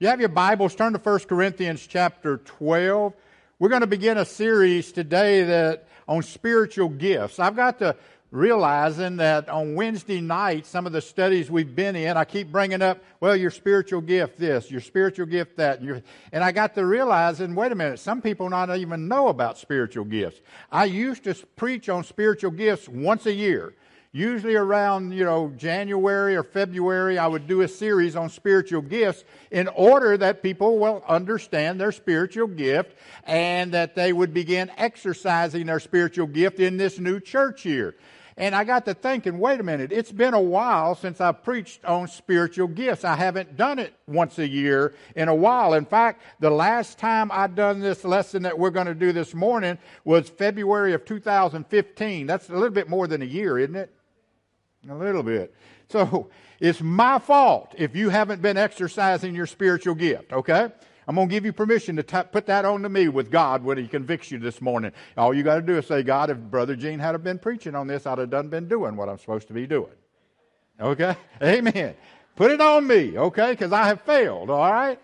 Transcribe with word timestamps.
You 0.00 0.06
have 0.06 0.20
your 0.20 0.28
Bibles, 0.28 0.76
turn 0.76 0.92
to 0.92 1.00
1 1.00 1.18
Corinthians 1.22 1.84
chapter 1.84 2.36
12. 2.36 3.12
We're 3.58 3.68
going 3.68 3.80
to 3.80 3.88
begin 3.88 4.16
a 4.16 4.24
series 4.24 4.92
today 4.92 5.42
that 5.42 5.88
on 6.06 6.22
spiritual 6.22 6.88
gifts. 6.88 7.40
I've 7.40 7.56
got 7.56 7.80
to 7.80 7.96
realizing 8.30 9.16
that 9.16 9.48
on 9.48 9.74
Wednesday 9.74 10.20
night, 10.20 10.66
some 10.66 10.86
of 10.86 10.92
the 10.92 11.00
studies 11.00 11.50
we've 11.50 11.74
been 11.74 11.96
in, 11.96 12.16
I 12.16 12.24
keep 12.24 12.52
bringing 12.52 12.80
up, 12.80 13.02
well, 13.18 13.34
your 13.34 13.50
spiritual 13.50 14.00
gift 14.00 14.38
this, 14.38 14.70
your 14.70 14.82
spiritual 14.82 15.26
gift 15.26 15.56
that, 15.56 15.80
and, 15.80 16.04
and 16.30 16.44
I 16.44 16.52
got 16.52 16.76
to 16.76 16.86
realizing, 16.86 17.56
wait 17.56 17.72
a 17.72 17.74
minute, 17.74 17.98
some 17.98 18.22
people 18.22 18.48
not 18.48 18.70
even 18.76 19.08
know 19.08 19.26
about 19.26 19.58
spiritual 19.58 20.04
gifts. 20.04 20.40
I 20.70 20.84
used 20.84 21.24
to 21.24 21.34
preach 21.56 21.88
on 21.88 22.04
spiritual 22.04 22.52
gifts 22.52 22.88
once 22.88 23.26
a 23.26 23.32
year. 23.32 23.74
Usually 24.12 24.54
around, 24.54 25.12
you 25.12 25.24
know, 25.24 25.52
January 25.58 26.34
or 26.34 26.42
February, 26.42 27.18
I 27.18 27.26
would 27.26 27.46
do 27.46 27.60
a 27.60 27.68
series 27.68 28.16
on 28.16 28.30
spiritual 28.30 28.80
gifts 28.80 29.22
in 29.50 29.68
order 29.68 30.16
that 30.16 30.42
people 30.42 30.78
will 30.78 31.04
understand 31.06 31.78
their 31.78 31.92
spiritual 31.92 32.46
gift 32.46 32.96
and 33.24 33.72
that 33.72 33.94
they 33.94 34.14
would 34.14 34.32
begin 34.32 34.70
exercising 34.78 35.66
their 35.66 35.80
spiritual 35.80 36.26
gift 36.26 36.58
in 36.58 36.78
this 36.78 36.98
new 36.98 37.20
church 37.20 37.66
year. 37.66 37.96
And 38.38 38.54
I 38.54 38.64
got 38.64 38.86
to 38.86 38.94
thinking, 38.94 39.38
wait 39.40 39.58
a 39.58 39.64
minute, 39.64 39.92
it's 39.92 40.12
been 40.12 40.32
a 40.32 40.40
while 40.40 40.94
since 40.94 41.20
I 41.20 41.32
preached 41.32 41.84
on 41.84 42.06
spiritual 42.06 42.68
gifts. 42.68 43.04
I 43.04 43.16
haven't 43.16 43.56
done 43.56 43.80
it 43.80 43.92
once 44.06 44.38
a 44.38 44.48
year 44.48 44.94
in 45.16 45.28
a 45.28 45.34
while. 45.34 45.74
In 45.74 45.84
fact, 45.84 46.22
the 46.38 46.48
last 46.48 46.98
time 46.98 47.30
I 47.32 47.48
done 47.48 47.80
this 47.80 48.04
lesson 48.04 48.44
that 48.44 48.56
we're 48.56 48.70
going 48.70 48.86
to 48.86 48.94
do 48.94 49.12
this 49.12 49.34
morning 49.34 49.76
was 50.04 50.30
February 50.30 50.94
of 50.94 51.04
2015. 51.04 52.26
That's 52.26 52.48
a 52.48 52.52
little 52.52 52.70
bit 52.70 52.88
more 52.88 53.08
than 53.08 53.22
a 53.22 53.26
year, 53.26 53.58
isn't 53.58 53.76
it? 53.76 53.92
A 54.88 54.94
little 54.94 55.22
bit. 55.22 55.54
So 55.88 56.28
it's 56.60 56.80
my 56.80 57.18
fault 57.18 57.74
if 57.76 57.96
you 57.96 58.10
haven't 58.10 58.42
been 58.42 58.56
exercising 58.56 59.34
your 59.34 59.46
spiritual 59.46 59.94
gift, 59.94 60.32
okay? 60.32 60.68
I'm 61.08 61.14
going 61.14 61.28
to 61.28 61.34
give 61.34 61.46
you 61.46 61.54
permission 61.54 61.96
to 61.96 62.02
t- 62.02 62.22
put 62.30 62.46
that 62.46 62.66
on 62.66 62.82
to 62.82 62.88
me 62.90 63.08
with 63.08 63.30
God 63.30 63.64
when 63.64 63.78
He 63.78 63.88
convicts 63.88 64.30
you 64.30 64.38
this 64.38 64.60
morning. 64.60 64.92
All 65.16 65.32
you 65.32 65.42
got 65.42 65.56
to 65.56 65.62
do 65.62 65.78
is 65.78 65.86
say, 65.86 66.02
God, 66.02 66.28
if 66.28 66.36
Brother 66.36 66.76
Gene 66.76 66.98
had 66.98 67.22
been 67.24 67.38
preaching 67.38 67.74
on 67.74 67.86
this, 67.86 68.06
I'd 68.06 68.18
have 68.18 68.28
done 68.28 68.48
been 68.48 68.68
doing 68.68 68.94
what 68.94 69.08
I'm 69.08 69.18
supposed 69.18 69.48
to 69.48 69.54
be 69.54 69.66
doing. 69.66 69.92
Okay? 70.78 71.16
Amen. 71.42 71.94
Put 72.36 72.50
it 72.50 72.60
on 72.60 72.86
me, 72.86 73.18
okay? 73.18 73.52
Because 73.52 73.72
I 73.72 73.86
have 73.86 74.02
failed, 74.02 74.50
all 74.50 74.70
right? 74.70 75.00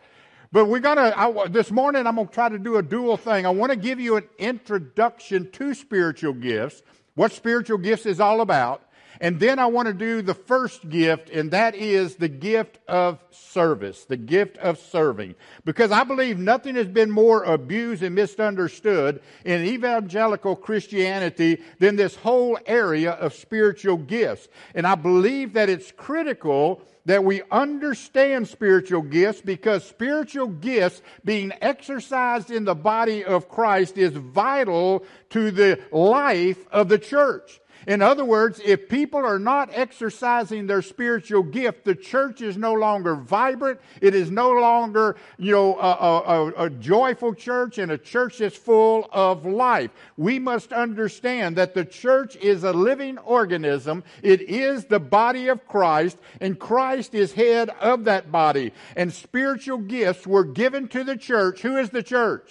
But 0.52 0.66
we're 0.66 0.78
going 0.78 0.98
to, 0.98 1.48
this 1.50 1.72
morning, 1.72 2.06
I'm 2.06 2.14
going 2.14 2.28
to 2.28 2.32
try 2.32 2.48
to 2.48 2.58
do 2.58 2.76
a 2.76 2.82
dual 2.82 3.16
thing. 3.16 3.44
I 3.44 3.50
want 3.50 3.72
to 3.72 3.76
give 3.76 3.98
you 3.98 4.16
an 4.16 4.28
introduction 4.38 5.50
to 5.52 5.74
spiritual 5.74 6.34
gifts, 6.34 6.82
what 7.14 7.32
spiritual 7.32 7.78
gifts 7.78 8.06
is 8.06 8.20
all 8.20 8.40
about. 8.40 8.82
And 9.20 9.38
then 9.38 9.58
I 9.58 9.66
want 9.66 9.88
to 9.88 9.94
do 9.94 10.22
the 10.22 10.34
first 10.34 10.88
gift, 10.88 11.30
and 11.30 11.50
that 11.52 11.74
is 11.74 12.16
the 12.16 12.28
gift 12.28 12.78
of 12.88 13.18
service, 13.30 14.04
the 14.04 14.16
gift 14.16 14.58
of 14.58 14.78
serving. 14.78 15.34
Because 15.64 15.92
I 15.92 16.04
believe 16.04 16.38
nothing 16.38 16.74
has 16.74 16.88
been 16.88 17.10
more 17.10 17.44
abused 17.44 18.02
and 18.02 18.14
misunderstood 18.14 19.20
in 19.44 19.64
evangelical 19.64 20.56
Christianity 20.56 21.62
than 21.78 21.96
this 21.96 22.16
whole 22.16 22.58
area 22.66 23.12
of 23.12 23.34
spiritual 23.34 23.96
gifts. 23.96 24.48
And 24.74 24.86
I 24.86 24.94
believe 24.94 25.54
that 25.54 25.68
it's 25.68 25.92
critical 25.92 26.82
that 27.06 27.24
we 27.24 27.42
understand 27.50 28.48
spiritual 28.48 29.02
gifts 29.02 29.42
because 29.42 29.84
spiritual 29.84 30.46
gifts 30.46 31.02
being 31.24 31.52
exercised 31.60 32.50
in 32.50 32.64
the 32.64 32.74
body 32.74 33.24
of 33.24 33.48
Christ 33.48 33.98
is 33.98 34.12
vital 34.12 35.04
to 35.30 35.50
the 35.50 35.80
life 35.92 36.66
of 36.72 36.88
the 36.88 36.98
church. 36.98 37.60
In 37.86 38.02
other 38.02 38.24
words, 38.24 38.60
if 38.64 38.88
people 38.88 39.24
are 39.24 39.38
not 39.38 39.70
exercising 39.72 40.66
their 40.66 40.82
spiritual 40.82 41.42
gift, 41.42 41.84
the 41.84 41.94
church 41.94 42.40
is 42.40 42.56
no 42.56 42.72
longer 42.72 43.14
vibrant. 43.14 43.80
It 44.00 44.14
is 44.14 44.30
no 44.30 44.52
longer, 44.52 45.16
you 45.38 45.52
know, 45.52 45.76
a, 45.78 45.90
a, 45.90 46.64
a 46.66 46.70
joyful 46.70 47.34
church 47.34 47.78
and 47.78 47.92
a 47.92 47.98
church 47.98 48.38
that's 48.38 48.56
full 48.56 49.08
of 49.12 49.44
life. 49.44 49.90
We 50.16 50.38
must 50.38 50.72
understand 50.72 51.56
that 51.56 51.74
the 51.74 51.84
church 51.84 52.36
is 52.36 52.64
a 52.64 52.72
living 52.72 53.18
organism. 53.18 54.04
It 54.22 54.40
is 54.42 54.86
the 54.86 55.00
body 55.00 55.48
of 55.48 55.66
Christ, 55.66 56.18
and 56.40 56.58
Christ 56.58 57.14
is 57.14 57.32
head 57.32 57.70
of 57.80 58.04
that 58.04 58.32
body. 58.32 58.72
And 58.96 59.12
spiritual 59.12 59.78
gifts 59.78 60.26
were 60.26 60.44
given 60.44 60.88
to 60.88 61.04
the 61.04 61.16
church. 61.16 61.62
Who 61.62 61.76
is 61.76 61.90
the 61.90 62.02
church? 62.02 62.50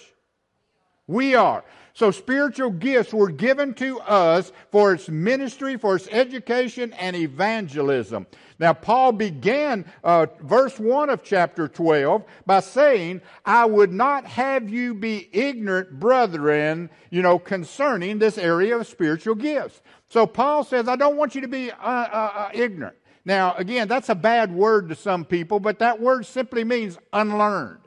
We 1.06 1.34
are. 1.34 1.64
So 1.94 2.10
spiritual 2.10 2.70
gifts 2.70 3.14
were 3.14 3.30
given 3.30 3.72
to 3.74 4.00
us 4.00 4.50
for 4.72 4.94
its 4.94 5.08
ministry, 5.08 5.76
for 5.76 5.94
its 5.94 6.08
education 6.08 6.92
and 6.94 7.14
evangelism. 7.14 8.26
Now, 8.58 8.72
Paul 8.72 9.12
began 9.12 9.84
uh, 10.02 10.26
verse 10.40 10.80
1 10.80 11.08
of 11.08 11.22
chapter 11.22 11.68
12 11.68 12.24
by 12.46 12.60
saying, 12.60 13.20
I 13.44 13.64
would 13.64 13.92
not 13.92 14.26
have 14.26 14.68
you 14.68 14.94
be 14.94 15.28
ignorant, 15.32 16.00
brethren, 16.00 16.90
you 17.10 17.22
know, 17.22 17.38
concerning 17.38 18.18
this 18.18 18.38
area 18.38 18.76
of 18.76 18.88
spiritual 18.88 19.36
gifts. 19.36 19.80
So 20.08 20.26
Paul 20.26 20.64
says, 20.64 20.88
I 20.88 20.96
don't 20.96 21.16
want 21.16 21.36
you 21.36 21.42
to 21.42 21.48
be 21.48 21.70
uh, 21.70 21.76
uh, 21.76 22.32
uh 22.34 22.50
ignorant. 22.52 22.96
Now, 23.24 23.54
again, 23.54 23.86
that's 23.86 24.08
a 24.08 24.14
bad 24.16 24.52
word 24.52 24.88
to 24.88 24.96
some 24.96 25.24
people, 25.24 25.60
but 25.60 25.78
that 25.78 26.00
word 26.00 26.26
simply 26.26 26.64
means 26.64 26.98
unlearned. 27.12 27.83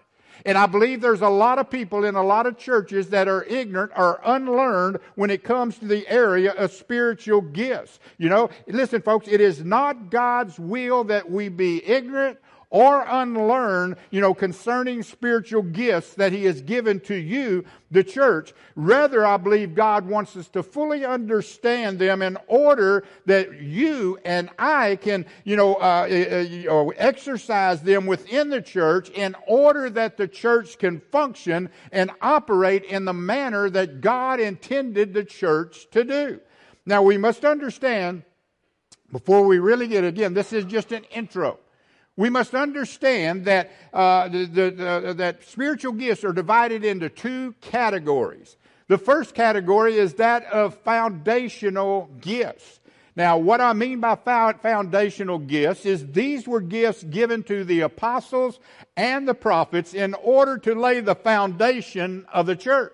And 0.47 0.57
I 0.57 0.65
believe 0.65 1.01
there's 1.01 1.21
a 1.21 1.27
lot 1.27 1.59
of 1.59 1.69
people 1.69 2.05
in 2.05 2.15
a 2.15 2.23
lot 2.23 2.45
of 2.45 2.57
churches 2.57 3.09
that 3.09 3.27
are 3.27 3.43
ignorant 3.43 3.91
or 3.97 4.21
unlearned 4.23 4.99
when 5.15 5.29
it 5.29 5.43
comes 5.43 5.77
to 5.79 5.85
the 5.85 6.07
area 6.07 6.53
of 6.53 6.71
spiritual 6.71 7.41
gifts. 7.41 7.99
You 8.17 8.29
know, 8.29 8.49
listen, 8.65 9.01
folks, 9.01 9.27
it 9.27 9.41
is 9.41 9.65
not 9.65 10.09
God's 10.09 10.57
will 10.57 11.03
that 11.03 11.29
we 11.29 11.49
be 11.49 11.85
ignorant 11.85 12.39
or 12.69 13.05
unlearn, 13.07 13.95
you 14.11 14.19
know, 14.19 14.33
concerning 14.33 15.01
spiritual 15.01 15.61
gifts 15.61 16.15
that 16.15 16.33
He 16.33 16.43
has 16.45 16.61
given 16.61 16.99
to 17.01 17.15
you, 17.15 17.63
the 17.91 18.03
church. 18.03 18.53
Rather, 18.75 19.25
I 19.25 19.37
believe 19.37 19.73
God 19.73 20.05
wants 20.05 20.35
us 20.35 20.49
to 20.49 20.61
fully 20.63 21.05
understand 21.05 21.97
them 21.97 22.21
in 22.21 22.37
order 22.47 23.05
that 23.25 23.61
you 23.61 24.19
and 24.25 24.49
I 24.59 24.97
can, 24.97 25.25
you 25.45 25.55
know, 25.55 25.75
uh, 25.75 26.07
uh, 26.09 26.71
uh, 26.71 26.87
exercise 26.97 27.81
them 27.81 28.05
within 28.05 28.49
the 28.49 28.61
church 28.61 29.09
in 29.11 29.35
order 29.47 29.89
that 29.91 30.17
the 30.17 30.27
church 30.27 30.77
can 30.77 30.99
function 30.99 31.69
and 31.93 32.11
operate 32.21 32.83
in 32.83 33.05
the 33.05 33.13
manner 33.13 33.69
that 33.69 34.01
God 34.01 34.41
intended 34.41 35.13
the 35.13 35.23
church 35.23 35.87
to 35.91 36.03
do. 36.03 36.41
Now, 36.85 37.01
we 37.01 37.17
must 37.17 37.45
understand, 37.45 38.23
before 39.09 39.45
we 39.45 39.59
really 39.59 39.87
get, 39.87 40.03
again, 40.03 40.33
this 40.33 40.51
is 40.51 40.65
just 40.65 40.91
an 40.91 41.05
intro 41.05 41.59
we 42.17 42.29
must 42.29 42.55
understand 42.55 43.45
that, 43.45 43.71
uh, 43.93 44.27
the, 44.27 44.45
the, 44.45 44.71
the, 44.71 45.13
that 45.17 45.43
spiritual 45.43 45.93
gifts 45.93 46.23
are 46.23 46.33
divided 46.33 46.83
into 46.83 47.09
two 47.09 47.53
categories. 47.61 48.57
The 48.87 48.97
first 48.97 49.35
category 49.35 49.97
is 49.97 50.15
that 50.15 50.45
of 50.45 50.75
foundational 50.79 52.09
gifts. 52.19 52.79
Now, 53.15 53.37
what 53.37 53.61
I 53.61 53.73
mean 53.73 53.99
by 53.99 54.15
foundational 54.15 55.39
gifts 55.39 55.85
is 55.85 56.11
these 56.11 56.47
were 56.47 56.61
gifts 56.61 57.03
given 57.03 57.43
to 57.43 57.63
the 57.63 57.81
apostles 57.81 58.59
and 58.95 59.27
the 59.27 59.33
prophets 59.33 59.93
in 59.93 60.13
order 60.15 60.57
to 60.59 60.75
lay 60.75 60.99
the 60.99 61.15
foundation 61.15 62.25
of 62.31 62.45
the 62.45 62.55
church. 62.55 62.93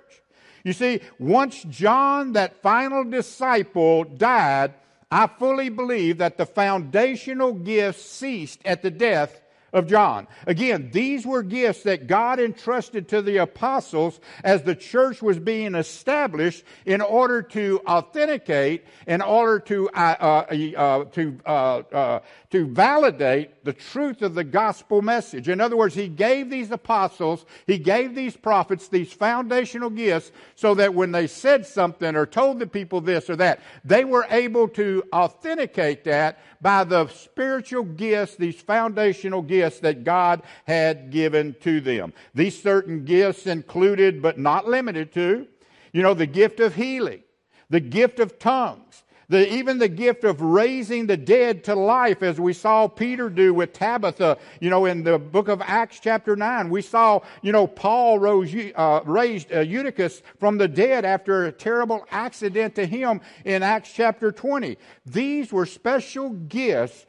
You 0.63 0.71
see, 0.71 1.01
once 1.19 1.63
John, 1.63 2.33
that 2.33 2.61
final 2.61 3.03
disciple, 3.03 4.05
died, 4.05 4.73
I 5.13 5.27
fully 5.27 5.69
believe 5.69 6.17
that 6.17 6.37
the 6.37 6.45
foundational 6.47 7.53
gifts 7.53 8.03
ceased 8.03 8.59
at 8.65 8.81
the 8.81 8.89
death 8.89 9.41
of 9.73 9.87
John. 9.87 10.27
Again, 10.45 10.91
these 10.93 11.25
were 11.25 11.41
gifts 11.41 11.83
that 11.83 12.05
God 12.07 12.39
entrusted 12.39 13.09
to 13.09 13.21
the 13.21 13.37
apostles 13.37 14.19
as 14.43 14.61
the 14.61 14.75
church 14.75 15.21
was 15.21 15.39
being 15.39 15.73
established 15.73 16.63
in 16.85 17.01
order 17.01 17.41
to 17.41 17.81
authenticate, 17.87 18.85
in 19.07 19.21
order 19.21 19.59
to, 19.61 19.89
uh, 19.89 20.15
uh, 20.19 20.55
uh, 20.77 21.05
to, 21.05 21.39
uh, 21.45 21.49
uh, 21.49 22.19
to 22.51 22.67
validate 22.67 23.65
the 23.65 23.73
truth 23.73 24.21
of 24.21 24.35
the 24.35 24.43
gospel 24.43 25.01
message. 25.01 25.49
In 25.49 25.59
other 25.59 25.75
words, 25.75 25.95
he 25.95 26.07
gave 26.07 26.51
these 26.51 26.69
apostles, 26.69 27.45
he 27.65 27.79
gave 27.79 28.13
these 28.13 28.37
prophets 28.37 28.87
these 28.89 29.11
foundational 29.11 29.89
gifts 29.89 30.31
so 30.55 30.75
that 30.75 30.93
when 30.93 31.11
they 31.11 31.25
said 31.25 31.65
something 31.65 32.15
or 32.15 32.27
told 32.27 32.59
the 32.59 32.67
people 32.67 33.01
this 33.01 33.29
or 33.29 33.35
that, 33.37 33.59
they 33.83 34.05
were 34.05 34.27
able 34.29 34.67
to 34.67 35.03
authenticate 35.11 36.03
that 36.03 36.37
by 36.61 36.83
the 36.83 37.07
spiritual 37.07 37.83
gifts, 37.83 38.35
these 38.35 38.61
foundational 38.61 39.41
gifts 39.41 39.62
that 39.79 40.03
God 40.03 40.41
had 40.65 41.09
given 41.11 41.55
to 41.61 41.81
them. 41.81 42.13
These 42.33 42.61
certain 42.61 43.05
gifts 43.05 43.47
included, 43.47 44.21
but 44.21 44.37
not 44.37 44.67
limited 44.67 45.13
to, 45.13 45.47
you 45.91 46.01
know, 46.01 46.13
the 46.13 46.25
gift 46.25 46.59
of 46.59 46.75
healing, 46.75 47.23
the 47.69 47.79
gift 47.79 48.19
of 48.19 48.39
tongues, 48.39 49.03
the, 49.29 49.51
even 49.51 49.79
the 49.79 49.87
gift 49.87 50.23
of 50.23 50.41
raising 50.41 51.07
the 51.07 51.17
dead 51.17 51.63
to 51.63 51.75
life, 51.75 52.21
as 52.21 52.39
we 52.39 52.53
saw 52.53 52.87
Peter 52.87 53.29
do 53.29 53.53
with 53.53 53.73
Tabitha, 53.73 54.37
you 54.59 54.69
know, 54.69 54.85
in 54.85 55.03
the 55.03 55.17
book 55.17 55.47
of 55.47 55.61
Acts, 55.61 55.99
chapter 55.99 56.35
9. 56.35 56.69
We 56.69 56.81
saw, 56.81 57.21
you 57.41 57.51
know, 57.51 57.65
Paul 57.65 58.19
rose, 58.19 58.53
uh, 58.75 59.01
raised 59.05 59.51
uh, 59.53 59.61
Eutychus 59.61 60.21
from 60.39 60.57
the 60.57 60.67
dead 60.67 61.05
after 61.05 61.45
a 61.45 61.51
terrible 61.51 62.05
accident 62.11 62.75
to 62.75 62.85
him 62.85 63.21
in 63.45 63.63
Acts 63.63 63.91
chapter 63.93 64.31
20. 64.31 64.77
These 65.05 65.51
were 65.51 65.65
special 65.65 66.29
gifts 66.29 67.05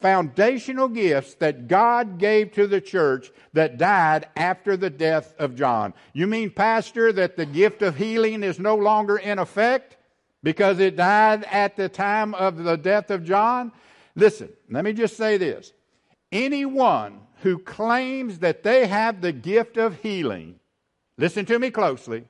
foundational 0.00 0.88
gifts 0.88 1.34
that 1.34 1.68
God 1.68 2.18
gave 2.18 2.52
to 2.52 2.66
the 2.66 2.80
church 2.80 3.30
that 3.54 3.78
died 3.78 4.28
after 4.36 4.76
the 4.76 4.90
death 4.90 5.34
of 5.38 5.54
John. 5.54 5.94
You 6.12 6.26
mean, 6.26 6.50
Pastor, 6.50 7.12
that 7.12 7.36
the 7.36 7.46
gift 7.46 7.82
of 7.82 7.96
healing 7.96 8.42
is 8.42 8.58
no 8.58 8.76
longer 8.76 9.16
in 9.16 9.38
effect 9.38 9.96
because 10.42 10.78
it 10.78 10.96
died 10.96 11.44
at 11.44 11.76
the 11.76 11.88
time 11.88 12.34
of 12.34 12.62
the 12.62 12.76
death 12.76 13.10
of 13.10 13.24
John? 13.24 13.72
Listen, 14.14 14.50
let 14.70 14.84
me 14.84 14.92
just 14.92 15.16
say 15.16 15.38
this. 15.38 15.72
Anyone 16.30 17.20
who 17.42 17.58
claims 17.58 18.38
that 18.40 18.62
they 18.62 18.86
have 18.86 19.20
the 19.20 19.32
gift 19.32 19.76
of 19.76 19.96
healing, 20.00 20.58
listen 21.18 21.46
to 21.46 21.58
me 21.58 21.70
closely, 21.70 22.24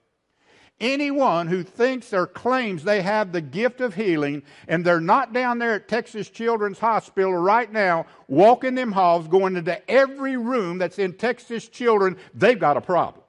Anyone 0.78 1.46
who 1.46 1.62
thinks 1.62 2.12
or 2.12 2.26
claims 2.26 2.84
they 2.84 3.00
have 3.00 3.32
the 3.32 3.40
gift 3.40 3.80
of 3.80 3.94
healing 3.94 4.42
and 4.68 4.84
they're 4.84 5.00
not 5.00 5.32
down 5.32 5.58
there 5.58 5.72
at 5.72 5.88
Texas 5.88 6.28
Children's 6.28 6.78
Hospital 6.78 7.32
right 7.32 7.72
now 7.72 8.04
walking 8.28 8.74
them 8.74 8.92
halls, 8.92 9.26
going 9.26 9.56
into 9.56 9.90
every 9.90 10.36
room 10.36 10.76
that's 10.76 10.98
in 10.98 11.14
Texas 11.14 11.68
Children, 11.68 12.18
they've 12.34 12.58
got 12.58 12.76
a 12.76 12.82
problem. 12.82 13.22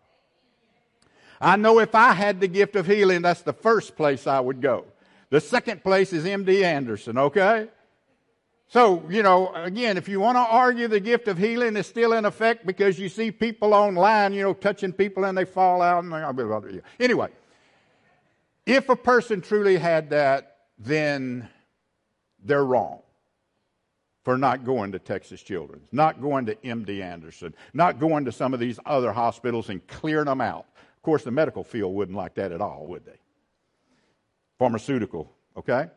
I 1.39 1.55
know 1.55 1.79
if 1.79 1.95
I 1.95 2.13
had 2.13 2.41
the 2.41 2.47
gift 2.47 2.75
of 2.75 2.85
healing, 2.85 3.21
that's 3.21 3.43
the 3.43 3.53
first 3.53 3.95
place 3.95 4.27
I 4.27 4.41
would 4.41 4.59
go. 4.59 4.85
The 5.29 5.39
second 5.39 5.83
place 5.83 6.11
is 6.11 6.25
MD 6.25 6.63
Anderson, 6.63 7.17
okay? 7.17 7.69
So, 8.69 9.03
you 9.09 9.23
know, 9.23 9.53
again, 9.53 9.95
if 9.95 10.09
you 10.09 10.19
want 10.19 10.35
to 10.35 10.41
argue 10.41 10.89
the 10.89 10.99
gift 10.99 11.29
of 11.29 11.37
healing 11.37 11.77
is 11.77 11.87
still 11.87 12.11
in 12.13 12.25
effect 12.25 12.65
because 12.65 12.99
you 12.99 13.07
see 13.07 13.31
people 13.31 13.73
online, 13.73 14.33
you 14.33 14.43
know, 14.43 14.53
touching 14.53 14.91
people 14.91 15.23
and 15.23 15.37
they 15.37 15.45
fall 15.45 15.81
out 15.81 16.03
and 16.03 16.11
they, 16.11 16.81
anyway, 16.99 17.29
if 18.65 18.89
a 18.89 18.95
person 18.95 19.39
truly 19.39 19.77
had 19.77 20.09
that, 20.09 20.57
then 20.77 21.47
they're 22.43 22.65
wrong 22.65 22.99
for 24.23 24.37
not 24.37 24.65
going 24.65 24.91
to 24.91 24.99
Texas 24.99 25.41
Children's, 25.41 25.87
not 25.93 26.21
going 26.21 26.45
to 26.47 26.55
MD 26.55 27.01
Anderson, 27.01 27.53
not 27.73 27.97
going 27.97 28.25
to 28.25 28.31
some 28.33 28.53
of 28.53 28.59
these 28.59 28.77
other 28.85 29.13
hospitals 29.13 29.69
and 29.69 29.85
clearing 29.87 30.25
them 30.25 30.41
out. 30.41 30.65
Of 30.97 31.01
course, 31.03 31.23
the 31.23 31.31
medical 31.31 31.63
field 31.63 31.95
wouldn't 31.95 32.17
like 32.17 32.35
that 32.35 32.51
at 32.51 32.59
all, 32.59 32.85
would 32.87 33.05
they? 33.05 33.19
Pharmaceutical, 34.59 35.31
okay? 35.55 35.87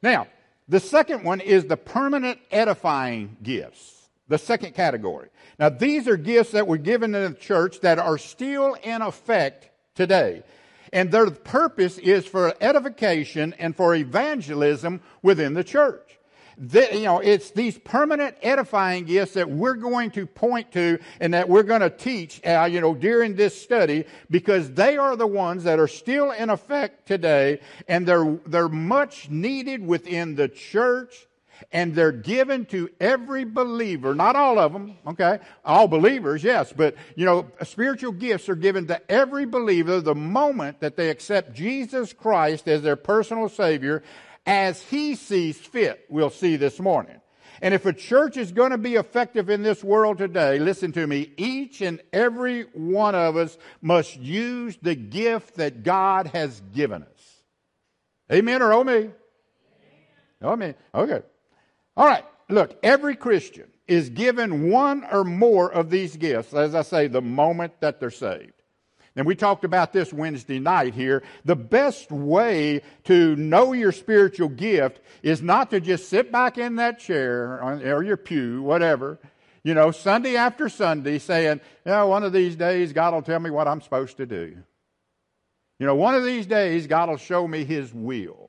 Now, 0.00 0.28
the 0.70 0.80
second 0.80 1.24
one 1.24 1.40
is 1.40 1.64
the 1.64 1.76
permanent 1.76 2.38
edifying 2.52 3.36
gifts, 3.42 4.08
the 4.28 4.38
second 4.38 4.74
category. 4.74 5.28
Now, 5.58 5.68
these 5.68 6.06
are 6.06 6.16
gifts 6.16 6.52
that 6.52 6.68
were 6.68 6.78
given 6.78 7.12
to 7.12 7.18
the 7.28 7.34
church 7.34 7.80
that 7.80 7.98
are 7.98 8.16
still 8.16 8.74
in 8.74 9.02
effect 9.02 9.68
today. 9.96 10.44
And 10.92 11.10
their 11.10 11.28
purpose 11.30 11.98
is 11.98 12.24
for 12.24 12.54
edification 12.60 13.52
and 13.58 13.76
for 13.76 13.96
evangelism 13.96 15.00
within 15.22 15.54
the 15.54 15.64
church 15.64 16.09
the, 16.58 16.88
you 16.92 17.04
know, 17.04 17.20
it's 17.20 17.50
these 17.50 17.78
permanent 17.78 18.36
edifying 18.42 19.04
gifts 19.04 19.34
that 19.34 19.48
we're 19.48 19.74
going 19.74 20.10
to 20.12 20.26
point 20.26 20.72
to 20.72 20.98
and 21.20 21.34
that 21.34 21.48
we're 21.48 21.62
going 21.62 21.80
to 21.80 21.90
teach, 21.90 22.40
uh, 22.46 22.68
you 22.70 22.80
know, 22.80 22.94
during 22.94 23.34
this 23.34 23.60
study 23.60 24.04
because 24.30 24.72
they 24.72 24.96
are 24.96 25.16
the 25.16 25.26
ones 25.26 25.64
that 25.64 25.78
are 25.78 25.88
still 25.88 26.30
in 26.32 26.50
effect 26.50 27.06
today 27.06 27.60
and 27.88 28.06
they're, 28.06 28.38
they're 28.46 28.68
much 28.68 29.30
needed 29.30 29.86
within 29.86 30.34
the 30.34 30.48
church 30.48 31.26
and 31.72 31.94
they're 31.94 32.12
given 32.12 32.64
to 32.66 32.88
every 33.00 33.44
believer, 33.44 34.14
not 34.14 34.36
all 34.36 34.58
of 34.58 34.72
them, 34.72 34.96
okay? 35.06 35.38
All 35.64 35.88
believers, 35.88 36.42
yes, 36.42 36.72
but 36.74 36.94
you 37.16 37.24
know, 37.24 37.50
spiritual 37.62 38.12
gifts 38.12 38.48
are 38.48 38.54
given 38.54 38.86
to 38.88 39.10
every 39.10 39.46
believer 39.46 40.00
the 40.00 40.14
moment 40.14 40.80
that 40.80 40.96
they 40.96 41.10
accept 41.10 41.52
Jesus 41.52 42.12
Christ 42.12 42.68
as 42.68 42.82
their 42.82 42.96
personal 42.96 43.48
Savior 43.48 44.02
as 44.50 44.82
he 44.82 45.14
sees 45.14 45.56
fit, 45.56 46.04
we'll 46.08 46.28
see 46.28 46.56
this 46.56 46.80
morning. 46.80 47.20
And 47.62 47.72
if 47.72 47.86
a 47.86 47.92
church 47.92 48.36
is 48.36 48.50
going 48.50 48.72
to 48.72 48.78
be 48.78 48.96
effective 48.96 49.48
in 49.48 49.62
this 49.62 49.84
world 49.84 50.18
today, 50.18 50.58
listen 50.58 50.90
to 50.92 51.06
me, 51.06 51.32
each 51.36 51.82
and 51.82 52.02
every 52.12 52.62
one 52.74 53.14
of 53.14 53.36
us 53.36 53.56
must 53.80 54.16
use 54.16 54.76
the 54.82 54.96
gift 54.96 55.54
that 55.54 55.84
God 55.84 56.26
has 56.28 56.60
given 56.74 57.04
us. 57.04 57.42
Amen 58.32 58.60
or 58.60 58.72
oh 58.72 58.82
me? 58.82 59.10
Oh 60.42 60.56
me. 60.56 60.74
Okay. 60.92 61.22
All 61.96 62.06
right. 62.06 62.24
Look, 62.48 62.76
every 62.82 63.14
Christian 63.14 63.68
is 63.86 64.10
given 64.10 64.68
one 64.68 65.06
or 65.12 65.22
more 65.22 65.72
of 65.72 65.90
these 65.90 66.16
gifts, 66.16 66.54
as 66.54 66.74
I 66.74 66.82
say, 66.82 67.06
the 67.06 67.22
moment 67.22 67.80
that 67.82 68.00
they're 68.00 68.10
saved. 68.10 68.59
And 69.20 69.26
we 69.26 69.34
talked 69.34 69.64
about 69.64 69.92
this 69.92 70.14
Wednesday 70.14 70.58
night 70.58 70.94
here. 70.94 71.22
The 71.44 71.54
best 71.54 72.10
way 72.10 72.80
to 73.04 73.36
know 73.36 73.74
your 73.74 73.92
spiritual 73.92 74.48
gift 74.48 75.02
is 75.22 75.42
not 75.42 75.68
to 75.72 75.80
just 75.80 76.08
sit 76.08 76.32
back 76.32 76.56
in 76.56 76.76
that 76.76 76.98
chair 76.98 77.62
or 77.62 78.02
your 78.02 78.16
pew, 78.16 78.62
whatever, 78.62 79.18
you 79.62 79.74
know, 79.74 79.90
Sunday 79.90 80.36
after 80.36 80.70
Sunday 80.70 81.18
saying, 81.18 81.60
you 81.84 81.92
know, 81.92 82.06
one 82.06 82.24
of 82.24 82.32
these 82.32 82.56
days 82.56 82.94
God 82.94 83.12
will 83.12 83.20
tell 83.20 83.40
me 83.40 83.50
what 83.50 83.68
I'm 83.68 83.82
supposed 83.82 84.16
to 84.16 84.24
do. 84.24 84.56
You 85.78 85.86
know, 85.86 85.96
one 85.96 86.14
of 86.14 86.24
these 86.24 86.46
days 86.46 86.86
God 86.86 87.10
will 87.10 87.18
show 87.18 87.46
me 87.46 87.66
His 87.66 87.92
will. 87.92 88.48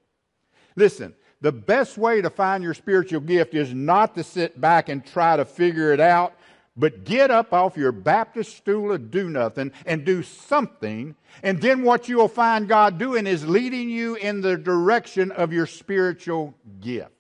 Listen, 0.78 1.14
the 1.42 1.52
best 1.52 1.98
way 1.98 2.22
to 2.22 2.30
find 2.30 2.64
your 2.64 2.76
spiritual 2.76 3.20
gift 3.20 3.56
is 3.56 3.74
not 3.74 4.16
to 4.16 4.24
sit 4.24 4.62
back 4.62 4.88
and 4.88 5.06
try 5.06 5.36
to 5.36 5.44
figure 5.44 5.92
it 5.92 6.00
out 6.00 6.34
but 6.76 7.04
get 7.04 7.32
up 7.32 7.54
off 7.54 7.76
your 7.78 7.92
Baptist 7.92 8.56
stool 8.56 8.92
and 8.92 9.12
do 9.12 9.30
nothing 9.30 9.72
and 9.86 10.06
do 10.06 10.24
something. 10.24 11.16
And 11.44 11.62
then 11.62 11.84
what 11.84 12.08
you'll 12.08 12.28
find 12.28 12.68
God 12.68 12.98
doing 12.98 13.28
is 13.28 13.48
leading 13.48 13.90
you 13.90 14.16
in 14.16 14.42
the 14.42 14.58
direction 14.58 15.32
of 15.32 15.52
your 15.52 15.66
spiritual 15.66 16.54
gift. 16.80 17.12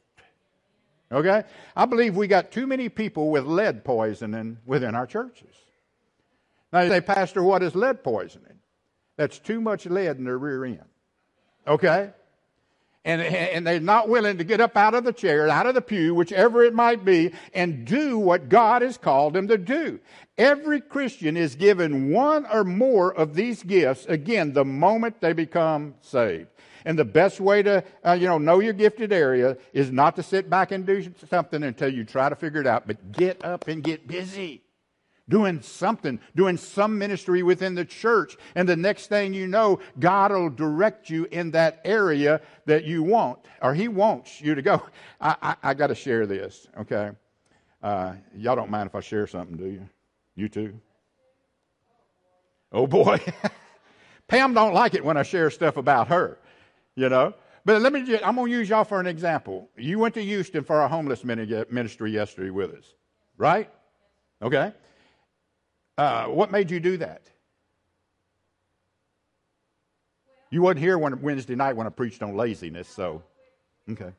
Okay? 1.12 1.44
I 1.76 1.86
believe 1.86 2.16
we 2.16 2.28
got 2.28 2.52
too 2.52 2.66
many 2.66 2.88
people 2.88 3.30
with 3.30 3.46
lead 3.46 3.84
poisoning 3.84 4.58
within 4.66 4.96
our 4.96 5.06
churches. 5.06 5.54
Now 6.72 6.82
you 6.82 6.90
say, 6.90 7.02
Pastor, 7.02 7.44
what 7.44 7.62
is 7.64 7.76
lead 7.76 8.04
poisoning? 8.04 8.60
That's 9.18 9.38
too 9.38 9.60
much 9.60 9.86
lead 9.86 10.18
in 10.18 10.24
their 10.24 10.38
rear 10.38 10.64
end. 10.64 10.80
Okay? 11.68 12.12
And, 13.04 13.22
and 13.22 13.66
they're 13.66 13.80
not 13.80 14.10
willing 14.10 14.38
to 14.38 14.44
get 14.44 14.62
up 14.62 14.78
out 14.78 14.94
of 14.94 15.04
the 15.04 15.14
chair, 15.14 15.50
out 15.50 15.66
of 15.66 15.74
the 15.74 15.82
pew, 15.82 16.14
whichever 16.14 16.64
it 16.64 16.74
might 16.74 17.04
be, 17.04 17.32
and 17.54 17.86
do 17.86 18.18
what 18.18 18.48
God 18.48 18.84
has 18.84 18.98
called 18.98 19.34
them 19.34 19.48
to 19.48 19.58
do. 19.58 20.00
Every 20.38 20.82
Christian 20.82 21.36
is 21.36 21.56
given 21.56 22.12
one 22.12 22.46
or 22.46 22.64
more 22.64 23.14
of 23.14 23.34
these 23.34 23.64
gifts, 23.64 24.06
again, 24.06 24.54
the 24.54 24.66
moment 24.66 25.20
they 25.20 25.34
become 25.34 25.96
saved. 26.02 26.48
And 26.86 26.98
the 26.98 27.06
best 27.06 27.40
way 27.40 27.62
to, 27.64 27.84
uh, 28.04 28.14
you 28.14 28.28
know, 28.28 28.38
know 28.38 28.60
your 28.60 28.74
gifted 28.74 29.12
area 29.12 29.58
is 29.74 29.92
not 29.92 30.16
to 30.16 30.24
sit 30.24 30.50
back 30.50 30.72
and 30.72 30.86
do 30.86 31.12
something 31.30 31.62
until 31.64 31.94
you 31.94 32.04
try 32.04 32.30
to 32.30 32.36
figure 32.36 32.62
it 32.62 32.68
out, 32.68 32.88
but 32.88 33.12
get 33.12 33.44
up 33.44 33.68
and 33.68 33.84
get 33.84 34.08
busy 34.08 34.64
doing 35.32 35.62
something, 35.62 36.20
doing 36.36 36.58
some 36.58 37.00
ministry 37.00 37.42
within 37.42 37.74
the 37.74 37.86
church. 37.86 38.38
And 38.54 38.70
the 38.70 38.76
next 38.76 39.08
thing 39.08 39.34
you 39.34 39.48
know, 39.48 39.80
God 40.00 40.32
will 40.32 40.50
direct 40.50 41.10
you 41.10 41.26
in 41.32 41.52
that 41.52 41.82
area 41.86 42.42
that 42.66 42.84
you 42.84 43.02
want, 43.02 43.40
or 43.62 43.74
He 43.74 43.88
wants 43.88 44.42
you 44.42 44.54
to 44.54 44.62
go. 44.62 44.84
I, 45.22 45.36
I, 45.42 45.56
I 45.64 45.74
got 45.74 45.88
to 45.88 45.96
share 45.96 46.28
this, 46.28 46.68
okay? 46.82 47.12
Uh, 47.82 48.14
y'all 48.36 48.56
don't 48.56 48.70
mind 48.70 48.88
if 48.88 48.94
I 48.94 49.00
share 49.00 49.26
something, 49.26 49.58
do 49.58 49.66
you? 49.66 49.90
You 50.36 50.50
too? 50.50 50.80
Oh 52.72 52.86
boy. 52.86 53.20
Pam 54.28 54.54
don't 54.54 54.74
like 54.74 54.94
it 54.94 55.04
when 55.04 55.18
I 55.18 55.24
share 55.24 55.50
stuff 55.50 55.78
about 55.78 56.10
her, 56.10 56.38
you 56.96 57.10
know. 57.10 57.34
But 57.64 57.82
let 57.82 57.94
me 57.94 58.04
just, 58.04 58.26
I'm 58.26 58.36
going 58.36 58.52
to 58.52 58.58
use 58.58 58.70
y'all 58.70 58.84
for 58.84 59.00
an 59.00 59.08
example. 59.08 59.70
You 59.78 60.00
went 60.00 60.14
to 60.16 60.24
Houston 60.24 60.64
for 60.64 60.82
our 60.82 60.90
homeless 60.90 61.24
ministry 61.24 62.12
yesterday 62.12 62.50
with 62.50 62.72
us, 62.72 62.94
right? 63.38 63.70
Okay. 64.42 64.74
Uh, 66.02 66.26
what 66.26 66.52
made 66.52 66.72
you 66.72 66.80
do 66.80 66.98
that? 66.98 67.22
You 70.50 70.64
wasn't 70.64 70.80
here 70.80 70.98
when, 70.98 71.22
Wednesday 71.22 71.54
night 71.54 71.76
when 71.76 71.86
I 71.86 71.92
preached 71.92 72.24
on 72.24 72.36
laziness, 72.36 72.88
so 72.88 73.22
okay. 73.88 74.12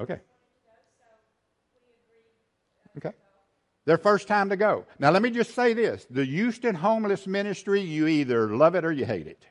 okay. 0.00 0.20
Okay. 2.96 3.12
Their 3.84 3.98
first 3.98 4.26
time 4.26 4.48
to 4.48 4.56
go. 4.56 4.86
Now, 4.98 5.10
let 5.10 5.20
me 5.20 5.30
just 5.30 5.54
say 5.54 5.74
this 5.74 6.06
the 6.08 6.24
Houston 6.24 6.74
Homeless 6.74 7.26
Ministry, 7.26 7.82
you 7.82 8.06
either 8.06 8.48
love 8.48 8.76
it 8.76 8.84
or 8.86 8.92
you 8.92 9.04
hate 9.04 9.26
it. 9.26 9.44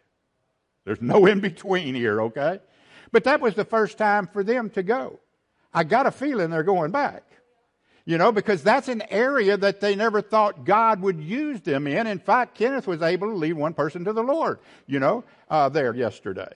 There's 0.86 1.04
no 1.04 1.26
in 1.28 1.40
between 1.40 1.94
here, 1.94 2.20
okay? 2.24 2.62
But 3.12 3.26
that 3.26 3.42
was 3.42 3.54
the 3.54 3.64
first 3.64 4.00
time 4.00 4.26
for 4.26 4.44
them 4.44 4.72
to 4.72 4.82
go. 4.82 5.20
I 5.72 5.84
got 5.84 6.08
a 6.08 6.12
feeling 6.12 6.50
they're 6.50 6.64
going 6.64 6.90
back. 6.90 7.30
You 8.10 8.18
know, 8.18 8.32
because 8.32 8.64
that's 8.64 8.88
an 8.88 9.04
area 9.12 9.56
that 9.56 9.82
they 9.82 9.96
never 9.96 10.20
thought 10.20 10.66
God 10.66 11.00
would 11.02 11.22
use 11.22 11.62
them 11.62 11.86
in. 11.86 12.08
In 12.08 12.18
fact, 12.18 12.56
Kenneth 12.58 12.88
was 12.88 13.04
able 13.04 13.28
to 13.28 13.36
lead 13.36 13.54
one 13.54 13.76
person 13.76 14.04
to 14.06 14.14
the 14.14 14.24
Lord, 14.24 14.58
you 14.88 15.00
know, 15.00 15.24
uh, 15.48 15.70
there 15.70 15.94
yesterday. 15.94 16.52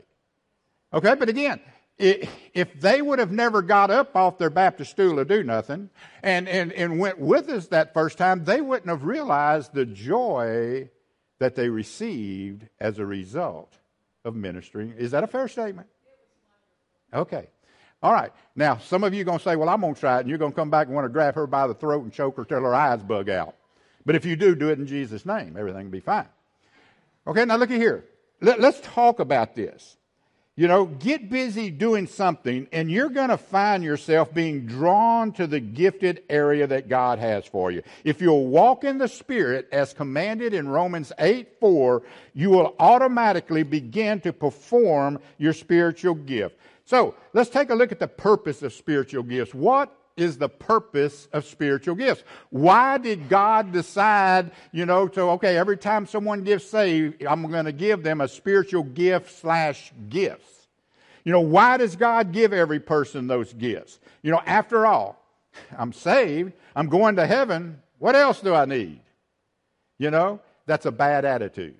Okay, 0.92 1.14
but 1.14 1.30
again, 1.30 1.60
if 2.00 2.82
they 2.82 3.04
would 3.04 3.20
have 3.20 3.32
never 3.32 3.62
got 3.62 3.92
up 3.92 4.16
off 4.16 4.40
their 4.40 4.50
Baptist 4.50 4.90
stool 4.90 5.18
to 5.18 5.26
do 5.26 5.44
nothing 5.44 5.92
and, 6.24 6.50
and, 6.50 6.74
and 6.74 6.98
went 6.98 7.20
with 7.20 7.48
us 7.50 7.68
that 7.68 7.94
first 7.94 8.18
time, 8.18 8.46
they 8.46 8.60
wouldn't 8.60 8.90
have 8.90 9.04
realized 9.04 9.76
the 9.76 9.86
joy 9.86 10.90
that 11.38 11.54
they 11.54 11.70
received 11.70 12.68
as 12.80 12.98
a 12.98 13.06
result 13.06 13.78
of 14.26 14.34
ministering. 14.36 14.96
Is 14.98 15.12
that 15.12 15.24
a 15.24 15.28
fair 15.28 15.48
statement? 15.48 15.88
Okay. 17.14 17.50
All 18.04 18.12
right. 18.12 18.32
Now, 18.54 18.78
some 18.78 19.06
of 19.06 19.14
you 19.14 19.22
are 19.22 19.24
going 19.24 19.40
to 19.40 19.44
say, 19.44 19.56
well, 19.56 19.70
I'm 19.70 19.80
going 19.80 19.96
to 19.96 20.00
try 20.00 20.18
it, 20.18 20.22
and 20.22 20.30
you're 20.30 20.38
going 20.38 20.52
to 20.52 20.56
come 20.56 20.70
back 20.70 20.88
and 20.88 20.96
want 20.96 21.06
to 21.06 21.10
grab 21.10 21.36
her 21.36 21.48
by 21.48 21.68
the 21.68 21.74
throat 21.74 22.04
and 22.04 22.12
choke 22.12 22.36
her 22.36 22.44
till 22.44 22.60
her 22.60 22.76
eyes 22.76 23.02
bug 23.02 23.30
out. 23.30 23.56
But 24.06 24.16
if 24.16 24.26
you 24.26 24.36
do, 24.36 24.54
do 24.56 24.70
it 24.70 24.78
in 24.78 24.86
Jesus' 24.86 25.26
name. 25.26 25.56
Everything 25.58 25.86
will 25.86 25.92
be 25.92 26.02
fine. 26.02 26.28
Okay, 27.26 27.46
now 27.46 27.56
look 27.56 27.72
at 27.72 27.78
here. 27.78 28.04
Let, 28.42 28.60
let's 28.60 28.82
talk 28.82 29.22
about 29.22 29.56
this. 29.56 29.96
You 30.56 30.68
know, 30.68 30.86
get 30.86 31.32
busy 31.32 31.72
doing 31.72 32.06
something, 32.06 32.68
and 32.72 32.92
you're 32.92 33.10
going 33.10 33.30
to 33.30 33.38
find 33.38 33.84
yourself 33.84 34.32
being 34.34 34.68
drawn 34.68 35.32
to 35.34 35.48
the 35.48 35.60
gifted 35.60 36.22
area 36.30 36.68
that 36.68 36.90
God 36.90 37.18
has 37.18 37.46
for 37.48 37.72
you. 37.72 37.82
If 38.04 38.22
you'll 38.22 38.46
walk 38.46 38.84
in 38.84 39.00
the 39.00 39.08
Spirit 39.08 39.68
as 39.72 39.94
commanded 39.94 40.54
in 40.54 40.68
Romans 40.68 41.12
8 41.18 41.60
4, 41.60 42.04
you 42.36 42.52
will 42.52 42.76
automatically 42.78 43.64
begin 43.64 44.20
to 44.22 44.34
perform 44.34 45.20
your 45.40 45.54
spiritual 45.54 46.14
gift. 46.14 46.56
So 46.86 47.16
let's 47.34 47.50
take 47.50 47.70
a 47.70 47.76
look 47.76 47.92
at 47.92 48.00
the 48.00 48.08
purpose 48.08 48.62
of 48.62 48.74
spiritual 48.74 49.24
gifts. 49.24 49.54
What 49.54 49.96
is 50.16 50.38
the 50.38 50.50
purpose 50.50 51.28
of 51.34 51.46
spiritual 51.46 51.96
gifts? 51.96 52.24
Why 52.50 52.98
did 52.98 53.30
God 53.30 53.72
decide, 53.72 54.52
you 54.72 54.86
know, 54.86 55.08
to, 55.08 55.22
okay, 55.22 55.58
every 55.58 55.78
time 55.78 56.06
someone 56.06 56.44
gets 56.44 56.66
saved, 56.66 57.24
I'm 57.24 57.50
going 57.50 57.66
to 57.66 57.72
give 57.72 58.04
them 58.04 58.22
a 58.22 58.28
spiritual 58.28 58.84
gift 58.84 59.40
slash 59.40 59.92
gifts? 60.10 60.68
You 61.24 61.32
know, 61.32 61.42
why 61.42 61.78
does 61.78 61.96
God 61.96 62.32
give 62.32 62.54
every 62.54 62.80
person 62.80 63.28
those 63.28 63.54
gifts? 63.54 64.00
You 64.22 64.32
know, 64.32 64.42
after 64.46 64.86
all, 64.86 65.24
I'm 65.78 65.94
saved, 65.94 66.54
I'm 66.76 66.90
going 66.90 67.16
to 67.16 67.26
heaven. 67.26 67.82
What 67.98 68.16
else 68.16 68.42
do 68.42 68.54
I 68.54 68.66
need? 68.66 69.00
You 69.98 70.12
know, 70.12 70.42
that's 70.66 70.86
a 70.86 70.92
bad 70.92 71.24
attitude. 71.24 71.76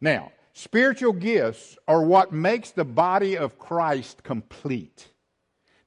Now, 0.00 0.32
Spiritual 0.54 1.12
gifts 1.12 1.76
are 1.88 2.02
what 2.02 2.32
makes 2.32 2.70
the 2.70 2.84
body 2.84 3.36
of 3.36 3.58
Christ 3.58 4.22
complete. 4.22 5.08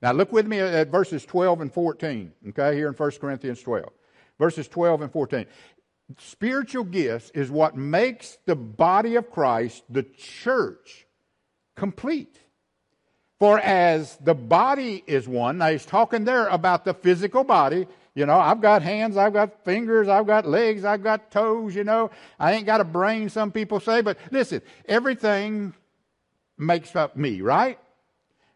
Now, 0.02 0.12
look 0.12 0.32
with 0.32 0.46
me 0.46 0.60
at 0.60 0.90
verses 0.90 1.26
12 1.26 1.62
and 1.62 1.74
14, 1.74 2.34
okay, 2.50 2.76
here 2.76 2.90
in 2.90 2.94
1 2.94 3.12
Corinthians 3.20 3.62
12. 3.64 3.86
Verses 4.38 4.68
12 4.68 5.04
and 5.04 5.12
14. 5.12 5.46
Spiritual 6.20 6.84
gifts 6.84 7.32
is 7.32 7.50
what 7.50 7.76
makes 7.76 8.38
the 8.46 8.56
body 8.56 9.16
of 9.16 9.32
Christ, 9.32 9.84
the 9.90 10.04
church, 10.04 11.08
complete. 11.76 12.38
For 13.40 13.60
as 13.60 14.18
the 14.18 14.36
body 14.36 15.04
is 15.08 15.28
one, 15.28 15.60
now 15.60 15.70
he's 15.70 15.86
talking 15.86 16.26
there 16.26 16.48
about 16.48 16.86
the 16.86 16.94
physical 16.94 17.44
body, 17.44 17.88
you 18.18 18.26
know, 18.26 18.40
I've 18.40 18.62
got 18.62 18.82
hands, 18.82 19.16
I've 19.16 19.34
got 19.34 19.64
fingers, 19.64 20.08
I've 20.08 20.26
got 20.26 20.48
legs, 20.48 20.84
I've 20.84 21.04
got 21.04 21.30
toes, 21.30 21.76
you 21.76 21.84
know. 21.84 22.10
I 22.40 22.54
ain't 22.54 22.66
got 22.66 22.82
a 22.82 22.84
brain, 22.84 23.30
some 23.30 23.52
people 23.52 23.80
say, 23.80 24.02
but 24.02 24.18
listen, 24.32 24.64
everything 24.88 25.76
makes 26.58 26.96
up 26.96 27.16
me, 27.16 27.42
right? 27.42 27.78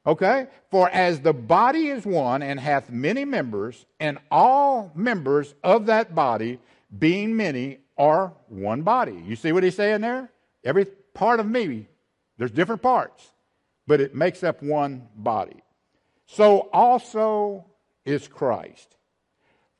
Okay? 0.08 0.48
For 0.72 0.89
as 0.89 1.22
the 1.22 1.34
body 1.34 1.89
is 1.89 2.08
one 2.08 2.41
and 2.41 2.60
hath 2.60 2.89
many 2.89 3.24
members, 3.24 3.86
and 4.00 4.18
all 4.32 4.91
members 4.96 5.53
of 5.63 5.86
that 5.86 6.15
body, 6.15 6.58
being 6.98 7.38
many, 7.38 7.82
are 8.00 8.34
one 8.48 8.82
body. 8.82 9.24
You 9.27 9.36
see 9.36 9.51
what 9.51 9.62
he's 9.62 9.75
saying 9.75 10.01
there? 10.01 10.32
Every 10.63 10.86
part 11.13 11.39
of 11.39 11.46
me, 11.46 11.88
there's 12.39 12.50
different 12.50 12.82
parts, 12.82 13.30
but 13.86 14.01
it 14.01 14.15
makes 14.15 14.44
up 14.44 14.63
one 14.63 15.08
body. 15.15 15.62
So 16.25 16.62
also 16.74 17.63
is 18.06 18.27
Christ. 18.27 18.96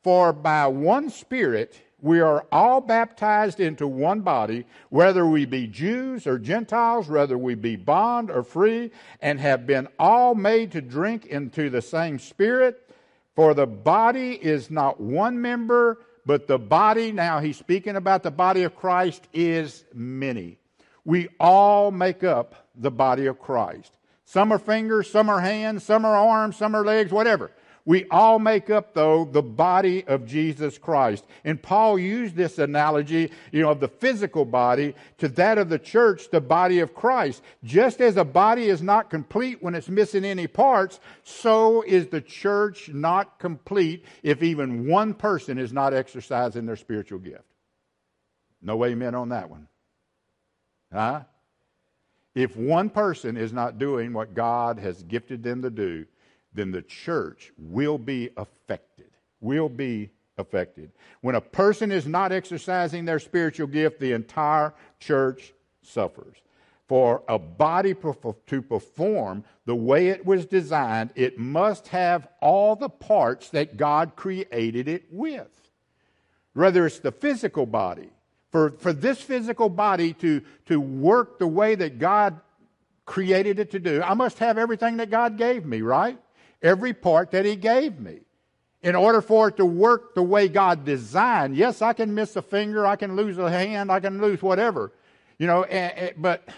For 0.03 0.34
by 0.34 0.67
one 0.67 1.10
Spirit 1.10 1.79
we 2.01 2.20
are 2.20 2.46
all 2.51 2.81
baptized 2.81 3.60
into 3.60 3.88
one 3.88 4.22
body, 4.22 4.65
whether 4.89 5.25
we 5.25 5.46
be 5.46 5.67
Jews 5.67 6.25
or 6.25 6.39
Gentiles, 6.39 7.08
whether 7.08 7.38
we 7.38 7.53
be 7.53 7.75
bond 7.75 8.31
or 8.31 8.41
free, 8.41 8.91
and 9.22 9.39
have 9.39 9.67
been 9.67 9.88
all 10.00 10.34
made 10.34 10.72
to 10.72 10.81
drink 10.81 11.27
into 11.27 11.70
the 11.70 11.81
same 11.81 12.17
Spirit. 12.17 12.89
For 13.36 13.53
the 13.53 13.67
body 13.67 14.31
is 14.31 14.72
not 14.72 15.00
one 15.00 15.41
member, 15.41 16.00
but 16.25 16.48
the 16.48 16.58
body, 16.58 17.12
now 17.12 17.39
he's 17.39 17.58
speaking 17.58 17.96
about 17.96 18.24
the 18.24 18.31
body 18.31 18.63
of 18.63 18.75
Christ, 18.75 19.27
is 19.31 19.86
many. 19.93 20.58
We 21.05 21.29
all 21.39 21.91
make 21.91 22.24
up 22.24 22.67
the 22.75 22.91
body 22.91 23.27
of 23.27 23.39
Christ. 23.39 23.91
Some 24.25 24.51
are 24.51 24.60
fingers, 24.60 25.10
some 25.10 25.29
are 25.29 25.41
hands, 25.41 25.84
some 25.84 26.05
are 26.05 26.15
arms, 26.15 26.58
some 26.58 26.75
are 26.75 26.86
legs, 26.86 27.12
whatever. 27.12 27.51
We 27.83 28.05
all 28.09 28.38
make 28.38 28.69
up, 28.69 28.93
though, 28.93 29.25
the 29.25 29.41
body 29.41 30.05
of 30.05 30.25
Jesus 30.25 30.77
Christ. 30.77 31.25
And 31.43 31.61
Paul 31.61 31.97
used 31.97 32.35
this 32.35 32.59
analogy, 32.59 33.31
you 33.51 33.61
know, 33.61 33.71
of 33.71 33.79
the 33.79 33.88
physical 33.88 34.45
body 34.45 34.93
to 35.17 35.27
that 35.29 35.57
of 35.57 35.69
the 35.69 35.79
church, 35.79 36.29
the 36.29 36.41
body 36.41 36.79
of 36.79 36.93
Christ. 36.93 37.41
Just 37.63 38.00
as 38.00 38.17
a 38.17 38.23
body 38.23 38.65
is 38.65 38.81
not 38.81 39.09
complete 39.09 39.63
when 39.63 39.73
it's 39.73 39.89
missing 39.89 40.23
any 40.25 40.47
parts, 40.47 41.00
so 41.23 41.81
is 41.81 42.07
the 42.07 42.21
church 42.21 42.89
not 42.89 43.39
complete 43.39 44.05
if 44.21 44.43
even 44.43 44.88
one 44.88 45.13
person 45.13 45.57
is 45.57 45.73
not 45.73 45.93
exercising 45.93 46.67
their 46.67 46.75
spiritual 46.75 47.19
gift. 47.19 47.45
No 48.61 48.85
amen 48.85 49.15
on 49.15 49.29
that 49.29 49.50
one. 49.50 49.67
Huh? 50.93 51.21
If 52.35 52.55
one 52.55 52.89
person 52.89 53.38
is 53.38 53.51
not 53.51 53.79
doing 53.79 54.13
what 54.13 54.33
God 54.33 54.79
has 54.79 55.01
gifted 55.03 55.43
them 55.43 55.63
to 55.63 55.69
do, 55.69 56.05
then 56.53 56.72
the 56.72 56.81
church 56.81 57.51
will 57.58 57.98
be 57.98 58.29
affected. 58.38 59.10
Will 59.39 59.70
be 59.70 60.12
affected. 60.38 60.91
When 61.22 61.36
a 61.36 61.41
person 61.41 61.91
is 61.91 62.08
not 62.08 62.31
exercising 62.31 63.05
their 63.05 63.20
spiritual 63.20 63.67
gift, 63.67 64.00
the 64.00 64.13
entire 64.13 64.74
church 65.00 65.53
suffers. 65.81 66.38
For 66.88 67.24
a 67.29 67.39
body 67.39 67.93
to 67.93 68.62
perform 68.62 69.46
the 69.65 69.75
way 69.75 70.10
it 70.10 70.25
was 70.25 70.46
designed, 70.46 71.12
it 71.15 71.39
must 71.39 71.88
have 71.88 72.27
all 72.41 72.75
the 72.75 72.89
parts 72.89 73.50
that 73.51 73.77
God 73.77 74.17
created 74.17 74.89
it 74.89 75.05
with. 75.10 75.48
Whether 76.53 76.86
it's 76.86 77.00
the 77.00 77.13
physical 77.13 77.65
body, 77.65 78.10
for, 78.51 78.72
for 78.72 78.91
this 78.91 79.22
physical 79.22 79.70
body 79.70 80.12
to, 80.15 80.41
to 80.65 80.81
work 80.81 81.39
the 81.39 81.48
way 81.48 81.75
that 81.75 81.98
God 81.98 82.41
created 83.05 83.60
it 83.60 83.72
to 83.72 83.79
do, 83.79 84.01
I 84.03 84.13
must 84.13 84.39
have 84.39 84.58
everything 84.58 84.98
that 84.98 85.10
God 85.10 85.38
gave 85.38 85.65
me, 85.65 85.81
right? 85.81 86.20
Every 86.62 86.94
part 86.94 87.32
that 87.32 87.46
He 87.46 87.56
gave 87.56 88.00
me. 88.00 88.20
In 88.84 88.96
order 88.96 89.22
for 89.22 89.50
it 89.50 89.58
to 89.58 89.65
work 89.65 90.15
the 90.15 90.24
way 90.24 90.48
God 90.48 90.86
designed, 90.86 91.56
yes, 91.56 91.82
I 91.84 91.94
can 91.94 92.15
miss 92.15 92.36
a 92.36 92.41
finger, 92.41 92.86
I 92.86 92.96
can 92.96 93.15
lose 93.15 93.38
a 93.38 93.50
hand, 93.50 93.91
I 93.91 94.00
can 94.00 94.20
lose 94.20 94.41
whatever, 94.41 94.91
you 95.38 95.46
know, 95.46 95.65
but 96.18 96.50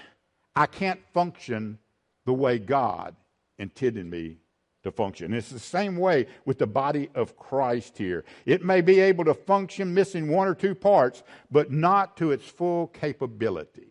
I 0.55 0.65
can't 0.67 1.01
function 1.13 1.79
the 2.25 2.33
way 2.33 2.59
God 2.59 3.15
intended 3.57 4.05
me 4.05 4.37
to 4.83 4.91
function. 4.91 5.33
It's 5.33 5.49
the 5.49 5.59
same 5.59 5.97
way 5.97 6.27
with 6.45 6.59
the 6.59 6.67
body 6.67 7.09
of 7.13 7.37
Christ 7.37 7.97
here. 7.97 8.23
It 8.45 8.63
may 8.63 8.81
be 8.81 8.99
able 9.01 9.25
to 9.25 9.33
function 9.33 9.93
missing 9.93 10.29
one 10.29 10.47
or 10.47 10.55
two 10.55 10.75
parts, 10.75 11.23
but 11.51 11.71
not 11.71 12.15
to 12.17 12.31
its 12.31 12.47
full 12.47 12.87
capability. 12.87 13.87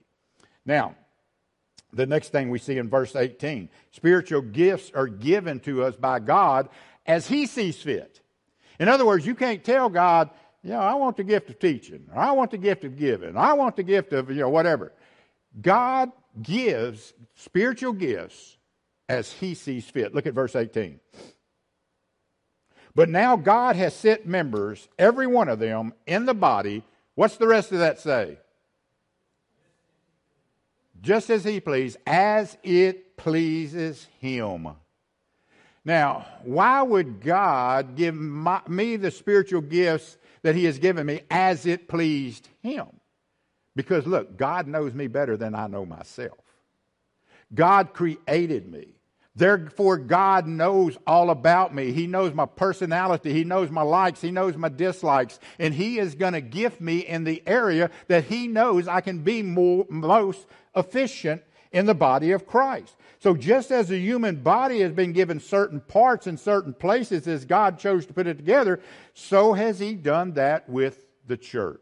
Now, 0.65 0.95
the 1.93 2.07
next 2.07 2.31
thing 2.31 2.51
we 2.51 2.59
see 2.59 2.79
in 2.79 2.89
verse 2.89 3.15
18 3.15 3.69
spiritual 3.91 4.41
gifts 4.41 4.91
are 4.95 5.07
given 5.07 5.61
to 5.61 5.85
us 5.85 5.97
by 5.97 6.19
God 6.19 6.69
as 7.07 7.27
He 7.27 7.47
sees 7.47 7.77
fit. 7.77 8.21
In 8.79 8.89
other 8.89 9.05
words, 9.05 9.27
you 9.27 9.35
can't 9.35 9.63
tell 9.63 9.89
God, 9.89 10.31
you 10.63 10.71
know, 10.71 10.81
I 10.81 10.95
want 10.95 11.17
the 11.17 11.25
gift 11.25 11.51
of 11.51 11.59
teaching, 11.59 12.07
or 12.13 12.19
I 12.19 12.33
want 12.33 12.51
the 12.51 12.59
gift 12.59 12.85
of 12.85 12.97
giving, 12.97 13.37
I 13.37 13.53
want 13.53 13.77
the 13.77 13.83
gift 13.83 14.13
of, 14.13 14.31
you 14.31 14.37
know, 14.37 14.49
whatever. 14.49 14.93
God 15.61 16.11
gives 16.41 17.13
spiritual 17.35 17.93
gifts 17.93 18.57
as 19.09 19.33
He 19.33 19.55
sees 19.55 19.85
fit. 19.85 20.15
Look 20.15 20.27
at 20.27 20.35
verse 20.35 20.57
18. 20.57 21.01
But 22.95 23.09
now 23.09 23.37
God 23.37 23.77
has 23.77 23.95
set 23.95 24.27
members, 24.27 24.89
every 24.99 25.27
one 25.27 25.49
of 25.49 25.59
them, 25.59 25.95
in 26.07 26.27
the 26.27 26.35
body. 26.35 26.85
What's 27.15 27.37
the 27.37 27.47
rest 27.47 27.73
of 27.73 27.79
that 27.79 27.99
say? 27.99 28.39
Just 31.03 31.29
as 31.31 31.45
he 31.45 31.61
pleased, 31.61 31.99
as 32.07 32.57
it 32.63 33.17
pleases 33.17 34.07
him. 34.21 34.69
Now, 35.85 36.27
why 36.45 36.81
would 36.83 37.21
God 37.21 37.97
give 37.97 38.15
my, 38.15 38.63
me 38.69 38.97
the 38.97 39.11
spiritual 39.11 39.63
gifts 39.63 40.17
that 40.43 40.55
he 40.55 40.65
has 40.65 40.79
given 40.79 41.07
me 41.07 41.23
as 41.31 41.67
it 41.67 41.89
pleased 41.89 42.49
him? 42.63 42.87
Because 43.75 44.07
look, 44.07 44.37
God 44.37 44.69
knows 44.69 44.95
me 44.95 45.09
better 45.09 45.37
than 45.37 45.55
I 45.55 45.67
know 45.67 45.85
myself. 45.85 46.39
God 47.53 47.93
created 47.93 48.71
me. 48.71 48.95
Therefore, 49.35 49.97
God 49.97 50.47
knows 50.47 50.99
all 51.07 51.31
about 51.31 51.75
me. 51.75 51.93
He 51.93 52.07
knows 52.07 52.35
my 52.35 52.45
personality. 52.45 53.33
He 53.33 53.45
knows 53.45 53.71
my 53.71 53.83
likes. 53.83 54.21
He 54.21 54.31
knows 54.31 54.57
my 54.57 54.69
dislikes. 54.69 55.41
And 55.59 55.73
He 55.73 55.99
is 55.99 56.15
going 56.15 56.35
to 56.35 56.43
gift 56.43 56.81
me 56.81 56.99
in 56.99 57.25
the 57.25 57.43
area 57.47 57.91
that 58.09 58.25
He 58.25 58.47
knows 58.47 58.87
I 58.89 59.01
can 59.01 59.21
be 59.21 59.43
more, 59.43 59.87
most 59.89 60.47
efficient 60.77 61.43
in 61.73 61.87
the 61.87 61.95
body 61.95 62.33
of 62.33 62.47
Christ. 62.47 62.95
So 63.21 63.35
just 63.35 63.71
as 63.71 63.89
the 63.89 63.99
human 63.99 64.43
body 64.43 64.81
has 64.81 64.93
been 64.93 65.13
given 65.13 65.41
certain 65.41 65.81
parts 65.81 66.27
in 66.27 66.37
certain 66.37 66.75
places 66.75 67.27
as 67.27 67.47
God 67.47 67.79
chose 67.79 68.05
to 68.07 68.13
put 68.13 68.27
it 68.27 68.37
together, 68.37 68.81
so 69.15 69.55
has 69.55 69.79
He 69.79 69.95
done 69.95 70.35
that 70.35 70.69
with 70.69 71.07
the 71.27 71.39
church. 71.39 71.81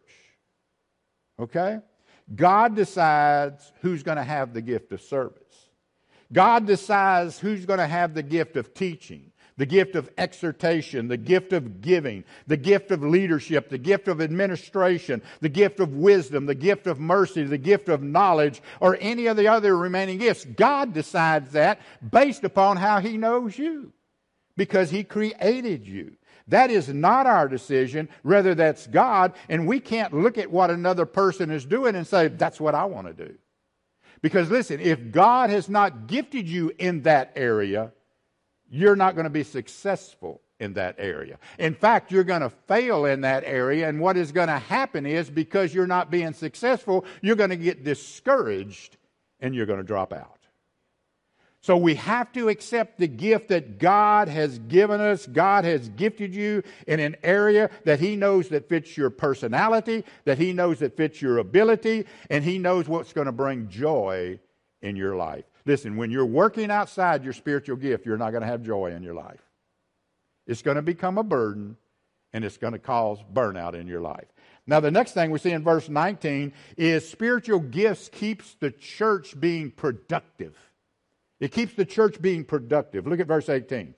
Okay? 1.41 1.81
God 2.33 2.77
decides 2.77 3.73
who's 3.81 4.05
going 4.05 4.19
to 4.19 4.23
have 4.23 4.55
the 4.55 4.63
gift 4.63 4.93
of 4.93 5.01
service. 5.01 5.50
God 6.33 6.67
decides 6.67 7.39
who's 7.39 7.67
going 7.67 7.79
to 7.79 7.87
have 7.87 8.15
the 8.15 8.23
gift 8.23 8.57
of 8.57 8.73
teaching, 8.73 9.33
the 9.57 9.67
gift 9.67 9.97
of 9.97 10.09
exhortation, 10.17 11.09
the 11.09 11.17
gift 11.17 11.53
of 11.53 11.81
giving, 11.81 12.25
the 12.47 12.57
gift 12.57 12.91
of 12.91 13.03
leadership, 13.03 13.69
the 13.69 13.79
gift 13.79 14.09
of 14.09 14.21
administration, 14.21 15.23
the 15.41 15.49
gift 15.49 15.81
of 15.81 15.93
wisdom, 15.93 16.47
the 16.47 16.55
gift 16.55 16.87
of 16.87 17.01
mercy, 17.01 17.43
the 17.45 17.59
gift 17.59 17.89
of 17.89 18.03
knowledge, 18.03 18.63
or 18.81 18.97
any 19.01 19.27
of 19.27 19.37
the 19.37 19.49
other 19.49 19.77
remaining 19.77 20.19
gifts. 20.19 20.45
God 20.45 20.95
decides 20.95 21.53
that 21.53 21.81
based 22.11 22.45
upon 22.45 22.77
how 22.77 23.01
He 23.01 23.17
knows 23.17 23.59
you 23.59 23.93
because 24.57 24.91
He 24.91 25.05
created 25.05 25.87
you. 25.87 26.13
That 26.49 26.71
is 26.71 26.89
not 26.89 27.27
our 27.27 27.49
decision. 27.49 28.09
Rather, 28.25 28.55
that's 28.55 28.87
God. 28.87 29.35
And 29.49 29.67
we 29.67 29.79
can't 29.79 30.13
look 30.13 30.37
at 30.37 30.51
what 30.51 30.71
another 30.71 31.07
person 31.07 31.51
is 31.51 31.65
doing 31.65 31.95
and 31.95 32.07
say, 32.07 32.29
that's 32.29 32.61
what 32.61 32.75
I 32.75 32.85
want 32.87 33.07
to 33.07 33.13
do. 33.13 33.35
Because 34.23 34.51
listen, 34.51 34.81
if 34.81 35.11
God 35.11 35.51
has 35.51 35.69
not 35.69 36.07
gifted 36.07 36.49
you 36.49 36.73
in 36.79 37.03
that 37.03 37.33
area, 37.37 37.93
you're 38.69 38.97
not 38.97 39.15
going 39.15 39.25
to 39.25 39.31
be 39.31 39.45
successful 39.45 40.41
in 40.59 40.75
that 40.75 40.97
area. 40.99 41.39
In 41.59 41.75
fact, 41.75 42.13
you're 42.13 42.25
going 42.25 42.43
to 42.43 42.51
fail 42.51 43.07
in 43.07 43.23
that 43.23 43.45
area. 43.45 43.89
And 43.89 43.99
what 43.99 44.17
is 44.17 44.31
going 44.31 44.49
to 44.49 44.59
happen 44.59 45.07
is 45.07 45.31
because 45.31 45.75
you're 45.75 45.87
not 45.87 46.11
being 46.11 46.35
successful, 46.35 47.05
you're 47.23 47.37
going 47.37 47.51
to 47.51 47.57
get 47.57 47.83
discouraged 47.83 48.99
and 49.41 49.55
you're 49.55 49.67
going 49.67 49.79
to 49.79 49.85
drop 49.85 50.13
out. 50.13 50.40
So 51.63 51.77
we 51.77 51.95
have 51.97 52.33
to 52.33 52.49
accept 52.49 52.99
the 52.99 53.07
gift 53.07 53.49
that 53.49 53.79
God 53.79 54.29
has 54.29 54.59
given 54.61 55.01
us. 55.01 55.27
God 55.27 55.65
has 55.65 55.91
gifted 55.91 56.35
you 56.35 56.63
in 56.87 57.01
an 57.01 57.17
area 57.23 57.69
that 57.85 58.01
He 58.01 58.17
knows 58.17 58.49
that 58.49 58.69
fits 58.69 58.97
your 58.97 59.11
personality, 59.11 60.05
that 60.25 60.39
He 60.39 60.55
knows 60.55 60.79
that 60.79 60.97
fits 60.97 61.21
your 61.21 61.37
ability, 61.39 62.07
and 62.31 62.43
He 62.43 62.59
knows 62.59 62.89
what's 62.89 63.13
going 63.13 63.27
to 63.27 63.33
bring 63.33 63.69
joy 63.69 64.39
in 64.81 64.97
your 64.97 65.17
life. 65.17 65.45
Listen, 65.67 65.97
when 65.97 66.11
you're 66.11 66.25
working 66.25 66.71
outside 66.71 67.25
your 67.25 67.35
spiritual 67.35 67.77
gift, 67.77 68.07
you're 68.07 68.17
not 68.17 68.31
going 68.31 68.43
to 68.43 68.49
have 68.49 68.63
joy 68.63 68.93
in 68.93 69.03
your 69.03 69.15
life. 69.15 69.41
It's 70.47 70.63
going 70.63 70.77
to 70.77 70.83
become 70.83 71.19
a 71.19 71.23
burden 71.23 71.77
and 72.33 72.45
it's 72.45 72.57
going 72.57 72.73
to 72.73 72.79
cause 72.79 73.19
burnout 73.33 73.75
in 73.75 73.87
your 73.87 74.01
life. 74.01 74.27
Now, 74.67 74.81
the 74.81 74.91
next 74.91 75.13
thing 75.13 75.31
we 75.31 75.39
see 75.39 75.51
in 75.51 75.63
verse 75.63 75.89
19 75.89 76.53
is 76.77 77.09
spiritual 77.09 77.61
gifts 77.61 78.09
keeps 78.09 78.55
the 78.55 78.71
church 78.71 79.39
being 79.39 79.71
productive. 79.71 80.57
It 81.41 81.53
keeps 81.53 81.75
the 81.75 81.87
church 81.87 82.21
being 82.21 82.45
productive. 82.45 83.07
Look 83.07 83.19
at 83.19 83.27
verse 83.27 83.49
18. 83.49 83.95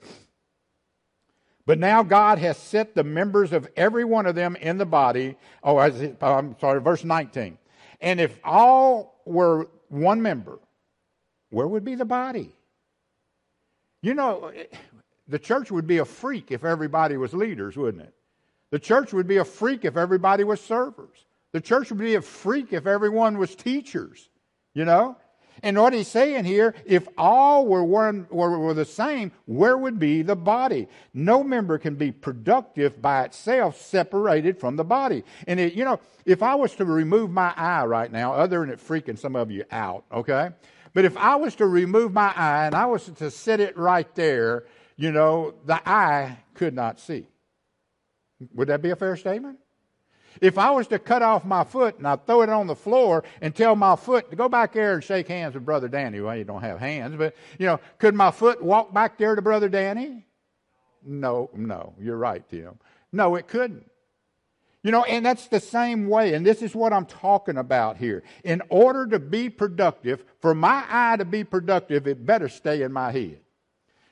But 1.66 1.78
now 1.78 2.02
God 2.02 2.38
has 2.38 2.56
set 2.56 2.94
the 2.94 3.04
members 3.04 3.52
of 3.52 3.68
every 3.76 4.04
one 4.04 4.26
of 4.26 4.34
them 4.34 4.56
in 4.56 4.78
the 4.78 4.86
body. 4.86 5.36
Oh, 5.62 5.78
I'm 5.78 6.56
sorry, 6.60 6.80
verse 6.80 7.04
19. 7.04 7.58
And 8.00 8.20
if 8.20 8.38
all 8.42 9.20
were 9.24 9.68
one 9.88 10.22
member, 10.22 10.58
where 11.50 11.68
would 11.68 11.84
be 11.84 11.94
the 11.94 12.04
body? 12.04 12.54
You 14.02 14.14
know, 14.14 14.52
the 15.28 15.38
church 15.38 15.70
would 15.70 15.86
be 15.86 15.98
a 15.98 16.04
freak 16.04 16.50
if 16.50 16.64
everybody 16.64 17.16
was 17.16 17.32
leaders, 17.32 17.76
wouldn't 17.76 18.02
it? 18.02 18.14
The 18.70 18.80
church 18.80 19.12
would 19.12 19.28
be 19.28 19.36
a 19.36 19.44
freak 19.44 19.84
if 19.84 19.96
everybody 19.96 20.42
was 20.44 20.60
servers. 20.60 21.26
The 21.52 21.60
church 21.60 21.90
would 21.90 21.98
be 21.98 22.14
a 22.16 22.22
freak 22.22 22.72
if 22.72 22.86
everyone 22.86 23.38
was 23.38 23.54
teachers, 23.54 24.28
you 24.74 24.84
know? 24.84 25.16
And 25.62 25.78
what 25.78 25.92
he's 25.92 26.08
saying 26.08 26.44
here, 26.44 26.74
if 26.84 27.06
all 27.16 27.66
were, 27.66 27.84
one, 27.84 28.26
were, 28.30 28.58
were 28.58 28.74
the 28.74 28.84
same, 28.84 29.32
where 29.46 29.76
would 29.76 29.98
be 29.98 30.22
the 30.22 30.36
body? 30.36 30.88
No 31.14 31.44
member 31.44 31.78
can 31.78 31.94
be 31.94 32.10
productive 32.10 33.00
by 33.00 33.24
itself 33.24 33.80
separated 33.80 34.58
from 34.58 34.76
the 34.76 34.84
body. 34.84 35.24
And 35.46 35.60
it, 35.60 35.74
you 35.74 35.84
know, 35.84 36.00
if 36.24 36.42
I 36.42 36.54
was 36.54 36.74
to 36.76 36.84
remove 36.84 37.30
my 37.30 37.52
eye 37.56 37.84
right 37.84 38.10
now, 38.10 38.32
other 38.32 38.60
than 38.60 38.70
it 38.70 38.80
freaking 38.80 39.18
some 39.18 39.36
of 39.36 39.50
you 39.50 39.64
out, 39.70 40.04
okay? 40.12 40.50
But 40.94 41.04
if 41.04 41.16
I 41.16 41.36
was 41.36 41.54
to 41.56 41.66
remove 41.66 42.12
my 42.12 42.32
eye 42.34 42.66
and 42.66 42.74
I 42.74 42.86
was 42.86 43.04
to 43.04 43.30
set 43.30 43.60
it 43.60 43.76
right 43.76 44.12
there, 44.14 44.64
you 44.96 45.12
know, 45.12 45.54
the 45.64 45.80
eye 45.88 46.38
could 46.54 46.74
not 46.74 47.00
see. 47.00 47.26
Would 48.54 48.68
that 48.68 48.82
be 48.82 48.90
a 48.90 48.96
fair 48.96 49.16
statement? 49.16 49.58
If 50.40 50.58
I 50.58 50.70
was 50.70 50.86
to 50.88 50.98
cut 50.98 51.22
off 51.22 51.44
my 51.44 51.64
foot 51.64 51.98
and 51.98 52.06
I 52.06 52.16
throw 52.16 52.42
it 52.42 52.48
on 52.48 52.66
the 52.66 52.74
floor 52.74 53.24
and 53.40 53.54
tell 53.54 53.76
my 53.76 53.96
foot 53.96 54.30
to 54.30 54.36
go 54.36 54.48
back 54.48 54.72
there 54.72 54.94
and 54.94 55.04
shake 55.04 55.28
hands 55.28 55.54
with 55.54 55.64
Brother 55.64 55.88
Danny, 55.88 56.20
well, 56.20 56.36
you 56.36 56.44
don't 56.44 56.62
have 56.62 56.80
hands, 56.80 57.16
but, 57.16 57.34
you 57.58 57.66
know, 57.66 57.80
could 57.98 58.14
my 58.14 58.30
foot 58.30 58.62
walk 58.62 58.92
back 58.92 59.18
there 59.18 59.34
to 59.34 59.42
Brother 59.42 59.68
Danny? 59.68 60.24
No, 61.04 61.50
no, 61.54 61.94
you're 62.00 62.16
right, 62.16 62.48
Tim. 62.48 62.78
No, 63.12 63.34
it 63.34 63.48
couldn't. 63.48 63.90
You 64.82 64.90
know, 64.90 65.04
and 65.04 65.24
that's 65.24 65.46
the 65.46 65.60
same 65.60 66.08
way, 66.08 66.34
and 66.34 66.44
this 66.44 66.60
is 66.60 66.74
what 66.74 66.92
I'm 66.92 67.06
talking 67.06 67.56
about 67.56 67.98
here. 67.98 68.24
In 68.42 68.62
order 68.68 69.06
to 69.06 69.20
be 69.20 69.48
productive, 69.48 70.24
for 70.40 70.54
my 70.54 70.84
eye 70.88 71.16
to 71.18 71.24
be 71.24 71.44
productive, 71.44 72.08
it 72.08 72.26
better 72.26 72.48
stay 72.48 72.82
in 72.82 72.92
my 72.92 73.12
head. 73.12 73.38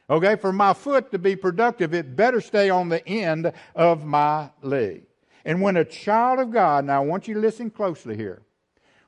Okay, 0.09 0.37
for 0.37 0.53
my 0.53 0.73
foot 0.73 1.11
to 1.11 1.19
be 1.19 1.35
productive, 1.35 1.93
it 1.93 2.15
better 2.15 2.41
stay 2.41 2.71
on 2.71 2.89
the 2.89 3.07
end 3.07 3.53
of 3.75 4.05
my 4.05 4.51
leg. 4.63 5.05
And 5.45 5.63
when 5.63 5.77
a 5.77 5.85
child 5.85 6.39
of 6.39 6.51
God, 6.51 6.85
now 6.85 7.03
I 7.03 7.07
want 7.07 7.29
you 7.29 7.35
to 7.35 7.41
listen 7.41 7.71
closely 7.71 8.17
here. 8.17 8.43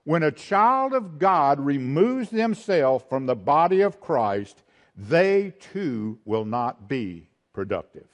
When 0.05 0.23
a 0.23 0.33
child 0.33 0.95
of 0.95 1.19
God 1.19 1.61
removes 1.61 2.31
themselves 2.31 3.05
from 3.09 3.27
the 3.27 3.37
body 3.37 3.83
of 3.83 4.01
Christ, 4.01 4.63
they 4.97 5.55
too 5.61 6.19
will 6.25 6.45
not 6.45 6.89
be 6.89 7.29
productive. 7.53 8.09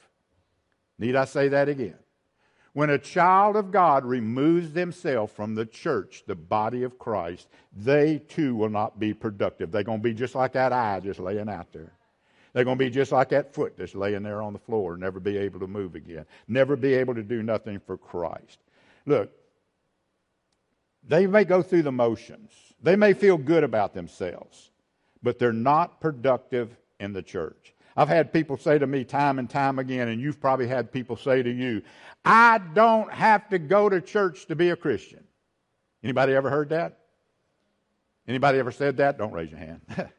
Need 0.98 1.16
I 1.16 1.24
say 1.24 1.48
that 1.48 1.68
again? 1.68 1.94
When 2.72 2.90
a 2.90 2.98
child 2.98 3.56
of 3.56 3.72
God 3.72 4.04
removes 4.04 4.72
themselves 4.72 5.32
from 5.32 5.54
the 5.54 5.66
church, 5.66 6.24
the 6.26 6.34
body 6.34 6.82
of 6.82 6.98
Christ, 6.98 7.48
they 7.74 8.18
too 8.18 8.54
will 8.54 8.68
not 8.68 9.00
be 9.00 9.14
productive. 9.14 9.72
They're 9.72 9.82
going 9.82 9.98
to 9.98 10.02
be 10.02 10.14
just 10.14 10.34
like 10.34 10.52
that 10.52 10.72
eye 10.72 11.00
just 11.00 11.18
laying 11.18 11.48
out 11.48 11.72
there. 11.72 11.97
They're 12.58 12.64
going 12.64 12.76
to 12.76 12.84
be 12.84 12.90
just 12.90 13.12
like 13.12 13.28
that 13.28 13.54
foot 13.54 13.74
that's 13.78 13.94
laying 13.94 14.24
there 14.24 14.42
on 14.42 14.52
the 14.52 14.58
floor, 14.58 14.96
never 14.96 15.20
be 15.20 15.38
able 15.38 15.60
to 15.60 15.68
move 15.68 15.94
again, 15.94 16.26
never 16.48 16.74
be 16.74 16.92
able 16.94 17.14
to 17.14 17.22
do 17.22 17.40
nothing 17.40 17.78
for 17.78 17.96
Christ. 17.96 18.58
Look, 19.06 19.30
they 21.06 21.28
may 21.28 21.44
go 21.44 21.62
through 21.62 21.82
the 21.82 21.92
motions, 21.92 22.50
they 22.82 22.96
may 22.96 23.12
feel 23.12 23.38
good 23.38 23.62
about 23.62 23.94
themselves, 23.94 24.72
but 25.22 25.38
they're 25.38 25.52
not 25.52 26.00
productive 26.00 26.76
in 26.98 27.12
the 27.12 27.22
church. 27.22 27.74
I've 27.96 28.08
had 28.08 28.32
people 28.32 28.56
say 28.56 28.76
to 28.76 28.88
me 28.88 29.04
time 29.04 29.38
and 29.38 29.48
time 29.48 29.78
again, 29.78 30.08
and 30.08 30.20
you've 30.20 30.40
probably 30.40 30.66
had 30.66 30.90
people 30.90 31.16
say 31.16 31.44
to 31.44 31.50
you, 31.52 31.80
I 32.24 32.58
don't 32.74 33.12
have 33.12 33.48
to 33.50 33.60
go 33.60 33.88
to 33.88 34.00
church 34.00 34.46
to 34.46 34.56
be 34.56 34.70
a 34.70 34.76
Christian. 34.76 35.22
Anybody 36.02 36.34
ever 36.34 36.50
heard 36.50 36.70
that? 36.70 36.98
Anybody 38.26 38.58
ever 38.58 38.72
said 38.72 38.96
that? 38.96 39.16
Don't 39.16 39.32
raise 39.32 39.52
your 39.52 39.60
hand. 39.60 39.80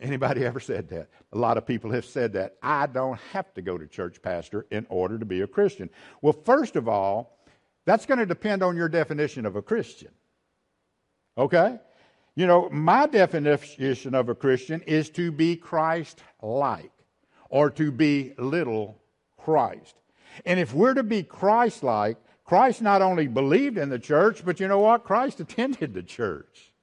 Anybody 0.00 0.44
ever 0.44 0.60
said 0.60 0.88
that? 0.88 1.08
A 1.32 1.38
lot 1.38 1.56
of 1.56 1.66
people 1.66 1.90
have 1.92 2.04
said 2.04 2.32
that. 2.32 2.56
I 2.62 2.86
don't 2.86 3.18
have 3.32 3.52
to 3.54 3.62
go 3.62 3.78
to 3.78 3.86
church, 3.86 4.20
Pastor, 4.20 4.66
in 4.70 4.86
order 4.88 5.18
to 5.18 5.24
be 5.24 5.40
a 5.42 5.46
Christian. 5.46 5.88
Well, 6.20 6.32
first 6.32 6.76
of 6.76 6.88
all, 6.88 7.38
that's 7.84 8.06
going 8.06 8.18
to 8.18 8.26
depend 8.26 8.62
on 8.62 8.76
your 8.76 8.88
definition 8.88 9.46
of 9.46 9.56
a 9.56 9.62
Christian. 9.62 10.10
Okay? 11.38 11.78
You 12.34 12.46
know, 12.46 12.68
my 12.70 13.06
definition 13.06 14.14
of 14.14 14.28
a 14.28 14.34
Christian 14.34 14.80
is 14.82 15.10
to 15.10 15.30
be 15.30 15.56
Christ 15.56 16.20
like 16.42 16.92
or 17.48 17.70
to 17.70 17.92
be 17.92 18.34
little 18.36 19.00
Christ. 19.36 19.94
And 20.44 20.58
if 20.58 20.74
we're 20.74 20.94
to 20.94 21.04
be 21.04 21.22
Christ 21.22 21.84
like, 21.84 22.16
Christ 22.44 22.82
not 22.82 23.00
only 23.00 23.28
believed 23.28 23.78
in 23.78 23.88
the 23.88 23.98
church, 23.98 24.44
but 24.44 24.58
you 24.60 24.68
know 24.68 24.80
what? 24.80 25.04
Christ 25.04 25.40
attended 25.40 25.94
the 25.94 26.02
church. 26.02 26.73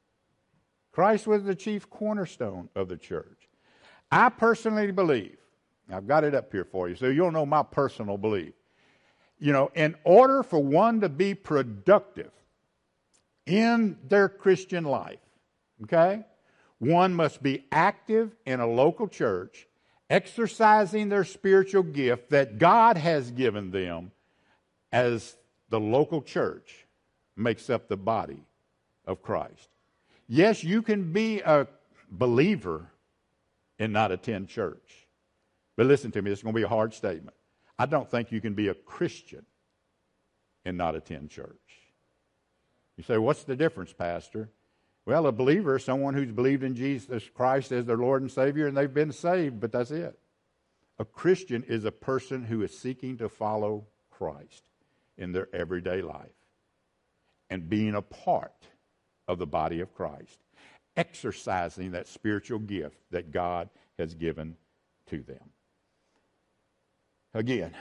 Christ 0.91 1.27
was 1.27 1.43
the 1.43 1.55
chief 1.55 1.89
cornerstone 1.89 2.69
of 2.75 2.89
the 2.89 2.97
church. 2.97 3.49
I 4.11 4.29
personally 4.29 4.91
believe, 4.91 5.37
I've 5.91 6.07
got 6.07 6.23
it 6.23 6.35
up 6.35 6.51
here 6.51 6.65
for 6.65 6.89
you, 6.89 6.95
so 6.95 7.07
you'll 7.07 7.31
know 7.31 7.45
my 7.45 7.63
personal 7.63 8.17
belief. 8.17 8.53
You 9.39 9.53
know, 9.53 9.71
in 9.73 9.95
order 10.03 10.43
for 10.43 10.61
one 10.61 11.01
to 11.01 11.09
be 11.09 11.33
productive 11.33 12.31
in 13.45 13.97
their 14.07 14.29
Christian 14.29 14.83
life, 14.83 15.19
okay, 15.83 16.25
one 16.79 17.13
must 17.13 17.41
be 17.41 17.65
active 17.71 18.35
in 18.45 18.59
a 18.59 18.67
local 18.67 19.07
church, 19.07 19.67
exercising 20.09 21.09
their 21.09 21.23
spiritual 21.23 21.83
gift 21.83 22.31
that 22.31 22.57
God 22.57 22.97
has 22.97 23.31
given 23.31 23.71
them 23.71 24.11
as 24.91 25.37
the 25.69 25.79
local 25.79 26.21
church 26.21 26.85
makes 27.35 27.69
up 27.69 27.87
the 27.87 27.97
body 27.97 28.43
of 29.05 29.21
Christ. 29.21 29.70
Yes, 30.33 30.63
you 30.63 30.81
can 30.81 31.11
be 31.11 31.41
a 31.41 31.67
believer 32.09 32.87
and 33.77 33.91
not 33.91 34.13
attend 34.13 34.47
church. 34.47 35.05
But 35.75 35.87
listen 35.87 36.09
to 36.11 36.21
me, 36.21 36.29
this 36.29 36.39
is 36.39 36.43
going 36.43 36.55
to 36.55 36.59
be 36.59 36.63
a 36.63 36.69
hard 36.69 36.93
statement. 36.93 37.35
I 37.77 37.85
don't 37.85 38.09
think 38.09 38.31
you 38.31 38.39
can 38.39 38.53
be 38.53 38.69
a 38.69 38.73
Christian 38.73 39.45
and 40.63 40.77
not 40.77 40.95
attend 40.95 41.31
church. 41.31 41.59
You 42.95 43.03
say, 43.03 43.17
what's 43.17 43.43
the 43.43 43.57
difference, 43.57 43.91
Pastor? 43.91 44.47
Well, 45.05 45.27
a 45.27 45.33
believer 45.33 45.75
is 45.75 45.83
someone 45.83 46.13
who's 46.13 46.31
believed 46.31 46.63
in 46.63 46.75
Jesus 46.75 47.27
Christ 47.35 47.73
as 47.73 47.85
their 47.85 47.97
Lord 47.97 48.21
and 48.21 48.31
Savior 48.31 48.67
and 48.67 48.77
they've 48.77 48.93
been 48.93 49.11
saved, 49.11 49.59
but 49.59 49.73
that's 49.73 49.91
it. 49.91 50.17
A 50.97 51.03
Christian 51.03 51.61
is 51.63 51.83
a 51.83 51.91
person 51.91 52.45
who 52.45 52.61
is 52.61 52.79
seeking 52.79 53.17
to 53.17 53.27
follow 53.27 53.85
Christ 54.09 54.63
in 55.17 55.33
their 55.33 55.49
everyday 55.53 56.01
life 56.01 56.29
and 57.49 57.67
being 57.67 57.95
a 57.95 58.01
part 58.01 58.53
of 59.31 59.39
the 59.39 59.47
body 59.47 59.79
of 59.79 59.93
Christ. 59.95 60.39
exercising 60.97 61.91
that 61.91 62.05
spiritual 62.05 62.59
gift 62.59 62.97
that 63.11 63.31
God 63.31 63.69
has 63.97 64.13
given 64.13 64.57
to 65.07 65.23
them. 65.23 65.49
Again, 67.33 67.73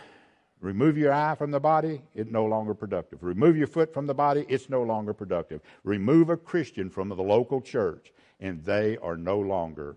remove 0.60 0.96
your 0.96 1.12
eye 1.12 1.34
from 1.34 1.50
the 1.50 1.58
body, 1.58 2.02
it's 2.14 2.30
no 2.30 2.46
longer 2.46 2.72
productive. 2.72 3.24
Remove 3.24 3.56
your 3.56 3.66
foot 3.66 3.92
from 3.92 4.06
the 4.06 4.14
body, 4.14 4.46
it's 4.48 4.70
no 4.70 4.84
longer 4.84 5.12
productive. 5.12 5.60
Remove 5.82 6.30
a 6.30 6.36
Christian 6.36 6.88
from 6.88 7.08
the 7.08 7.16
local 7.16 7.60
church, 7.60 8.12
and 8.38 8.64
they 8.64 8.96
are 8.98 9.16
no 9.16 9.40
longer 9.40 9.96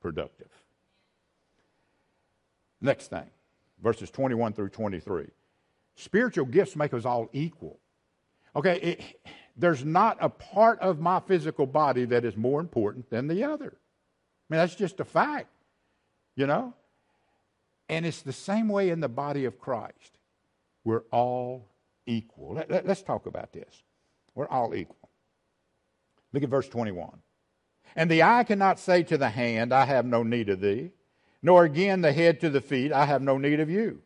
productive. 0.00 0.48
Next 2.80 3.08
thing, 3.08 3.28
verses 3.82 4.10
21 4.10 4.54
through 4.54 4.70
23. 4.70 5.26
Spiritual 5.94 6.46
gifts 6.46 6.74
make 6.74 6.94
us 6.94 7.04
all 7.04 7.28
equal. 7.34 7.80
Okay, 8.54 8.80
it, 8.80 9.20
there's 9.56 9.84
not 9.84 10.18
a 10.20 10.28
part 10.28 10.78
of 10.80 11.00
my 11.00 11.20
physical 11.20 11.66
body 11.66 12.04
that 12.06 12.24
is 12.24 12.36
more 12.36 12.60
important 12.60 13.08
than 13.10 13.26
the 13.26 13.44
other. 13.44 13.72
I 13.76 14.54
mean, 14.54 14.60
that's 14.60 14.74
just 14.74 15.00
a 15.00 15.04
fact, 15.04 15.48
you 16.36 16.46
know? 16.46 16.74
And 17.88 18.04
it's 18.04 18.22
the 18.22 18.32
same 18.32 18.68
way 18.68 18.90
in 18.90 19.00
the 19.00 19.08
body 19.08 19.44
of 19.44 19.58
Christ. 19.58 20.18
We're 20.84 21.04
all 21.10 21.68
equal. 22.06 22.54
Let, 22.54 22.70
us 22.70 22.84
let, 22.84 23.06
talk 23.06 23.26
about 23.26 23.52
this. 23.52 23.82
We're 24.34 24.48
all 24.48 24.74
equal. 24.74 25.08
Look 26.32 26.42
at 26.42 26.48
verse 26.48 26.68
21. 26.68 27.18
And 27.94 28.10
the 28.10 28.22
eye 28.22 28.44
cannot 28.44 28.78
say 28.78 29.02
to 29.04 29.16
the 29.16 29.30
hand, 29.30 29.72
I 29.72 29.86
have 29.86 30.04
no 30.04 30.22
need 30.22 30.48
of 30.50 30.60
thee, 30.60 30.90
nor 31.42 31.64
again 31.64 32.02
the 32.02 32.12
head 32.12 32.40
to 32.40 32.50
the 32.50 32.60
feet, 32.60 32.92
I 32.92 33.06
have 33.06 33.22
no 33.22 33.38
need 33.38 33.60
of 33.60 33.70
you. 33.70 34.02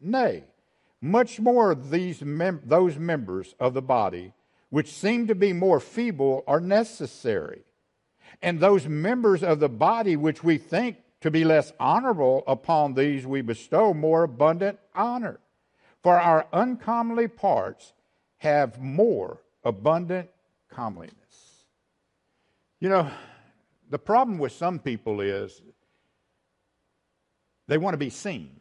Nay, 0.00 0.44
much 1.00 1.38
more 1.38 1.74
these 1.74 2.22
mem- 2.22 2.62
those 2.64 2.96
members 2.96 3.54
of 3.60 3.74
the 3.74 3.82
body 3.82 4.32
which 4.70 4.92
seem 4.92 5.26
to 5.26 5.34
be 5.34 5.52
more 5.52 5.80
feeble 5.80 6.44
are 6.46 6.60
necessary. 6.60 7.62
And 8.42 8.60
those 8.60 8.86
members 8.86 9.42
of 9.42 9.60
the 9.60 9.68
body 9.68 10.16
which 10.16 10.44
we 10.44 10.58
think 10.58 10.98
to 11.20 11.30
be 11.30 11.44
less 11.44 11.72
honorable, 11.80 12.44
upon 12.46 12.94
these 12.94 13.26
we 13.26 13.40
bestow 13.40 13.92
more 13.92 14.22
abundant 14.22 14.78
honor. 14.94 15.40
For 16.02 16.18
our 16.18 16.46
uncomely 16.52 17.26
parts 17.26 17.92
have 18.38 18.80
more 18.80 19.42
abundant 19.64 20.30
comeliness. 20.70 21.14
You 22.78 22.88
know, 22.88 23.10
the 23.90 23.98
problem 23.98 24.38
with 24.38 24.52
some 24.52 24.78
people 24.78 25.20
is 25.20 25.60
they 27.66 27.78
want 27.78 27.94
to 27.94 27.98
be 27.98 28.10
seen. 28.10 28.60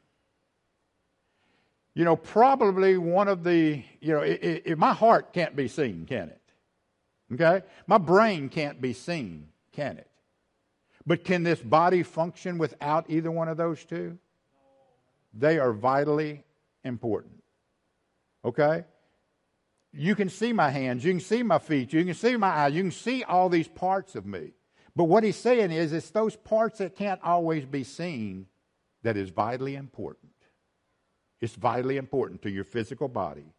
You 1.97 2.03
know, 2.03 2.15
probably 2.15 2.95
one 2.99 3.27
of 3.27 3.43
the, 3.43 3.83
you 4.01 4.13
know, 4.13 4.21
it, 4.21 4.61
it, 4.65 4.77
my 4.77 4.93
heart 4.93 5.33
can't 5.33 5.55
be 5.55 5.67
seen, 5.67 6.05
can 6.05 6.29
it? 6.29 6.41
Okay? 7.33 7.65
My 7.87 7.97
brain 7.97 8.49
can't 8.49 8.79
be 8.79 8.93
seen, 8.93 9.47
can 9.71 9.97
it? 9.97 10.07
But 11.07 11.23
can 11.23 11.41
this 11.41 11.59
body 11.59 12.03
function 12.03 12.59
without 12.59 13.09
either 13.09 13.31
one 13.31 13.47
of 13.47 13.57
those 13.57 13.83
two? 13.83 14.19
They 15.33 15.57
are 15.57 15.73
vitally 15.73 16.43
important. 16.83 17.41
Okay? 18.45 18.85
You 19.91 20.13
can 20.13 20.29
see 20.29 20.53
my 20.53 20.69
hands, 20.69 21.03
you 21.03 21.13
can 21.13 21.19
see 21.19 21.41
my 21.41 21.57
feet, 21.57 21.93
you 21.93 22.05
can 22.05 22.13
see 22.13 22.37
my 22.37 22.49
eyes, 22.49 22.75
you 22.75 22.83
can 22.83 22.91
see 22.91 23.23
all 23.23 23.49
these 23.49 23.67
parts 23.67 24.13
of 24.13 24.23
me. 24.23 24.51
But 24.95 25.05
what 25.05 25.23
he's 25.23 25.35
saying 25.35 25.71
is, 25.71 25.93
it's 25.93 26.11
those 26.11 26.35
parts 26.35 26.77
that 26.77 26.95
can't 26.95 27.21
always 27.23 27.65
be 27.65 27.83
seen 27.83 28.45
that 29.01 29.17
is 29.17 29.31
vitally 29.31 29.73
important. 29.73 30.31
It's 31.39 31.55
vitally 31.55 31.97
important 31.97 32.41
to 32.43 32.49
your 32.49 32.63
physical 32.63 33.07
body 33.07 33.53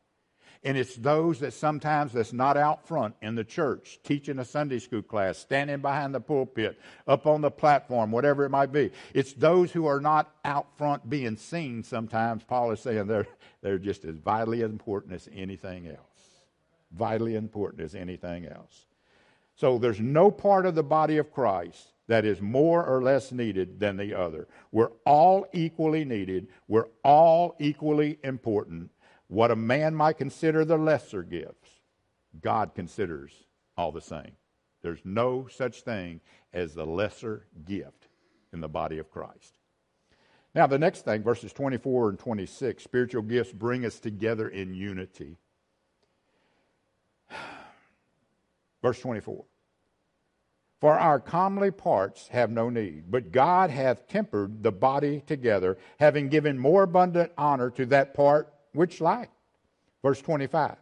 and 0.65 0.77
it's 0.77 0.97
those 0.97 1.39
that 1.41 1.53
sometimes 1.53 2.13
that's 2.13 2.33
not 2.33 2.57
out 2.57 2.87
front 2.87 3.15
in 3.23 3.37
the 3.37 3.45
church, 3.45 4.01
teaching 4.03 4.39
a 4.39 4.45
Sunday 4.45 4.81
school 4.81 5.03
class, 5.03 5.39
standing 5.39 5.81
behind 5.81 6.15
the 6.15 6.21
pulpit, 6.21 6.79
up 7.07 7.27
on 7.27 7.43
the 7.43 7.51
platform, 7.51 8.11
whatever 8.11 8.45
it 8.45 8.51
might 8.51 8.73
be. 8.73 8.91
It's 9.15 9.33
those 9.33 9.71
who 9.71 9.87
are 9.87 10.01
not 10.01 10.33
out 10.45 10.77
front 10.77 11.09
being 11.09 11.37
seen 11.37 11.85
sometimes, 11.85 12.43
Paul 12.43 12.73
is 12.73 12.81
saying 12.81 13.07
they're, 13.07 13.29
they're 13.63 13.79
just 13.79 14.05
as 14.05 14.17
vitally 14.17 14.63
important 14.63 15.15
as 15.15 15.29
anything 15.33 15.87
else. 15.87 15.99
Vitally 16.91 17.37
important 17.37 17.83
as 17.83 17.95
anything 17.95 18.47
else. 18.47 18.87
So 19.55 19.79
there's 19.79 20.01
no 20.01 20.31
part 20.31 20.67
of 20.67 20.75
the 20.75 20.83
body 20.83 21.19
of 21.19 21.33
Christ 21.33 21.93
that 22.09 22.25
is 22.25 22.41
more 22.41 22.85
or 22.85 23.03
less 23.03 23.31
needed 23.31 23.79
than 23.79 23.97
the 23.97 24.19
other. 24.19 24.49
We're 24.73 24.93
all 25.05 25.47
equally 25.53 26.05
needed. 26.05 26.49
We're 26.67 26.89
all 27.05 27.55
equally 27.61 28.19
important. 28.25 28.91
What 29.29 29.51
a 29.51 29.57
man 29.57 29.95
might 29.95 30.17
consider 30.17 30.65
the 30.65 30.79
lesser 30.79 31.23
gifts, 31.23 31.69
God 32.41 32.75
considers 32.75 33.33
all 33.77 33.93
the 33.93 34.01
same. 34.01 34.33
There's 34.83 35.01
no 35.05 35.49
such 35.49 35.83
thing 35.83 36.21
as 36.53 36.75
the 36.75 36.87
lesser 36.87 37.47
gift 37.67 38.09
in 38.53 38.61
the 38.61 38.69
body 38.69 38.99
of 38.99 39.11
Christ. 39.11 39.59
Now, 40.55 40.67
the 40.67 40.79
next 40.79 41.05
thing, 41.05 41.23
verses 41.23 41.53
24 41.53 42.09
and 42.11 42.19
26, 42.19 42.83
spiritual 42.83 43.23
gifts 43.23 43.53
bring 43.53 43.85
us 43.85 44.01
together 44.01 44.49
in 44.49 44.73
unity. 44.73 45.37
Verse 48.83 48.99
24. 49.01 49.45
For 50.81 50.97
our 50.97 51.19
comely 51.19 51.73
parts 51.73 52.29
have 52.29 52.51
no 52.51 52.71
need, 52.71 53.11
but 53.11 53.33
God 53.33 53.71
hath 53.71 54.07
tempered 54.07 54.63
the 54.63 54.71
body 54.71 55.23
together, 55.27 55.77
having 55.99 56.29
given 56.29 56.57
more 56.57 56.85
abundant 56.85 57.33
honor 57.37 57.71
to 57.71 57.87
that 57.87 58.15
part 58.15 58.53
which 58.73 59.01
like? 59.01 59.31
Verse 60.03 60.23
25. 60.23 60.77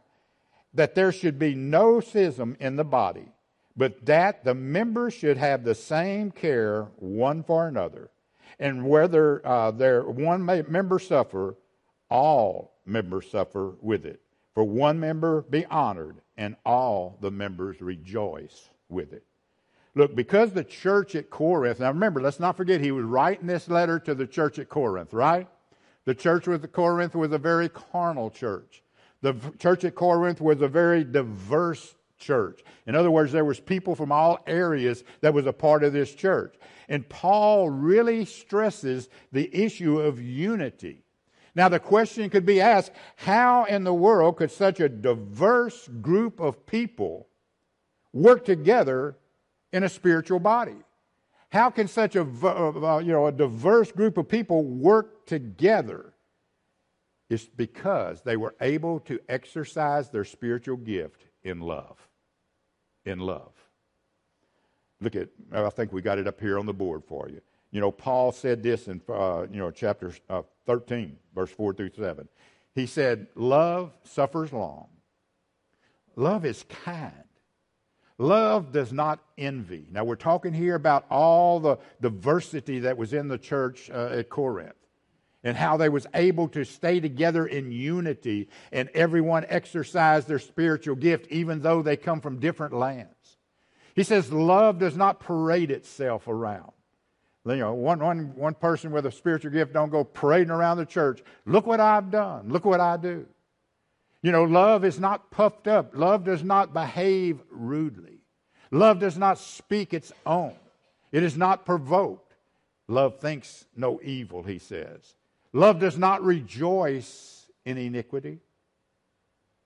That 0.74 0.94
there 0.94 1.12
should 1.12 1.38
be 1.38 1.54
no 1.54 2.00
schism 2.00 2.56
in 2.60 2.76
the 2.76 2.84
body, 2.84 3.28
but 3.74 4.04
that 4.04 4.44
the 4.44 4.54
members 4.54 5.14
should 5.14 5.38
have 5.38 5.64
the 5.64 5.74
same 5.74 6.30
care 6.30 6.88
one 6.96 7.42
for 7.42 7.66
another. 7.66 8.10
And 8.58 8.86
whether 8.86 9.46
uh, 9.46 9.70
there 9.70 10.02
one 10.02 10.44
member 10.44 10.98
suffer, 10.98 11.56
all 12.10 12.74
members 12.84 13.30
suffer 13.30 13.74
with 13.80 14.04
it. 14.04 14.20
For 14.54 14.64
one 14.64 15.00
member 15.00 15.42
be 15.42 15.64
honored, 15.66 16.16
and 16.36 16.56
all 16.64 17.16
the 17.20 17.30
members 17.30 17.80
rejoice 17.80 18.68
with 18.88 19.12
it. 19.14 19.24
Look, 19.96 20.14
because 20.14 20.52
the 20.52 20.62
church 20.62 21.14
at 21.14 21.30
Corinth, 21.30 21.80
now 21.80 21.88
remember, 21.88 22.20
let's 22.20 22.38
not 22.38 22.54
forget 22.54 22.82
he 22.82 22.92
was 22.92 23.06
writing 23.06 23.46
this 23.46 23.66
letter 23.66 23.98
to 24.00 24.14
the 24.14 24.26
church 24.26 24.58
at 24.58 24.68
Corinth, 24.68 25.14
right? 25.14 25.48
The 26.04 26.14
church 26.14 26.46
with 26.46 26.70
Corinth 26.70 27.14
was 27.14 27.32
a 27.32 27.38
very 27.38 27.70
carnal 27.70 28.30
church. 28.30 28.82
The 29.22 29.34
church 29.58 29.84
at 29.84 29.94
Corinth 29.94 30.42
was 30.42 30.60
a 30.60 30.68
very 30.68 31.02
diverse 31.02 31.94
church. 32.18 32.62
In 32.86 32.94
other 32.94 33.10
words, 33.10 33.32
there 33.32 33.46
was 33.46 33.58
people 33.58 33.94
from 33.94 34.12
all 34.12 34.38
areas 34.46 35.02
that 35.22 35.32
was 35.32 35.46
a 35.46 35.52
part 35.52 35.82
of 35.82 35.94
this 35.94 36.14
church. 36.14 36.56
And 36.90 37.08
Paul 37.08 37.70
really 37.70 38.26
stresses 38.26 39.08
the 39.32 39.48
issue 39.50 39.98
of 39.98 40.20
unity. 40.20 41.04
Now, 41.54 41.70
the 41.70 41.80
question 41.80 42.28
could 42.28 42.44
be 42.44 42.60
asked 42.60 42.92
how 43.16 43.64
in 43.64 43.84
the 43.84 43.94
world 43.94 44.36
could 44.36 44.50
such 44.50 44.78
a 44.78 44.90
diverse 44.90 45.88
group 46.02 46.38
of 46.38 46.66
people 46.66 47.28
work 48.12 48.44
together 48.44 49.16
in 49.76 49.84
a 49.84 49.88
spiritual 49.88 50.40
body? 50.40 50.76
How 51.50 51.70
can 51.70 51.86
such 51.86 52.16
a, 52.16 52.24
you 52.24 53.12
know, 53.12 53.26
a 53.26 53.32
diverse 53.32 53.92
group 53.92 54.16
of 54.16 54.28
people 54.28 54.64
work 54.64 55.26
together? 55.26 56.14
It's 57.28 57.44
because 57.44 58.22
they 58.22 58.36
were 58.36 58.54
able 58.60 59.00
to 59.00 59.20
exercise 59.28 60.08
their 60.08 60.24
spiritual 60.24 60.78
gift 60.78 61.26
in 61.44 61.60
love. 61.60 62.08
In 63.04 63.20
love. 63.20 63.52
Look 65.00 65.14
at, 65.14 65.28
I 65.52 65.68
think 65.70 65.92
we 65.92 66.00
got 66.00 66.18
it 66.18 66.26
up 66.26 66.40
here 66.40 66.58
on 66.58 66.64
the 66.64 66.72
board 66.72 67.02
for 67.06 67.28
you. 67.28 67.42
You 67.70 67.80
know, 67.80 67.90
Paul 67.90 68.32
said 68.32 68.62
this 68.62 68.88
in, 68.88 69.02
uh, 69.08 69.46
you 69.50 69.58
know, 69.58 69.70
chapter 69.70 70.14
uh, 70.30 70.42
13, 70.64 71.16
verse 71.34 71.50
4 71.50 71.74
through 71.74 71.90
7. 71.90 72.26
He 72.74 72.86
said, 72.86 73.26
Love 73.34 73.92
suffers 74.04 74.52
long. 74.52 74.86
Love 76.16 76.46
is 76.46 76.64
kind. 76.84 77.25
Love 78.18 78.72
does 78.72 78.92
not 78.92 79.20
envy. 79.36 79.86
Now, 79.90 80.04
we're 80.04 80.16
talking 80.16 80.54
here 80.54 80.74
about 80.74 81.04
all 81.10 81.60
the 81.60 81.78
diversity 82.00 82.80
that 82.80 82.96
was 82.96 83.12
in 83.12 83.28
the 83.28 83.38
church 83.38 83.90
uh, 83.90 84.08
at 84.12 84.30
Corinth 84.30 84.74
and 85.44 85.56
how 85.56 85.76
they 85.76 85.88
was 85.88 86.06
able 86.14 86.48
to 86.48 86.64
stay 86.64 86.98
together 86.98 87.46
in 87.46 87.70
unity 87.70 88.48
and 88.72 88.88
everyone 88.94 89.44
exercise 89.48 90.24
their 90.24 90.38
spiritual 90.38 90.96
gift 90.96 91.26
even 91.30 91.60
though 91.60 91.82
they 91.82 91.96
come 91.96 92.20
from 92.20 92.40
different 92.40 92.72
lands. 92.72 93.36
He 93.94 94.02
says 94.02 94.32
love 94.32 94.78
does 94.78 94.96
not 94.96 95.20
parade 95.20 95.70
itself 95.70 96.26
around. 96.26 96.72
You 97.44 97.56
know, 97.56 97.74
one, 97.74 98.00
one, 98.00 98.34
one 98.34 98.54
person 98.54 98.90
with 98.90 99.06
a 99.06 99.12
spiritual 99.12 99.52
gift 99.52 99.72
don't 99.72 99.90
go 99.90 100.02
parading 100.02 100.50
around 100.50 100.78
the 100.78 100.86
church. 100.86 101.22
Look 101.44 101.64
what 101.64 101.78
I've 101.78 102.10
done. 102.10 102.48
Look 102.48 102.64
what 102.64 102.80
I 102.80 102.96
do. 102.96 103.26
You 104.26 104.32
know, 104.32 104.42
love 104.42 104.84
is 104.84 104.98
not 104.98 105.30
puffed 105.30 105.68
up. 105.68 105.96
Love 105.96 106.24
does 106.24 106.42
not 106.42 106.74
behave 106.74 107.38
rudely. 107.48 108.24
Love 108.72 108.98
does 108.98 109.16
not 109.16 109.38
speak 109.38 109.94
its 109.94 110.12
own. 110.26 110.56
It 111.12 111.22
is 111.22 111.36
not 111.36 111.64
provoked. 111.64 112.34
Love 112.88 113.20
thinks 113.20 113.66
no 113.76 114.00
evil, 114.02 114.42
he 114.42 114.58
says. 114.58 115.14
Love 115.52 115.78
does 115.78 115.96
not 115.96 116.24
rejoice 116.24 117.46
in 117.64 117.78
iniquity, 117.78 118.40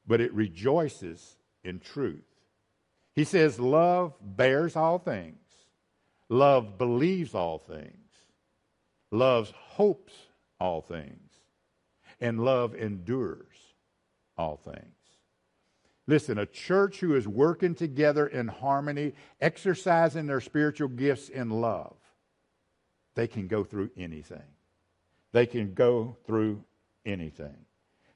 but 0.06 0.20
it 0.20 0.34
rejoices 0.34 1.38
in 1.64 1.80
truth. 1.80 2.20
He 3.14 3.24
says, 3.24 3.58
Love 3.58 4.12
bears 4.20 4.76
all 4.76 4.98
things, 4.98 5.38
love 6.28 6.76
believes 6.76 7.34
all 7.34 7.56
things, 7.56 8.12
love 9.10 9.52
hopes 9.52 10.12
all 10.60 10.82
things, 10.82 11.32
and 12.20 12.44
love 12.44 12.74
endures 12.74 13.69
all 14.40 14.56
things. 14.56 14.96
Listen, 16.06 16.38
a 16.38 16.46
church 16.46 16.98
who 16.98 17.14
is 17.14 17.28
working 17.28 17.74
together 17.74 18.26
in 18.26 18.48
harmony, 18.48 19.12
exercising 19.40 20.26
their 20.26 20.40
spiritual 20.40 20.88
gifts 20.88 21.28
in 21.28 21.50
love, 21.50 21.94
they 23.14 23.28
can 23.28 23.46
go 23.46 23.62
through 23.62 23.90
anything. 23.96 24.42
They 25.32 25.46
can 25.46 25.74
go 25.74 26.16
through 26.26 26.64
anything. 27.04 27.54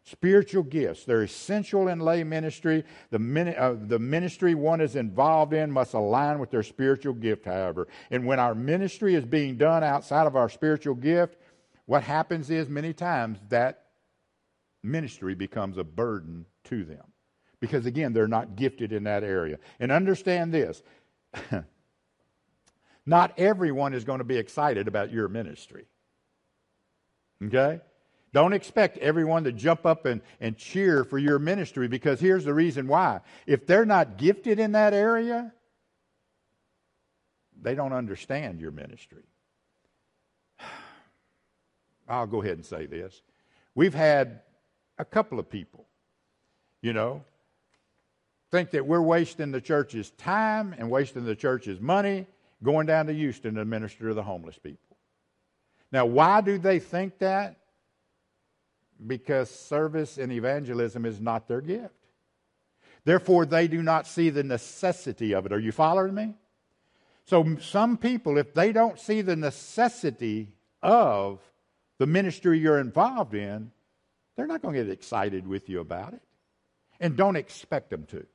Spiritual 0.02 0.64
gifts, 0.64 1.04
they're 1.04 1.22
essential 1.22 1.88
in 1.88 2.00
lay 2.00 2.24
ministry. 2.24 2.84
The, 3.10 3.18
min- 3.18 3.54
uh, 3.56 3.76
the 3.86 3.98
ministry 3.98 4.54
one 4.54 4.80
is 4.80 4.96
involved 4.96 5.54
in 5.54 5.70
must 5.70 5.94
align 5.94 6.38
with 6.40 6.50
their 6.50 6.62
spiritual 6.62 7.14
gift, 7.14 7.44
however. 7.46 7.88
And 8.10 8.26
when 8.26 8.38
our 8.38 8.54
ministry 8.54 9.14
is 9.14 9.24
being 9.24 9.56
done 9.56 9.82
outside 9.84 10.26
of 10.26 10.36
our 10.36 10.48
spiritual 10.48 10.94
gift, 10.94 11.36
what 11.86 12.02
happens 12.02 12.50
is 12.50 12.68
many 12.68 12.92
times 12.92 13.38
that 13.48 13.83
ministry 14.84 15.34
becomes 15.34 15.78
a 15.78 15.84
burden 15.84 16.46
to 16.64 16.84
them. 16.84 17.04
Because 17.60 17.86
again, 17.86 18.12
they're 18.12 18.28
not 18.28 18.56
gifted 18.56 18.92
in 18.92 19.04
that 19.04 19.24
area. 19.24 19.58
And 19.80 19.90
understand 19.90 20.52
this 20.52 20.82
not 23.06 23.38
everyone 23.38 23.94
is 23.94 24.04
going 24.04 24.18
to 24.18 24.24
be 24.24 24.36
excited 24.36 24.86
about 24.86 25.12
your 25.12 25.28
ministry. 25.28 25.86
Okay? 27.42 27.80
Don't 28.32 28.52
expect 28.52 28.98
everyone 28.98 29.44
to 29.44 29.52
jump 29.52 29.86
up 29.86 30.06
and, 30.06 30.20
and 30.40 30.56
cheer 30.56 31.04
for 31.04 31.18
your 31.18 31.38
ministry 31.38 31.86
because 31.86 32.18
here's 32.18 32.44
the 32.44 32.54
reason 32.54 32.88
why. 32.88 33.20
If 33.46 33.66
they're 33.66 33.86
not 33.86 34.18
gifted 34.18 34.58
in 34.58 34.72
that 34.72 34.92
area, 34.92 35.52
they 37.60 37.74
don't 37.74 37.92
understand 37.92 38.60
your 38.60 38.72
ministry. 38.72 39.22
I'll 42.08 42.26
go 42.26 42.42
ahead 42.42 42.56
and 42.56 42.66
say 42.66 42.86
this. 42.86 43.22
We've 43.74 43.94
had 43.94 44.40
a 44.98 45.04
couple 45.04 45.38
of 45.38 45.48
people, 45.48 45.86
you 46.82 46.92
know, 46.92 47.22
think 48.50 48.70
that 48.70 48.86
we're 48.86 49.02
wasting 49.02 49.50
the 49.50 49.60
church's 49.60 50.10
time 50.12 50.74
and 50.78 50.90
wasting 50.90 51.24
the 51.24 51.34
church's 51.34 51.80
money 51.80 52.26
going 52.62 52.86
down 52.86 53.06
to 53.06 53.12
Houston 53.12 53.54
to 53.54 53.64
minister 53.64 54.08
to 54.08 54.14
the 54.14 54.22
homeless 54.22 54.58
people. 54.58 54.96
Now, 55.90 56.06
why 56.06 56.40
do 56.40 56.58
they 56.58 56.78
think 56.78 57.18
that? 57.18 57.56
because 59.06 59.50
service 59.50 60.18
and 60.18 60.32
evangelism 60.32 61.04
is 61.04 61.20
not 61.20 61.48
their 61.48 61.60
gift. 61.60 61.94
Therefore, 63.04 63.44
they 63.44 63.68
do 63.68 63.82
not 63.82 64.06
see 64.06 64.30
the 64.30 64.44
necessity 64.44 65.34
of 65.34 65.46
it. 65.46 65.52
Are 65.52 65.58
you 65.58 65.72
following 65.72 66.14
me? 66.14 66.34
So, 67.26 67.56
some 67.60 67.96
people, 67.96 68.38
if 68.38 68.54
they 68.54 68.72
don't 68.72 68.98
see 68.98 69.22
the 69.22 69.36
necessity 69.36 70.52
of 70.82 71.40
the 71.98 72.06
ministry 72.06 72.58
you're 72.58 72.78
involved 72.78 73.34
in, 73.34 73.70
they're 74.36 74.46
not 74.46 74.62
going 74.62 74.74
to 74.74 74.84
get 74.84 74.92
excited 74.92 75.46
with 75.46 75.68
you 75.68 75.80
about 75.80 76.14
it. 76.14 76.22
And 77.00 77.16
don't 77.16 77.36
expect 77.36 77.90
them 77.90 78.04
to. 78.06 78.26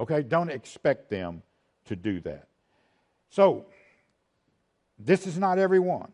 Okay? 0.00 0.22
Don't 0.22 0.50
expect 0.50 1.10
them 1.10 1.42
to 1.86 1.96
do 1.96 2.20
that. 2.20 2.48
So, 3.30 3.66
this 4.98 5.26
is 5.26 5.38
not 5.38 5.58
everyone. 5.58 6.12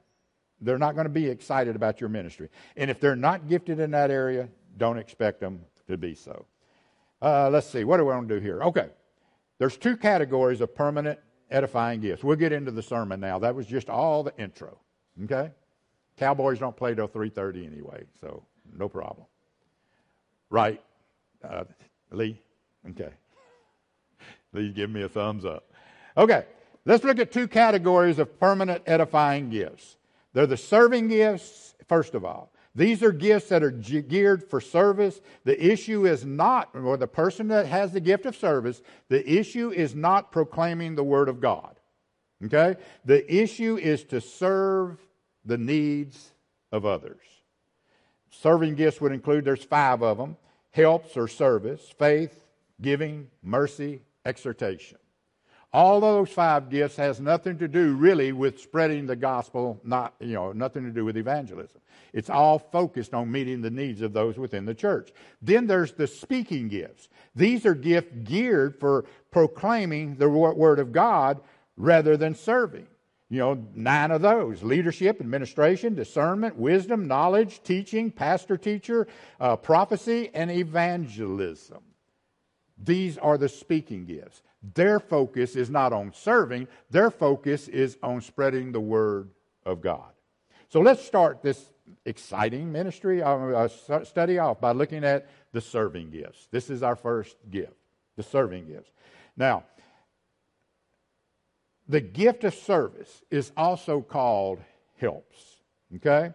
They're 0.60 0.78
not 0.78 0.94
going 0.94 1.06
to 1.06 1.12
be 1.12 1.28
excited 1.28 1.76
about 1.76 2.00
your 2.00 2.08
ministry. 2.08 2.48
And 2.76 2.90
if 2.90 3.00
they're 3.00 3.16
not 3.16 3.48
gifted 3.48 3.80
in 3.80 3.90
that 3.92 4.10
area, 4.10 4.48
don't 4.76 4.98
expect 4.98 5.40
them 5.40 5.60
to 5.88 5.96
be 5.96 6.14
so. 6.14 6.46
Uh, 7.20 7.48
let's 7.50 7.66
see, 7.66 7.84
what 7.84 7.98
do 7.98 8.04
we 8.04 8.12
want 8.12 8.28
to 8.28 8.34
do 8.34 8.40
here? 8.40 8.62
Okay, 8.62 8.88
there's 9.58 9.76
two 9.76 9.96
categories 9.96 10.60
of 10.60 10.74
permanent 10.74 11.18
edifying 11.50 12.00
gifts. 12.00 12.24
We'll 12.24 12.36
get 12.36 12.52
into 12.52 12.70
the 12.70 12.82
sermon 12.82 13.20
now. 13.20 13.38
That 13.38 13.54
was 13.54 13.66
just 13.66 13.88
all 13.88 14.22
the 14.22 14.36
intro. 14.36 14.78
Okay? 15.24 15.50
Cowboys 16.16 16.58
don't 16.58 16.76
play 16.76 16.94
till 16.94 17.08
3.30 17.08 17.66
anyway, 17.66 18.04
so 18.20 18.44
no 18.72 18.88
problem. 18.88 19.26
Right, 20.50 20.82
uh, 21.42 21.64
Lee? 22.10 22.40
Okay. 22.90 23.10
Lee, 24.52 24.72
give 24.72 24.90
me 24.90 25.02
a 25.02 25.08
thumbs 25.08 25.44
up. 25.44 25.70
Okay, 26.16 26.44
let's 26.84 27.04
look 27.04 27.18
at 27.18 27.32
two 27.32 27.48
categories 27.48 28.18
of 28.18 28.38
permanent 28.38 28.82
edifying 28.86 29.50
gifts. 29.50 29.96
They're 30.32 30.46
the 30.46 30.56
serving 30.56 31.08
gifts, 31.08 31.74
first 31.88 32.14
of 32.14 32.24
all. 32.24 32.52
These 32.76 33.04
are 33.04 33.12
gifts 33.12 33.48
that 33.50 33.62
are 33.62 33.70
geared 33.70 34.42
for 34.42 34.60
service. 34.60 35.20
The 35.44 35.72
issue 35.72 36.06
is 36.06 36.24
not, 36.24 36.70
or 36.74 36.96
the 36.96 37.06
person 37.06 37.48
that 37.48 37.66
has 37.66 37.92
the 37.92 38.00
gift 38.00 38.26
of 38.26 38.34
service, 38.34 38.82
the 39.08 39.28
issue 39.28 39.70
is 39.70 39.94
not 39.94 40.32
proclaiming 40.32 40.96
the 40.96 41.04
Word 41.04 41.28
of 41.28 41.40
God. 41.40 41.78
Okay? 42.44 42.76
The 43.04 43.32
issue 43.32 43.76
is 43.76 44.02
to 44.04 44.20
serve 44.20 44.98
the 45.44 45.58
needs 45.58 46.32
of 46.72 46.84
others. 46.84 47.20
Serving 48.40 48.74
gifts 48.74 49.00
would 49.00 49.12
include, 49.12 49.44
there's 49.44 49.64
five 49.64 50.02
of 50.02 50.18
them 50.18 50.36
helps 50.74 51.16
or 51.16 51.28
service, 51.28 51.94
faith, 51.98 52.40
giving, 52.82 53.28
mercy, 53.42 54.02
exhortation. 54.26 54.98
All 55.72 56.00
those 56.00 56.30
five 56.30 56.68
gifts 56.68 56.96
has 56.96 57.20
nothing 57.20 57.58
to 57.58 57.68
do 57.68 57.94
really 57.94 58.32
with 58.32 58.60
spreading 58.60 59.06
the 59.06 59.16
gospel, 59.16 59.80
not, 59.84 60.14
you 60.20 60.34
know, 60.34 60.52
nothing 60.52 60.84
to 60.84 60.90
do 60.90 61.04
with 61.04 61.16
evangelism. 61.16 61.80
It's 62.12 62.30
all 62.30 62.58
focused 62.58 63.14
on 63.14 63.30
meeting 63.30 63.60
the 63.60 63.70
needs 63.70 64.00
of 64.00 64.12
those 64.12 64.36
within 64.36 64.64
the 64.64 64.74
church. 64.74 65.12
Then 65.42 65.66
there's 65.66 65.92
the 65.92 66.06
speaking 66.06 66.68
gifts. 66.68 67.08
These 67.34 67.66
are 67.66 67.74
gifts 67.74 68.12
geared 68.24 68.78
for 68.78 69.04
proclaiming 69.30 70.16
the 70.16 70.28
word 70.28 70.78
of 70.78 70.92
God 70.92 71.40
rather 71.76 72.16
than 72.16 72.34
serving. 72.34 72.86
You 73.34 73.40
know, 73.40 73.66
nine 73.74 74.12
of 74.12 74.22
those 74.22 74.62
leadership, 74.62 75.20
administration, 75.20 75.96
discernment, 75.96 76.54
wisdom, 76.54 77.08
knowledge, 77.08 77.64
teaching, 77.64 78.12
pastor 78.12 78.56
teacher, 78.56 79.08
uh, 79.40 79.56
prophecy, 79.56 80.30
and 80.32 80.52
evangelism. 80.52 81.82
These 82.78 83.18
are 83.18 83.36
the 83.36 83.48
speaking 83.48 84.04
gifts. 84.04 84.40
Their 84.74 85.00
focus 85.00 85.56
is 85.56 85.68
not 85.68 85.92
on 85.92 86.12
serving, 86.14 86.68
their 86.90 87.10
focus 87.10 87.66
is 87.66 87.98
on 88.04 88.20
spreading 88.20 88.70
the 88.70 88.80
word 88.80 89.30
of 89.66 89.80
God. 89.80 90.12
So 90.68 90.78
let's 90.78 91.04
start 91.04 91.42
this 91.42 91.72
exciting 92.04 92.70
ministry 92.70 93.20
uh, 93.20 93.66
study 94.04 94.38
off 94.38 94.60
by 94.60 94.70
looking 94.70 95.02
at 95.02 95.28
the 95.50 95.60
serving 95.60 96.10
gifts. 96.10 96.46
This 96.52 96.70
is 96.70 96.84
our 96.84 96.94
first 96.94 97.36
gift, 97.50 97.74
the 98.16 98.22
serving 98.22 98.68
gifts. 98.68 98.92
Now, 99.36 99.64
the 101.88 102.00
gift 102.00 102.44
of 102.44 102.54
service 102.54 103.22
is 103.30 103.52
also 103.56 104.00
called 104.00 104.60
helps. 104.98 105.56
Okay? 105.96 106.32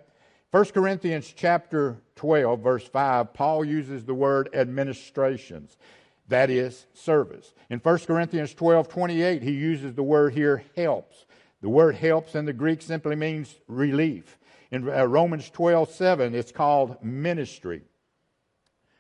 1 0.52 0.66
Corinthians 0.66 1.32
chapter 1.36 2.02
12, 2.16 2.60
verse 2.60 2.88
5, 2.88 3.34
Paul 3.34 3.66
uses 3.66 4.06
the 4.06 4.14
word 4.14 4.50
administrations. 4.54 5.78
That 6.28 6.50
is 6.50 6.86
service. 6.94 7.54
In 7.70 7.80
1 7.80 8.00
Corinthians 8.00 8.54
12 8.54 8.88
28, 8.88 9.42
he 9.42 9.52
uses 9.52 9.94
the 9.94 10.04
word 10.04 10.34
here 10.34 10.64
helps. 10.76 11.26
The 11.62 11.70
word 11.70 11.96
helps 11.96 12.36
in 12.36 12.46
the 12.46 12.54
Greek 12.54 12.82
simply 12.82 13.16
means 13.16 13.56
relief. 13.68 14.38
In 14.72 14.88
uh, 14.88 15.06
Romans 15.06 15.50
12 15.50 15.92
7, 15.92 16.36
it's 16.36 16.52
called 16.52 17.04
ministry. 17.04 17.82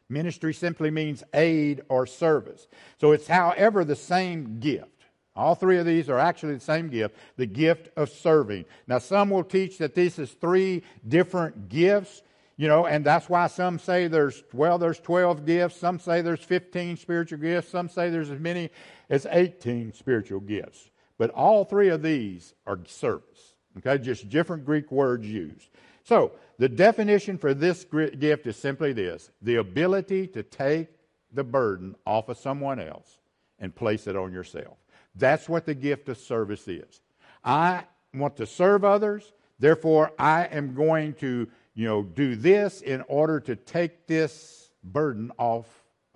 Ministry 0.09 0.53
simply 0.55 0.89
means 0.89 1.23
aid 1.33 1.81
or 1.87 2.07
service. 2.07 2.67
So 2.99 3.11
it's, 3.11 3.27
however, 3.27 3.85
the 3.85 3.95
same 3.95 4.59
gift. 4.59 4.98
All 5.39 5.55
three 5.55 5.77
of 5.77 5.85
these 5.85 6.09
are 6.09 6.19
actually 6.19 6.55
the 6.55 6.59
same 6.59 6.89
gift, 6.89 7.15
the 7.37 7.45
gift 7.45 7.89
of 7.95 8.09
serving. 8.09 8.65
Now, 8.87 8.97
some 8.97 9.29
will 9.29 9.45
teach 9.45 9.77
that 9.77 9.95
this 9.95 10.19
is 10.19 10.31
three 10.31 10.83
different 11.07 11.69
gifts. 11.69 12.23
You 12.57 12.67
know, 12.67 12.85
and 12.85 13.05
that's 13.05 13.29
why 13.29 13.47
some 13.47 13.79
say 13.79 14.07
there's, 14.07 14.43
well, 14.51 14.77
there's 14.77 14.99
12 14.99 15.45
gifts. 15.45 15.77
Some 15.77 15.97
say 15.97 16.21
there's 16.21 16.43
15 16.43 16.97
spiritual 16.97 17.39
gifts. 17.39 17.69
Some 17.69 17.87
say 17.87 18.09
there's 18.09 18.29
as 18.29 18.39
many 18.39 18.69
as 19.09 19.25
18 19.31 19.93
spiritual 19.93 20.41
gifts. 20.41 20.89
But 21.17 21.29
all 21.29 21.63
three 21.63 21.87
of 21.87 22.01
these 22.01 22.53
are 22.67 22.77
service. 22.85 23.55
Okay, 23.77 23.97
just 23.97 24.27
different 24.27 24.65
Greek 24.65 24.91
words 24.91 25.25
used. 25.25 25.69
So, 26.03 26.33
the 26.57 26.67
definition 26.67 27.37
for 27.37 27.53
this 27.53 27.85
gift 27.85 28.45
is 28.45 28.57
simply 28.57 28.91
this 28.91 29.31
the 29.41 29.55
ability 29.55 30.27
to 30.27 30.43
take 30.43 30.89
the 31.31 31.45
burden 31.45 31.95
off 32.05 32.27
of 32.27 32.37
someone 32.37 32.81
else 32.81 33.19
and 33.57 33.73
place 33.73 34.05
it 34.05 34.17
on 34.17 34.33
yourself. 34.33 34.77
That's 35.19 35.47
what 35.47 35.65
the 35.65 35.75
gift 35.75 36.09
of 36.09 36.17
service 36.17 36.67
is. 36.67 37.01
I 37.43 37.83
want 38.13 38.37
to 38.37 38.45
serve 38.45 38.83
others, 38.83 39.31
therefore, 39.59 40.11
I 40.17 40.45
am 40.45 40.73
going 40.73 41.13
to 41.15 41.47
you 41.75 41.85
know, 41.85 42.03
do 42.03 42.35
this 42.35 42.81
in 42.81 43.03
order 43.07 43.39
to 43.39 43.55
take 43.55 44.07
this 44.07 44.71
burden 44.83 45.31
off 45.37 45.65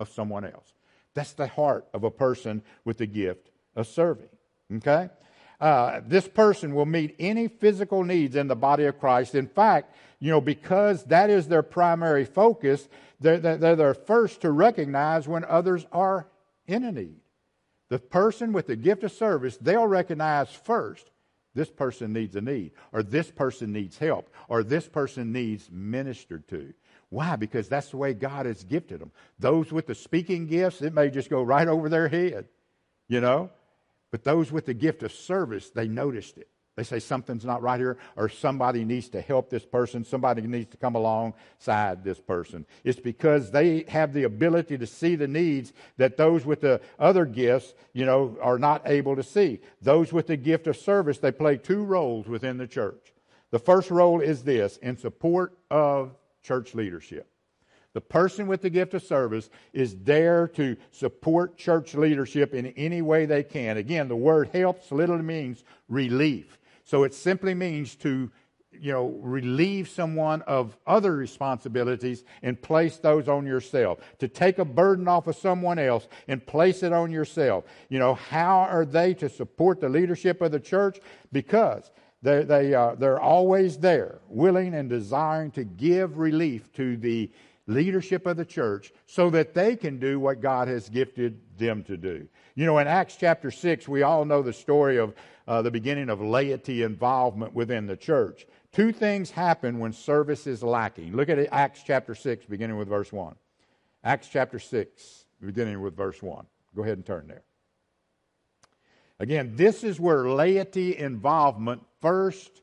of 0.00 0.08
someone 0.08 0.44
else. 0.44 0.74
That's 1.14 1.32
the 1.32 1.46
heart 1.46 1.86
of 1.94 2.04
a 2.04 2.10
person 2.10 2.62
with 2.84 2.98
the 2.98 3.06
gift 3.06 3.50
of 3.76 3.86
serving. 3.86 4.28
Okay? 4.76 5.08
Uh, 5.60 6.00
this 6.06 6.28
person 6.28 6.74
will 6.74 6.86
meet 6.86 7.14
any 7.18 7.48
physical 7.48 8.02
needs 8.04 8.36
in 8.36 8.48
the 8.48 8.56
body 8.56 8.84
of 8.84 8.98
Christ. 8.98 9.34
In 9.34 9.46
fact, 9.46 9.94
you 10.18 10.30
know, 10.30 10.40
because 10.40 11.04
that 11.04 11.30
is 11.30 11.48
their 11.48 11.62
primary 11.62 12.24
focus, 12.24 12.88
they're, 13.20 13.38
they're, 13.38 13.76
they're 13.76 13.94
first 13.94 14.40
to 14.42 14.50
recognize 14.50 15.28
when 15.28 15.44
others 15.44 15.86
are 15.92 16.26
in 16.66 16.84
a 16.84 16.92
need. 16.92 17.20
The 17.94 18.00
person 18.00 18.52
with 18.52 18.66
the 18.66 18.74
gift 18.74 19.04
of 19.04 19.12
service, 19.12 19.56
they'll 19.56 19.86
recognize 19.86 20.48
first 20.50 21.12
this 21.54 21.70
person 21.70 22.12
needs 22.12 22.34
a 22.34 22.40
need, 22.40 22.72
or 22.90 23.04
this 23.04 23.30
person 23.30 23.72
needs 23.72 23.98
help, 23.98 24.34
or 24.48 24.64
this 24.64 24.88
person 24.88 25.30
needs 25.30 25.70
ministered 25.70 26.48
to. 26.48 26.74
Why? 27.10 27.36
Because 27.36 27.68
that's 27.68 27.90
the 27.90 27.96
way 27.96 28.12
God 28.12 28.46
has 28.46 28.64
gifted 28.64 29.00
them. 29.00 29.12
Those 29.38 29.70
with 29.70 29.86
the 29.86 29.94
speaking 29.94 30.48
gifts, 30.48 30.82
it 30.82 30.92
may 30.92 31.08
just 31.08 31.30
go 31.30 31.44
right 31.44 31.68
over 31.68 31.88
their 31.88 32.08
head, 32.08 32.48
you 33.06 33.20
know? 33.20 33.50
But 34.10 34.24
those 34.24 34.50
with 34.50 34.66
the 34.66 34.74
gift 34.74 35.04
of 35.04 35.12
service, 35.12 35.70
they 35.70 35.86
noticed 35.86 36.36
it. 36.36 36.48
They 36.76 36.82
say 36.82 36.98
something's 36.98 37.44
not 37.44 37.62
right 37.62 37.78
here, 37.78 37.98
or 38.16 38.28
somebody 38.28 38.84
needs 38.84 39.08
to 39.10 39.20
help 39.20 39.48
this 39.48 39.64
person, 39.64 40.04
somebody 40.04 40.42
needs 40.42 40.70
to 40.72 40.76
come 40.76 40.96
alongside 40.96 42.02
this 42.02 42.18
person. 42.18 42.66
It's 42.82 42.98
because 42.98 43.52
they 43.52 43.84
have 43.88 44.12
the 44.12 44.24
ability 44.24 44.78
to 44.78 44.86
see 44.86 45.14
the 45.14 45.28
needs 45.28 45.72
that 45.98 46.16
those 46.16 46.44
with 46.44 46.62
the 46.62 46.80
other 46.98 47.26
gifts, 47.26 47.74
you 47.92 48.04
know, 48.04 48.36
are 48.40 48.58
not 48.58 48.82
able 48.86 49.14
to 49.14 49.22
see. 49.22 49.60
Those 49.82 50.12
with 50.12 50.26
the 50.26 50.36
gift 50.36 50.66
of 50.66 50.76
service, 50.76 51.18
they 51.18 51.30
play 51.30 51.58
two 51.58 51.84
roles 51.84 52.26
within 52.26 52.58
the 52.58 52.66
church. 52.66 53.12
The 53.52 53.60
first 53.60 53.92
role 53.92 54.20
is 54.20 54.42
this 54.42 54.76
in 54.78 54.96
support 54.96 55.56
of 55.70 56.16
church 56.42 56.74
leadership. 56.74 57.28
The 57.92 58.00
person 58.00 58.48
with 58.48 58.62
the 58.62 58.70
gift 58.70 58.94
of 58.94 59.04
service 59.04 59.48
is 59.72 59.96
there 59.98 60.48
to 60.48 60.76
support 60.90 61.56
church 61.56 61.94
leadership 61.94 62.52
in 62.52 62.66
any 62.66 63.00
way 63.00 63.24
they 63.26 63.44
can. 63.44 63.76
Again, 63.76 64.08
the 64.08 64.16
word 64.16 64.48
helps 64.52 64.90
literally 64.90 65.22
means 65.22 65.62
relief. 65.88 66.58
So 66.84 67.04
it 67.04 67.14
simply 67.14 67.54
means 67.54 67.94
to 67.96 68.30
you 68.80 68.92
know, 68.92 69.06
relieve 69.20 69.88
someone 69.88 70.42
of 70.42 70.76
other 70.86 71.14
responsibilities 71.14 72.24
and 72.42 72.60
place 72.60 72.98
those 72.98 73.28
on 73.28 73.46
yourself. 73.46 73.98
To 74.18 74.28
take 74.28 74.58
a 74.58 74.64
burden 74.64 75.08
off 75.08 75.26
of 75.26 75.36
someone 75.36 75.78
else 75.78 76.08
and 76.28 76.44
place 76.44 76.82
it 76.82 76.92
on 76.92 77.10
yourself. 77.10 77.64
You 77.88 77.98
know, 77.98 78.14
how 78.14 78.60
are 78.60 78.84
they 78.84 79.14
to 79.14 79.28
support 79.28 79.80
the 79.80 79.88
leadership 79.88 80.40
of 80.40 80.52
the 80.52 80.60
church? 80.60 80.98
Because 81.32 81.90
they, 82.22 82.42
they, 82.42 82.74
uh, 82.74 82.94
they're 82.94 83.20
always 83.20 83.78
there, 83.78 84.20
willing 84.28 84.74
and 84.74 84.88
desiring 84.88 85.50
to 85.52 85.64
give 85.64 86.18
relief 86.18 86.72
to 86.72 86.96
the 86.96 87.30
leadership 87.66 88.26
of 88.26 88.36
the 88.36 88.44
church 88.44 88.92
so 89.06 89.30
that 89.30 89.54
they 89.54 89.74
can 89.76 89.98
do 89.98 90.20
what 90.20 90.40
God 90.40 90.68
has 90.68 90.88
gifted 90.88 91.40
them 91.58 91.82
to 91.84 91.96
do. 91.96 92.28
You 92.54 92.66
know, 92.66 92.78
in 92.78 92.86
Acts 92.86 93.16
chapter 93.16 93.50
6, 93.50 93.88
we 93.88 94.02
all 94.02 94.24
know 94.24 94.42
the 94.42 94.52
story 94.52 94.98
of 94.98 95.14
uh, 95.46 95.62
the 95.62 95.70
beginning 95.70 96.08
of 96.08 96.20
laity 96.20 96.82
involvement 96.82 97.54
within 97.54 97.86
the 97.86 97.96
church. 97.96 98.46
Two 98.72 98.92
things 98.92 99.30
happen 99.30 99.78
when 99.78 99.92
service 99.92 100.46
is 100.46 100.62
lacking. 100.62 101.14
Look 101.14 101.28
at 101.28 101.38
Acts 101.52 101.82
chapter 101.84 102.14
6, 102.14 102.46
beginning 102.46 102.76
with 102.76 102.88
verse 102.88 103.12
1. 103.12 103.34
Acts 104.02 104.28
chapter 104.28 104.58
6, 104.58 105.26
beginning 105.44 105.80
with 105.80 105.96
verse 105.96 106.22
1. 106.22 106.46
Go 106.74 106.82
ahead 106.82 106.98
and 106.98 107.06
turn 107.06 107.28
there. 107.28 107.42
Again, 109.20 109.52
this 109.54 109.84
is 109.84 110.00
where 110.00 110.28
laity 110.28 110.96
involvement 110.96 111.82
first 112.00 112.62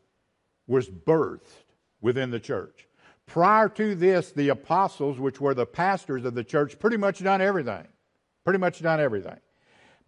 was 0.68 0.90
birthed 0.90 1.66
within 2.02 2.32
the 2.32 2.40
church. 2.40 2.88
Prior 3.26 3.70
to 3.70 3.96
this, 3.96 4.32
the 4.32 4.50
apostles, 4.50 5.18
which 5.18 5.40
were 5.40 5.54
the 5.54 5.66
pastors 5.66 6.26
of 6.26 6.34
the 6.34 6.44
church, 6.44 6.78
pretty 6.78 6.98
much 6.98 7.24
done 7.24 7.42
everything. 7.42 7.88
Pretty 8.44 8.60
much 8.60 8.82
done 8.82 9.00
everything. 9.00 9.38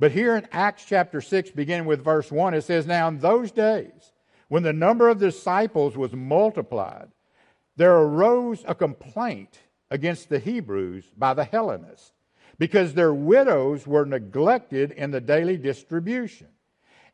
But 0.03 0.11
here 0.11 0.35
in 0.35 0.45
Acts 0.51 0.83
chapter 0.83 1.21
6, 1.21 1.51
beginning 1.51 1.85
with 1.85 2.03
verse 2.03 2.29
1, 2.29 2.55
it 2.55 2.63
says, 2.63 2.85
Now 2.85 3.07
in 3.07 3.19
those 3.19 3.53
days, 3.53 4.11
when 4.49 4.61
the 4.61 4.73
number 4.73 5.07
of 5.07 5.17
disciples 5.17 5.95
was 5.95 6.11
multiplied, 6.11 7.07
there 7.77 7.95
arose 7.95 8.65
a 8.67 8.75
complaint 8.75 9.59
against 9.89 10.27
the 10.27 10.39
Hebrews 10.39 11.05
by 11.17 11.33
the 11.33 11.45
Hellenists, 11.45 12.11
because 12.59 12.93
their 12.93 13.13
widows 13.13 13.87
were 13.87 14.05
neglected 14.05 14.91
in 14.91 15.11
the 15.11 15.21
daily 15.21 15.55
distribution. 15.55 16.47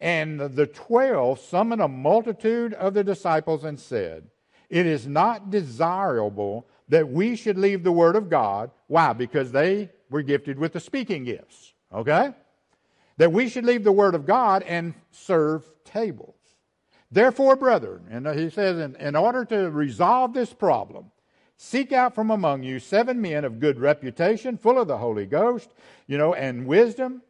And 0.01 0.39
the 0.39 0.65
twelve 0.65 1.39
summoned 1.41 1.83
a 1.83 1.87
multitude 1.87 2.73
of 2.73 2.95
the 2.95 3.03
disciples 3.03 3.65
and 3.65 3.79
said, 3.79 4.23
It 4.67 4.87
is 4.87 5.05
not 5.05 5.51
desirable 5.51 6.65
that 6.87 7.07
we 7.07 7.35
should 7.35 7.59
leave 7.59 7.83
the 7.83 7.91
word 7.91 8.15
of 8.15 8.31
God. 8.31 8.71
Why? 8.87 9.13
Because 9.13 9.51
they 9.51 9.91
were 10.09 10.23
gifted 10.23 10.57
with 10.57 10.73
the 10.73 10.79
speaking 10.79 11.23
gifts. 11.23 11.73
Okay? 11.93 12.33
That 13.19 13.33
we 13.33 13.49
should 13.49 13.65
leave 13.65 13.83
the 13.83 13.91
Word 13.91 14.15
of 14.15 14.25
God 14.25 14.63
and 14.63 14.93
serve 15.11 15.69
tables. 15.83 16.35
Therefore, 17.11 17.57
brethren, 17.57 18.07
and 18.09 18.25
uh, 18.25 18.31
he 18.31 18.49
says, 18.49 18.79
in, 18.79 18.95
in 18.95 19.15
order 19.15 19.43
to 19.43 19.69
resolve 19.69 20.33
this 20.33 20.53
problem, 20.53 21.11
seek 21.57 21.91
out 21.91 22.15
from 22.15 22.31
among 22.31 22.63
you 22.63 22.79
seven 22.79 23.21
men 23.21 23.43
of 23.43 23.59
good 23.59 23.77
reputation, 23.77 24.57
full 24.57 24.79
of 24.79 24.87
the 24.87 24.97
Holy 24.97 25.25
Ghost, 25.25 25.69
you 26.07 26.17
know, 26.17 26.33
and 26.33 26.65
wisdom, 26.65 27.21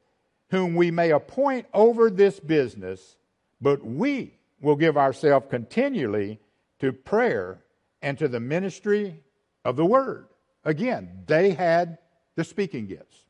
whom 0.52 0.76
we 0.76 0.92
may 0.92 1.10
appoint 1.10 1.66
over 1.74 2.12
this 2.12 2.40
business, 2.40 3.18
but 3.60 3.84
we 3.84 4.38
will 4.62 4.76
give 4.76 4.96
ourselves 4.96 5.48
continually 5.50 6.40
to 6.78 6.94
prayer 6.94 7.64
and 8.04 8.16
to 8.20 8.28
the 8.28 8.40
ministry 8.40 9.24
of 9.66 9.76
the 9.76 9.86
word. 9.86 10.28
Again, 10.64 11.24
they 11.26 11.52
had 11.52 11.98
the 12.36 12.44
speaking 12.44 12.86
gifts. 12.86 13.26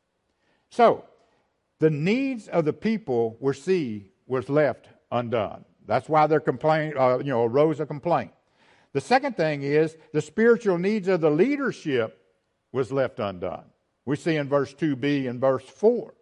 So, 0.69 1.05
the 1.79 1.89
needs 1.89 2.47
of 2.47 2.65
the 2.65 2.73
people 2.73 3.37
were 3.39 3.53
see 3.53 4.11
was 4.27 4.49
left 4.49 4.87
undone. 5.11 5.65
That's 5.85 6.07
why 6.07 6.27
their 6.27 6.39
complaint, 6.39 6.95
uh, 6.97 7.17
you 7.19 7.31
know, 7.31 7.45
arose 7.45 7.79
a 7.79 7.85
complaint. 7.85 8.31
The 8.93 9.01
second 9.01 9.37
thing 9.37 9.63
is 9.63 9.97
the 10.13 10.21
spiritual 10.21 10.77
needs 10.77 11.07
of 11.07 11.21
the 11.21 11.29
leadership 11.29 12.21
was 12.71 12.91
left 12.91 13.19
undone. 13.19 13.65
We 14.05 14.15
see 14.15 14.35
in 14.35 14.49
verse 14.49 14.73
2b 14.73 15.29
and 15.29 15.39
verse 15.39 15.63
4. 15.63 16.13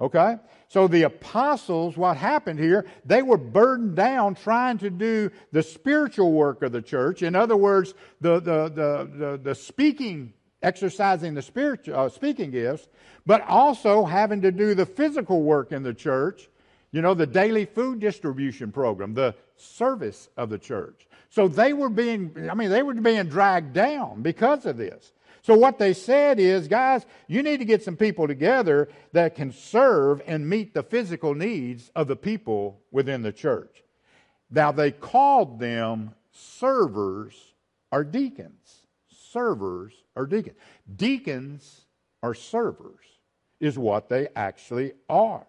Okay? 0.00 0.36
So 0.68 0.88
the 0.88 1.02
apostles, 1.02 1.96
what 1.96 2.16
happened 2.16 2.58
here, 2.58 2.86
they 3.04 3.22
were 3.22 3.36
burdened 3.36 3.94
down 3.94 4.34
trying 4.34 4.78
to 4.78 4.90
do 4.90 5.30
the 5.52 5.62
spiritual 5.62 6.32
work 6.32 6.62
of 6.62 6.72
the 6.72 6.82
church. 6.82 7.22
In 7.22 7.36
other 7.36 7.56
words, 7.56 7.94
the, 8.20 8.40
the, 8.40 8.68
the, 8.68 9.10
the, 9.16 9.40
the 9.42 9.54
speaking 9.54 10.32
exercising 10.64 11.34
the 11.34 11.42
spiritual, 11.42 11.94
uh, 11.96 12.08
speaking 12.08 12.50
gifts, 12.50 12.88
but 13.26 13.42
also 13.42 14.04
having 14.04 14.42
to 14.42 14.50
do 14.50 14.74
the 14.74 14.86
physical 14.86 15.42
work 15.42 15.72
in 15.72 15.82
the 15.82 15.94
church, 15.94 16.48
you 16.90 17.02
know, 17.02 17.14
the 17.14 17.26
daily 17.26 17.64
food 17.64 18.00
distribution 18.00 18.72
program, 18.72 19.14
the 19.14 19.34
service 19.56 20.28
of 20.36 20.48
the 20.48 20.58
church. 20.58 21.06
So 21.30 21.48
they 21.48 21.72
were 21.72 21.88
being, 21.88 22.48
I 22.50 22.54
mean, 22.54 22.70
they 22.70 22.82
were 22.82 22.94
being 22.94 23.26
dragged 23.26 23.72
down 23.72 24.22
because 24.22 24.66
of 24.66 24.76
this. 24.76 25.12
So 25.42 25.54
what 25.54 25.78
they 25.78 25.92
said 25.92 26.40
is, 26.40 26.68
guys, 26.68 27.04
you 27.28 27.42
need 27.42 27.58
to 27.58 27.66
get 27.66 27.82
some 27.82 27.96
people 27.96 28.26
together 28.26 28.88
that 29.12 29.34
can 29.34 29.52
serve 29.52 30.22
and 30.26 30.48
meet 30.48 30.72
the 30.72 30.82
physical 30.82 31.34
needs 31.34 31.90
of 31.94 32.08
the 32.08 32.16
people 32.16 32.80
within 32.90 33.22
the 33.22 33.32
church. 33.32 33.82
Now 34.50 34.72
they 34.72 34.90
called 34.90 35.58
them 35.58 36.14
servers 36.30 37.54
or 37.92 38.04
deacons 38.04 38.84
servers 39.34 39.92
or 40.16 40.26
deacons. 40.26 40.56
Deacons 40.96 41.86
are 42.22 42.34
servers, 42.34 43.04
is 43.60 43.78
what 43.78 44.08
they 44.08 44.28
actually 44.34 44.92
are. 45.08 45.46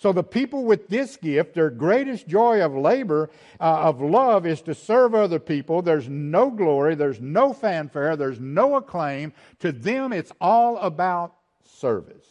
So 0.00 0.12
the 0.12 0.22
people 0.22 0.64
with 0.64 0.88
this 0.88 1.16
gift, 1.16 1.54
their 1.54 1.70
greatest 1.70 2.28
joy 2.28 2.64
of 2.64 2.72
labor, 2.72 3.30
uh, 3.58 3.80
of 3.80 4.00
love, 4.00 4.46
is 4.46 4.62
to 4.62 4.74
serve 4.74 5.12
other 5.12 5.40
people. 5.40 5.82
There's 5.82 6.08
no 6.08 6.50
glory, 6.50 6.94
there's 6.94 7.20
no 7.20 7.52
fanfare, 7.52 8.14
there's 8.14 8.38
no 8.38 8.76
acclaim. 8.76 9.32
To 9.58 9.72
them, 9.72 10.12
it's 10.12 10.30
all 10.40 10.78
about 10.78 11.34
service. 11.64 12.26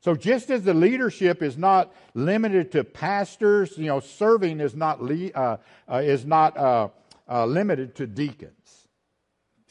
So 0.00 0.14
just 0.14 0.50
as 0.50 0.62
the 0.62 0.74
leadership 0.74 1.42
is 1.42 1.58
not 1.58 1.92
limited 2.14 2.70
to 2.72 2.84
pastors, 2.84 3.76
you 3.76 3.86
know, 3.86 3.98
serving 3.98 4.60
is 4.60 4.76
not 4.76 5.02
le- 5.02 5.32
uh, 5.32 5.56
uh, 5.90 5.96
is 5.96 6.24
not 6.24 6.56
uh, 6.56 6.88
uh, 7.28 7.44
limited 7.46 7.96
to 7.96 8.06
deacons. 8.06 8.86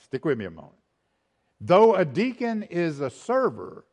Stick 0.04 0.26
with 0.26 0.38
me 0.38 0.44
a 0.44 0.52
moment. 0.52 0.75
Though 1.66 1.96
a 1.96 2.06
deacon 2.06 2.62
is 2.62 3.00
a 3.00 3.10
server, 3.10 3.86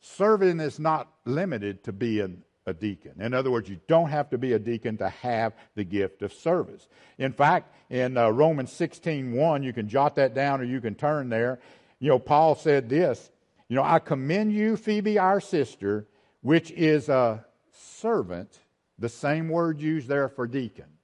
serving 0.00 0.60
is 0.60 0.78
not 0.78 1.08
limited 1.24 1.82
to 1.82 1.92
being 1.92 2.44
a 2.64 2.72
deacon. 2.72 3.20
In 3.20 3.34
other 3.34 3.50
words, 3.50 3.68
you 3.68 3.80
don't 3.88 4.10
have 4.10 4.30
to 4.30 4.38
be 4.38 4.52
a 4.52 4.58
deacon 4.60 4.96
to 4.98 5.08
have 5.08 5.52
the 5.74 5.82
gift 5.82 6.22
of 6.22 6.32
service. 6.32 6.86
In 7.18 7.32
fact, 7.32 7.74
in 7.90 8.16
uh, 8.16 8.28
Romans 8.28 8.72
16 8.72 9.32
1, 9.32 9.62
you 9.64 9.72
can 9.72 9.88
jot 9.88 10.14
that 10.14 10.32
down 10.32 10.60
or 10.60 10.64
you 10.64 10.80
can 10.80 10.94
turn 10.94 11.28
there. 11.28 11.58
You 11.98 12.10
know, 12.10 12.20
Paul 12.20 12.54
said 12.54 12.88
this 12.88 13.32
You 13.66 13.74
know, 13.74 13.82
I 13.82 13.98
commend 13.98 14.52
you, 14.52 14.76
Phoebe, 14.76 15.18
our 15.18 15.40
sister, 15.40 16.06
which 16.40 16.70
is 16.70 17.08
a 17.08 17.44
servant, 17.72 18.60
the 18.96 19.08
same 19.08 19.48
word 19.48 19.80
used 19.80 20.06
there 20.06 20.28
for 20.28 20.46
deacon, 20.46 20.98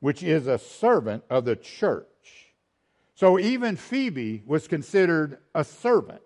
which 0.00 0.22
is 0.22 0.46
a 0.46 0.58
servant 0.58 1.24
of 1.30 1.46
the 1.46 1.56
church 1.56 2.09
so 3.20 3.38
even 3.38 3.76
Phoebe 3.76 4.42
was 4.46 4.66
considered 4.66 5.36
a 5.54 5.62
servant 5.62 6.22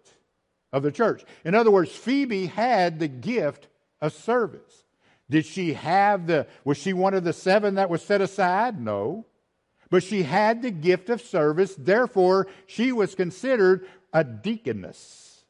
of 0.72 0.84
the 0.84 0.92
church. 0.92 1.24
In 1.44 1.56
other 1.56 1.72
words, 1.72 1.90
Phoebe 1.90 2.46
had 2.46 3.00
the 3.00 3.08
gift 3.08 3.66
of 4.00 4.12
service. 4.12 4.84
Did 5.28 5.44
she 5.44 5.72
have 5.72 6.28
the, 6.28 6.46
was 6.64 6.78
she 6.78 6.92
one 6.92 7.14
of 7.14 7.24
the 7.24 7.32
seven 7.32 7.74
that 7.74 7.90
was 7.90 8.00
set 8.00 8.20
aside? 8.20 8.80
No. 8.80 9.26
But 9.90 10.04
she 10.04 10.22
had 10.22 10.62
the 10.62 10.70
gift 10.70 11.10
of 11.10 11.20
service, 11.20 11.74
therefore, 11.76 12.46
she 12.68 12.92
was 12.92 13.16
considered 13.16 13.88
a 14.12 14.22
deaconess. 14.22 15.44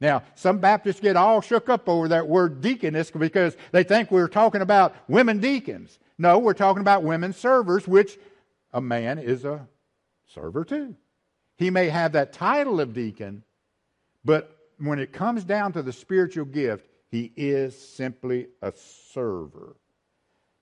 Now, 0.00 0.22
some 0.36 0.58
Baptists 0.58 1.00
get 1.00 1.16
all 1.16 1.40
shook 1.40 1.68
up 1.68 1.88
over 1.88 2.06
that 2.06 2.28
word 2.28 2.60
deaconess 2.60 3.10
because 3.10 3.56
they 3.72 3.82
think 3.82 4.12
we're 4.12 4.28
talking 4.28 4.62
about 4.62 4.94
women 5.08 5.40
deacons. 5.40 5.98
No, 6.18 6.38
we're 6.38 6.54
talking 6.54 6.82
about 6.82 7.02
women 7.02 7.32
servers, 7.32 7.88
which 7.88 8.16
a 8.72 8.80
man 8.80 9.18
is 9.18 9.44
a 9.44 9.66
server 10.34 10.64
too. 10.64 10.94
He 11.56 11.70
may 11.70 11.88
have 11.88 12.12
that 12.12 12.32
title 12.32 12.80
of 12.80 12.92
deacon, 12.92 13.44
but 14.24 14.56
when 14.78 14.98
it 14.98 15.12
comes 15.12 15.44
down 15.44 15.72
to 15.72 15.82
the 15.82 15.92
spiritual 15.92 16.44
gift, 16.44 16.88
he 17.10 17.32
is 17.36 17.78
simply 17.78 18.48
a 18.60 18.72
server. 19.12 19.76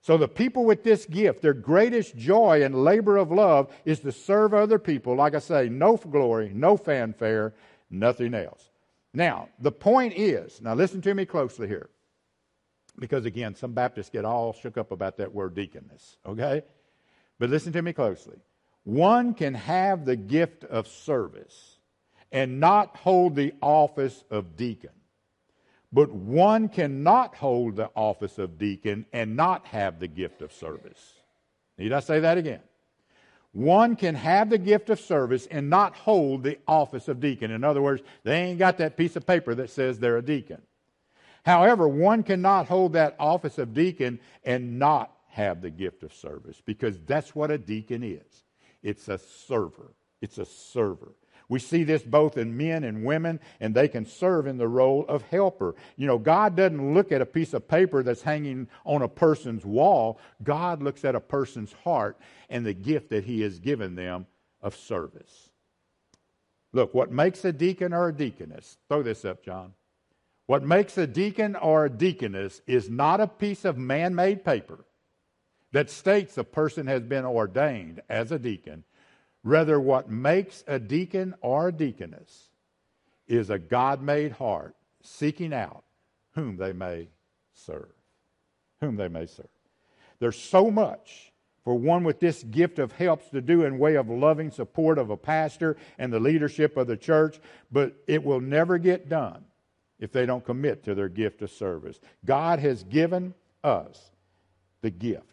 So 0.01 0.17
the 0.17 0.27
people 0.27 0.65
with 0.65 0.83
this 0.83 1.05
gift, 1.05 1.41
their 1.41 1.53
greatest 1.53 2.15
joy 2.15 2.63
and 2.63 2.83
labor 2.83 3.17
of 3.17 3.31
love 3.31 3.73
is 3.85 4.01
to 4.01 4.11
serve 4.11 4.53
other 4.53 4.77
people. 4.77 5.15
Like 5.15 5.33
I 5.33 5.39
say, 5.39 5.69
no 5.69 5.95
glory, 5.97 6.51
no 6.53 6.77
fanfare, 6.77 7.53
nothing 7.89 8.33
else. 8.33 8.69
Now, 9.13 9.49
the 9.59 9.71
point 9.71 10.13
is, 10.15 10.61
now 10.61 10.73
listen 10.73 11.01
to 11.03 11.13
me 11.13 11.25
closely 11.25 11.67
here. 11.67 11.89
Because 12.99 13.25
again, 13.25 13.55
some 13.55 13.73
Baptists 13.73 14.09
get 14.09 14.25
all 14.25 14.53
shook 14.53 14.77
up 14.77 14.91
about 14.91 15.17
that 15.17 15.33
word 15.33 15.55
deaconess, 15.55 16.17
okay? 16.25 16.63
But 17.39 17.49
listen 17.49 17.73
to 17.73 17.81
me 17.81 17.93
closely. 17.93 18.37
One 18.83 19.33
can 19.33 19.53
have 19.53 20.05
the 20.05 20.15
gift 20.15 20.63
of 20.65 20.87
service 20.87 21.77
and 22.31 22.59
not 22.59 22.97
hold 22.97 23.35
the 23.35 23.53
office 23.61 24.23
of 24.29 24.57
deacon. 24.57 24.89
But 25.91 26.11
one 26.11 26.69
cannot 26.69 27.35
hold 27.35 27.75
the 27.75 27.91
office 27.95 28.39
of 28.39 28.57
deacon 28.57 29.05
and 29.13 29.35
not 29.35 29.67
have 29.67 29.99
the 29.99 30.07
gift 30.07 30.41
of 30.41 30.51
service. 30.51 31.13
Need 31.77 31.93
I 31.93 31.99
say 31.99 32.19
that 32.21 32.37
again? 32.37 32.61
One 33.51 33.95
can 33.95 34.15
have 34.15 34.49
the 34.49 34.57
gift 34.57 34.89
of 34.89 34.99
service 34.99 35.45
and 35.45 35.69
not 35.69 35.95
hold 35.95 36.41
the 36.43 36.57
office 36.67 37.07
of 37.07 37.19
deacon. 37.19 37.51
In 37.51 37.63
other 37.63 37.83
words, 37.83 38.01
they 38.23 38.41
ain't 38.41 38.57
got 38.57 38.79
that 38.79 38.97
piece 38.97 39.15
of 39.15 39.27
paper 39.27 39.53
that 39.53 39.69
says 39.69 39.99
they're 39.99 40.17
a 40.17 40.23
deacon. 40.23 40.61
However, 41.45 41.87
one 41.87 42.23
cannot 42.23 42.67
hold 42.67 42.93
that 42.93 43.15
office 43.19 43.59
of 43.59 43.75
deacon 43.75 44.19
and 44.43 44.79
not 44.79 45.15
have 45.27 45.61
the 45.61 45.69
gift 45.69 46.01
of 46.01 46.13
service 46.13 46.61
because 46.65 46.99
that's 47.05 47.35
what 47.35 47.51
a 47.51 47.57
deacon 47.59 48.01
is. 48.01 48.42
It's 48.83 49.07
a 49.07 49.17
server. 49.17 49.93
It's 50.21 50.37
a 50.37 50.45
server. 50.45 51.13
We 51.49 51.59
see 51.59 51.83
this 51.83 52.03
both 52.03 52.37
in 52.37 52.55
men 52.55 52.83
and 52.83 53.03
women, 53.03 53.39
and 53.59 53.75
they 53.75 53.87
can 53.87 54.05
serve 54.05 54.47
in 54.47 54.57
the 54.57 54.67
role 54.67 55.05
of 55.07 55.23
helper. 55.23 55.75
You 55.97 56.07
know, 56.07 56.17
God 56.17 56.55
doesn't 56.55 56.93
look 56.93 57.11
at 57.11 57.21
a 57.21 57.25
piece 57.25 57.53
of 57.53 57.67
paper 57.67 58.03
that's 58.03 58.21
hanging 58.21 58.67
on 58.85 59.01
a 59.01 59.07
person's 59.07 59.65
wall. 59.65 60.19
God 60.41 60.81
looks 60.81 61.03
at 61.05 61.15
a 61.15 61.19
person's 61.19 61.73
heart 61.83 62.17
and 62.49 62.65
the 62.65 62.73
gift 62.73 63.09
that 63.09 63.25
He 63.25 63.41
has 63.41 63.59
given 63.59 63.95
them 63.95 64.25
of 64.61 64.75
service. 64.75 65.49
Look, 66.71 66.93
what 66.93 67.11
makes 67.11 67.45
a 67.45 67.51
deacon 67.51 67.93
or 67.93 68.09
a 68.09 68.15
deaconess, 68.15 68.77
throw 68.89 69.03
this 69.03 69.25
up, 69.25 69.43
John. 69.43 69.73
What 70.47 70.63
makes 70.63 70.97
a 70.97 71.07
deacon 71.07 71.55
or 71.55 71.85
a 71.85 71.89
deaconess 71.89 72.61
is 72.67 72.89
not 72.89 73.21
a 73.21 73.27
piece 73.27 73.63
of 73.63 73.77
man 73.77 74.15
made 74.15 74.43
paper 74.43 74.85
that 75.73 75.89
states 75.89 76.37
a 76.37 76.43
person 76.43 76.87
has 76.87 77.03
been 77.03 77.25
ordained 77.25 78.01
as 78.09 78.31
a 78.31 78.39
deacon 78.39 78.85
Rather, 79.43 79.79
what 79.79 80.09
makes 80.09 80.63
a 80.67 80.79
deacon 80.79 81.35
or 81.41 81.67
a 81.67 81.71
deaconess 81.71 82.49
is 83.27 83.49
a 83.49 83.59
God 83.59 84.01
made 84.01 84.31
heart 84.31 84.75
seeking 85.01 85.53
out 85.53 85.83
whom 86.33 86.55
they 86.55 86.71
may 86.71 87.09
serve. 87.53 87.91
Whom 88.79 88.95
they 88.95 89.09
may 89.09 89.25
serve. 89.25 89.47
There's 90.19 90.39
so 90.39 90.71
much 90.71 91.33
for 91.65 91.75
one 91.75 92.03
with 92.03 92.19
this 92.19 92.43
gift 92.43 92.79
of 92.79 92.93
helps 92.93 93.29
to 93.29 93.41
do 93.41 93.63
in 93.63 93.79
way 93.79 93.95
of 93.95 94.09
loving 94.09 94.51
support 94.51 94.97
of 94.97 95.09
a 95.09 95.17
pastor 95.17 95.77
and 95.97 96.11
the 96.11 96.19
leadership 96.19 96.77
of 96.77 96.87
the 96.87 96.97
church, 96.97 97.39
but 97.71 97.95
it 98.07 98.23
will 98.23 98.41
never 98.41 98.77
get 98.77 99.09
done 99.09 99.43
if 99.99 100.11
they 100.11 100.25
don't 100.25 100.45
commit 100.45 100.83
to 100.83 100.95
their 100.95 101.09
gift 101.09 101.41
of 101.41 101.51
service. 101.51 101.99
God 102.25 102.59
has 102.59 102.83
given 102.83 103.33
us 103.63 104.11
the 104.81 104.89
gifts. 104.89 105.32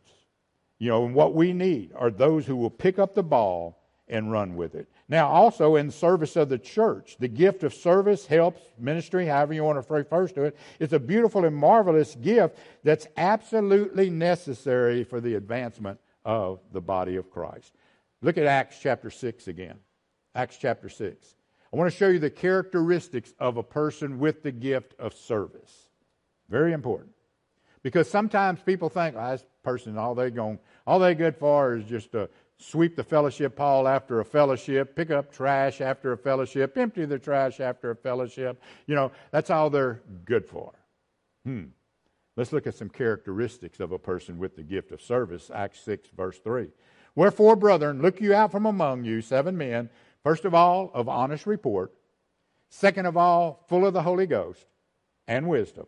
You 0.81 0.89
know, 0.89 1.05
and 1.05 1.15
what 1.15 1.35
we 1.35 1.53
need 1.53 1.93
are 1.95 2.11
those 2.11 2.47
who 2.47 2.57
will 2.57 2.71
pick 2.71 2.99
up 2.99 3.15
the 3.15 3.23
ball 3.23 3.77
and 4.09 4.33
run 4.33 4.57
with 4.57 4.75
it. 4.75 4.89
Now, 5.09 5.29
also 5.29 5.77
in 5.77 5.91
service 5.91 6.37
of 6.37 6.49
the 6.49 6.59
church, 6.59 7.17
the 7.21 7.29
gift 7.29 7.63
of 7.63 7.75
service, 7.75 8.27
helps, 8.27 8.63
ministry, 8.79 9.27
however 9.27 9.53
you 9.53 9.63
want 9.63 9.77
to 9.77 9.93
refer 9.93 10.27
to 10.27 10.45
it, 10.45 10.57
is 10.81 10.93
a 10.93 10.99
beautiful 10.99 11.45
and 11.45 11.55
marvelous 11.55 12.17
gift 12.17 12.57
that's 12.83 13.07
absolutely 13.19 14.09
necessary 14.09 15.05
for 15.05 15.21
the 15.21 15.35
advancement 15.35 16.01
of 16.25 16.61
the 16.73 16.81
body 16.81 17.17
of 17.17 17.31
Christ. 17.31 17.75
Look 18.23 18.39
at 18.39 18.47
Acts 18.47 18.79
chapter 18.81 19.11
6 19.11 19.49
again. 19.49 19.79
Acts 20.35 20.57
chapter 20.57 20.89
6. 20.89 21.35
I 21.73 21.77
want 21.77 21.93
to 21.93 21.97
show 21.97 22.09
you 22.09 22.19
the 22.19 22.31
characteristics 22.31 23.35
of 23.39 23.59
a 23.59 23.63
person 23.63 24.19
with 24.19 24.43
the 24.43 24.51
gift 24.51 24.95
of 24.99 25.15
service. 25.15 25.89
Very 26.49 26.73
important. 26.73 27.11
Because 27.83 28.11
sometimes 28.11 28.61
people 28.61 28.89
think, 28.89 29.17
oh, 29.19 29.31
this 29.31 29.45
person, 29.63 29.97
all 29.97 30.15
they 30.15 30.31
going, 30.31 30.59
all 30.87 30.99
they 30.99 31.15
good 31.15 31.37
for 31.37 31.77
is 31.77 31.85
just 31.85 32.13
to 32.13 32.29
sweep 32.59 32.95
the 32.95 33.05
fellowship 33.05 33.57
hall 33.57 33.89
after 33.89 34.21
a 34.21 34.25
fellowship, 34.25 34.95
pick 34.95 35.11
up 35.11 35.33
trash 35.33 35.81
after 35.81 36.13
a 36.13 36.17
fellowship, 36.17 36.77
empty 36.77 37.07
the 37.07 37.19
trash 37.19 37.59
after 37.59 37.91
a 37.91 37.97
fellowship. 37.97 38.63
You 38.87 38.95
know, 38.95 39.13
that's 39.31 39.49
all 39.49 39.71
they're 39.71 40.03
good 40.25 40.45
for. 40.45 40.73
Hmm. 41.45 41.65
Let's 42.37 42.53
look 42.53 42.67
at 42.67 42.75
some 42.75 42.91
characteristics 42.91 43.81
of 43.81 43.93
a 43.93 43.99
person 43.99 44.39
with 44.39 44.57
the 44.57 44.63
gift 44.63 44.93
of 44.93 45.01
service. 45.01 45.51
Acts 45.53 45.81
6, 45.81 46.11
verse 46.17 46.39
3. 46.39 46.69
Wherefore, 47.15 47.57
brethren, 47.57 48.03
look 48.03 48.21
you 48.21 48.35
out 48.35 48.53
from 48.53 48.67
among 48.67 49.05
you 49.05 49.21
seven 49.21 49.57
men, 49.57 49.91
first 50.23 50.45
of 50.45 50.55
all, 50.55 50.91
of 50.95 51.09
honest 51.09 51.47
report, 51.47 51.93
second 52.69 53.07
of 53.07 53.17
all, 53.17 53.65
full 53.69 53.87
of 53.87 53.95
the 53.95 54.03
Holy 54.03 54.27
Ghost 54.27 54.67
and 55.27 55.49
wisdom 55.49 55.87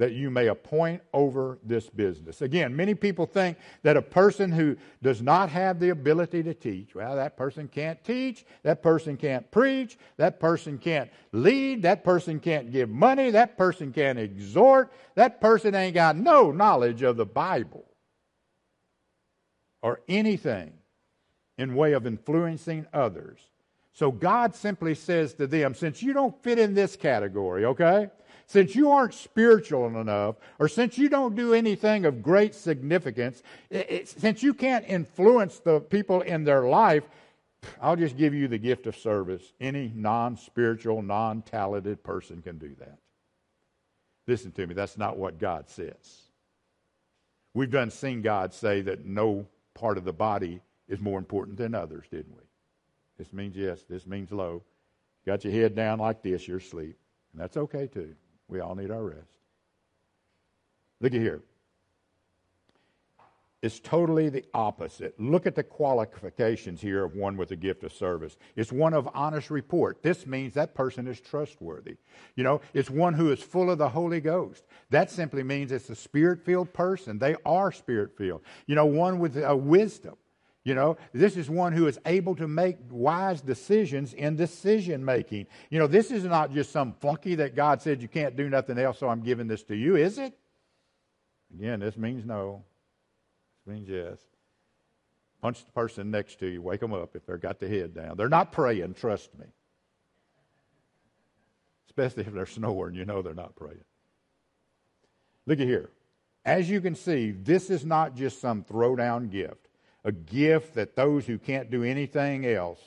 that 0.00 0.14
you 0.14 0.30
may 0.30 0.46
appoint 0.46 1.02
over 1.12 1.58
this 1.62 1.90
business. 1.90 2.40
Again, 2.40 2.74
many 2.74 2.94
people 2.94 3.26
think 3.26 3.58
that 3.82 3.98
a 3.98 4.02
person 4.02 4.50
who 4.50 4.74
does 5.02 5.20
not 5.20 5.50
have 5.50 5.78
the 5.78 5.90
ability 5.90 6.42
to 6.42 6.54
teach, 6.54 6.94
well, 6.94 7.16
that 7.16 7.36
person 7.36 7.68
can't 7.68 8.02
teach, 8.02 8.46
that 8.62 8.82
person 8.82 9.18
can't 9.18 9.50
preach, 9.50 9.98
that 10.16 10.40
person 10.40 10.78
can't 10.78 11.10
lead, 11.32 11.82
that 11.82 12.02
person 12.02 12.40
can't 12.40 12.72
give 12.72 12.88
money, 12.88 13.30
that 13.30 13.58
person 13.58 13.92
can't 13.92 14.18
exhort, 14.18 14.90
that 15.16 15.38
person 15.38 15.74
ain't 15.74 15.92
got 15.92 16.16
no 16.16 16.50
knowledge 16.50 17.02
of 17.02 17.18
the 17.18 17.26
Bible 17.26 17.84
or 19.82 20.00
anything 20.08 20.72
in 21.58 21.74
way 21.74 21.92
of 21.92 22.06
influencing 22.06 22.86
others. 22.94 23.38
So 23.92 24.10
God 24.10 24.54
simply 24.54 24.94
says 24.94 25.34
to 25.34 25.46
them, 25.46 25.74
since 25.74 26.02
you 26.02 26.14
don't 26.14 26.42
fit 26.42 26.58
in 26.58 26.72
this 26.72 26.96
category, 26.96 27.66
okay? 27.66 28.08
Since 28.50 28.74
you 28.74 28.90
aren't 28.90 29.14
spiritual 29.14 29.86
enough, 29.86 30.34
or 30.58 30.66
since 30.66 30.98
you 30.98 31.08
don't 31.08 31.36
do 31.36 31.54
anything 31.54 32.04
of 32.04 32.20
great 32.20 32.52
significance, 32.52 33.44
it, 33.70 33.86
it, 33.88 34.08
since 34.08 34.42
you 34.42 34.54
can't 34.54 34.84
influence 34.88 35.60
the 35.60 35.78
people 35.78 36.22
in 36.22 36.42
their 36.42 36.62
life, 36.62 37.04
I'll 37.80 37.94
just 37.94 38.16
give 38.16 38.34
you 38.34 38.48
the 38.48 38.58
gift 38.58 38.88
of 38.88 38.96
service. 38.96 39.52
Any 39.60 39.92
non 39.94 40.36
spiritual, 40.36 41.00
non 41.00 41.42
talented 41.42 42.02
person 42.02 42.42
can 42.42 42.58
do 42.58 42.74
that. 42.80 42.98
Listen 44.26 44.50
to 44.50 44.66
me, 44.66 44.74
that's 44.74 44.98
not 44.98 45.16
what 45.16 45.38
God 45.38 45.70
says. 45.70 46.22
We've 47.54 47.70
done 47.70 47.92
seen 47.92 48.20
God 48.20 48.52
say 48.52 48.80
that 48.80 49.06
no 49.06 49.46
part 49.74 49.96
of 49.96 50.04
the 50.04 50.12
body 50.12 50.60
is 50.88 50.98
more 50.98 51.20
important 51.20 51.56
than 51.56 51.76
others, 51.76 52.06
didn't 52.10 52.34
we? 52.34 52.42
This 53.16 53.32
means 53.32 53.54
yes, 53.54 53.84
this 53.88 54.08
means 54.08 54.32
low. 54.32 54.64
Got 55.24 55.44
your 55.44 55.52
head 55.52 55.76
down 55.76 56.00
like 56.00 56.20
this, 56.20 56.48
you're 56.48 56.58
asleep. 56.58 56.96
And 57.32 57.40
that's 57.40 57.56
okay 57.56 57.86
too. 57.86 58.16
We 58.50 58.60
all 58.60 58.74
need 58.74 58.90
our 58.90 59.02
rest. 59.02 59.38
Look 61.00 61.14
at 61.14 61.20
here. 61.20 61.40
It's 63.62 63.78
totally 63.78 64.30
the 64.30 64.44
opposite. 64.54 65.20
Look 65.20 65.46
at 65.46 65.54
the 65.54 65.62
qualifications 65.62 66.80
here 66.80 67.04
of 67.04 67.14
one 67.14 67.36
with 67.36 67.50
a 67.50 67.56
gift 67.56 67.84
of 67.84 67.92
service. 67.92 68.38
It's 68.56 68.72
one 68.72 68.94
of 68.94 69.06
honest 69.12 69.50
report. 69.50 70.02
This 70.02 70.26
means 70.26 70.54
that 70.54 70.74
person 70.74 71.06
is 71.06 71.20
trustworthy. 71.20 71.96
You 72.36 72.44
know, 72.44 72.62
it's 72.72 72.88
one 72.88 73.12
who 73.12 73.30
is 73.30 73.42
full 73.42 73.70
of 73.70 73.76
the 73.76 73.90
Holy 73.90 74.20
Ghost. 74.20 74.64
That 74.88 75.10
simply 75.10 75.42
means 75.42 75.72
it's 75.72 75.90
a 75.90 75.94
spirit 75.94 76.42
filled 76.42 76.72
person. 76.72 77.18
They 77.18 77.36
are 77.44 77.70
spirit 77.70 78.16
filled. 78.16 78.40
You 78.66 78.76
know, 78.76 78.86
one 78.86 79.18
with 79.18 79.36
a 79.36 79.54
wisdom. 79.54 80.16
You 80.62 80.74
know, 80.74 80.98
this 81.12 81.36
is 81.36 81.48
one 81.48 81.72
who 81.72 81.86
is 81.86 81.98
able 82.04 82.36
to 82.36 82.46
make 82.46 82.76
wise 82.90 83.40
decisions 83.40 84.12
in 84.12 84.36
decision 84.36 85.02
making. 85.02 85.46
You 85.70 85.78
know, 85.78 85.86
this 85.86 86.10
is 86.10 86.24
not 86.24 86.52
just 86.52 86.70
some 86.70 86.92
flunky 87.00 87.34
that 87.36 87.54
God 87.54 87.80
said 87.80 88.02
you 88.02 88.08
can't 88.08 88.36
do 88.36 88.48
nothing 88.50 88.78
else, 88.78 88.98
so 88.98 89.08
I'm 89.08 89.22
giving 89.22 89.46
this 89.46 89.62
to 89.64 89.74
you, 89.74 89.96
is 89.96 90.18
it? 90.18 90.36
Again, 91.54 91.80
this 91.80 91.96
means 91.96 92.26
no. 92.26 92.62
This 93.64 93.74
means 93.74 93.88
yes. 93.88 94.18
Punch 95.40 95.64
the 95.64 95.72
person 95.72 96.10
next 96.10 96.38
to 96.40 96.46
you, 96.46 96.60
wake 96.60 96.80
them 96.80 96.92
up 96.92 97.16
if 97.16 97.24
they've 97.24 97.40
got 97.40 97.58
the 97.58 97.68
head 97.68 97.94
down. 97.94 98.18
They're 98.18 98.28
not 98.28 98.52
praying, 98.52 98.94
trust 98.94 99.30
me. 99.38 99.46
Especially 101.86 102.24
if 102.24 102.34
they're 102.34 102.44
snoring, 102.44 102.94
you 102.94 103.06
know 103.06 103.22
they're 103.22 103.32
not 103.32 103.56
praying. 103.56 103.84
Look 105.46 105.58
at 105.58 105.66
here. 105.66 105.88
As 106.44 106.68
you 106.68 106.82
can 106.82 106.94
see, 106.94 107.30
this 107.30 107.70
is 107.70 107.86
not 107.86 108.14
just 108.14 108.40
some 108.40 108.62
throwdown 108.62 109.30
gift 109.30 109.69
a 110.04 110.12
gift 110.12 110.74
that 110.74 110.96
those 110.96 111.26
who 111.26 111.38
can't 111.38 111.70
do 111.70 111.82
anything 111.82 112.46
else, 112.46 112.80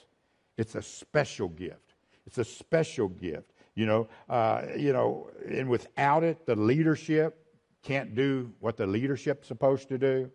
it's 0.57 0.75
a 0.75 0.81
special 0.81 1.49
gift. 1.49 1.93
It's 2.25 2.37
a 2.37 2.45
special 2.45 3.07
gift. 3.07 3.51
You 3.75 3.85
know, 3.85 4.07
uh, 4.29 4.63
you 4.77 4.93
know, 4.93 5.29
and 5.47 5.67
without 5.67 6.23
it, 6.23 6.45
the 6.45 6.55
leadership 6.55 7.39
can't 7.81 8.15
do 8.15 8.51
what 8.59 8.77
the 8.77 8.87
leadership's 8.87 9.47
supposed 9.47 9.89
to 9.89 9.97
do, 9.97 10.31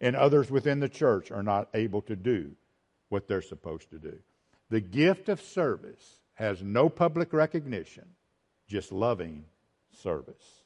and 0.00 0.16
others 0.16 0.50
within 0.50 0.80
the 0.80 0.88
church 0.88 1.30
are 1.30 1.42
not 1.42 1.68
able 1.74 2.02
to 2.02 2.16
do 2.16 2.50
what 3.08 3.28
they're 3.28 3.42
supposed 3.42 3.90
to 3.90 3.98
do. 3.98 4.18
The 4.70 4.80
gift 4.80 5.28
of 5.28 5.40
service 5.40 6.20
has 6.34 6.62
no 6.62 6.88
public 6.88 7.32
recognition, 7.32 8.06
just 8.66 8.90
loving 8.90 9.44
service. 9.92 10.61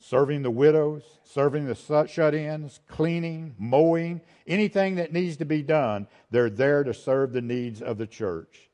Serving 0.00 0.42
the 0.42 0.50
widows, 0.50 1.02
serving 1.24 1.66
the 1.66 1.74
shut 2.06 2.34
ins, 2.34 2.80
cleaning, 2.86 3.54
mowing, 3.58 4.20
anything 4.46 4.94
that 4.94 5.12
needs 5.12 5.36
to 5.38 5.44
be 5.44 5.62
done, 5.62 6.06
they're 6.30 6.50
there 6.50 6.84
to 6.84 6.94
serve 6.94 7.32
the 7.32 7.42
needs 7.42 7.82
of 7.82 7.98
the 7.98 8.06
church 8.06 8.70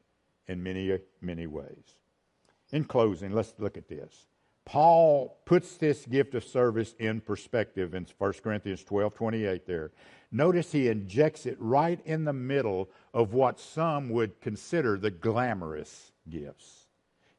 in 0.47 0.63
many, 0.63 0.99
many 1.21 1.47
ways. 1.47 1.97
In 2.71 2.85
closing, 2.85 3.33
let's 3.33 3.55
look 3.59 3.77
at 3.77 3.89
this. 3.89 4.27
Paul 4.65 5.39
puts 5.45 5.77
this 5.77 6.07
gift 6.07 6.35
of 6.35 6.45
service 6.45 6.95
in 6.99 7.21
perspective 7.21 7.95
in 7.95 8.07
1 8.17 8.33
Corinthians 8.43 8.83
12 8.85 9.15
28 9.15 9.67
there. 9.67 9.93
Notice 10.33 10.73
he 10.73 10.89
injects 10.89 11.47
it 11.47 11.57
right 11.61 12.01
in 12.05 12.25
the 12.25 12.33
middle 12.33 12.89
of 13.13 13.35
what 13.35 13.61
some 13.61 14.09
would 14.11 14.41
consider 14.41 14.99
the 14.99 15.11
glamorous 15.11 16.13
gifts. 16.29 16.84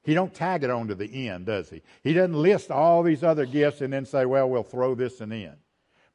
He 0.06 0.14
don't 0.14 0.34
tag 0.34 0.64
it 0.64 0.70
on 0.70 0.88
to 0.88 0.96
the 0.96 1.28
end, 1.30 1.48
does 1.48 1.70
he? 1.70 1.82
He 2.04 2.14
doesn't 2.14 2.36
list 2.36 2.70
all 2.70 3.02
these 3.02 3.24
other 3.24 3.46
gifts 3.46 3.82
and 3.82 3.92
then 3.92 4.06
say, 4.06 4.26
well, 4.26 4.48
we'll 4.48 4.64
throw 4.64 4.94
this 4.94 5.20
in 5.20 5.30
the. 5.30 5.50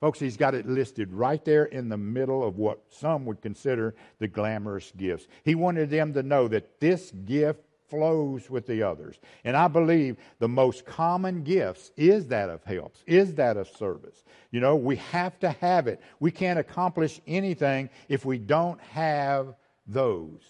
Folks, 0.01 0.18
he's 0.18 0.38
got 0.38 0.55
it 0.55 0.66
listed 0.66 1.12
right 1.12 1.45
there 1.45 1.64
in 1.64 1.91
the 1.91 1.99
middle 1.99 2.43
of 2.43 2.57
what 2.57 2.80
some 2.88 3.26
would 3.26 3.43
consider 3.43 3.95
the 4.18 4.28
glamorous 4.28 4.93
gifts. 4.97 5.26
He 5.45 5.55
wanted 5.55 5.91
them 5.91 6.14
to 6.14 6.22
know 6.22 6.49
that 6.49 6.80
this 6.80 7.11
gift 7.11 7.61
flows 7.91 8.49
with 8.49 8.66
the 8.66 8.82
others. 8.84 9.18
And 9.45 9.57
I 9.57 9.68
believe 9.68 10.16
the 10.38 10.49
most 10.49 10.86
common 10.86 11.43
gifts 11.43 11.91
is 11.97 12.28
that 12.28 12.49
of 12.49 12.64
helps, 12.64 13.03
is 13.07 13.34
that 13.34 13.59
of 13.59 13.68
service. 13.68 14.24
You 14.53 14.61
know, 14.61 14.76
we 14.76 14.97
have 14.97 15.38
to 15.41 15.51
have 15.51 15.86
it. 15.88 16.01
We 16.18 16.30
can't 16.30 16.59
accomplish 16.59 17.20
anything 17.26 17.91
if 18.09 18.24
we 18.24 18.38
don't 18.38 18.80
have 18.93 19.55
those 19.86 20.41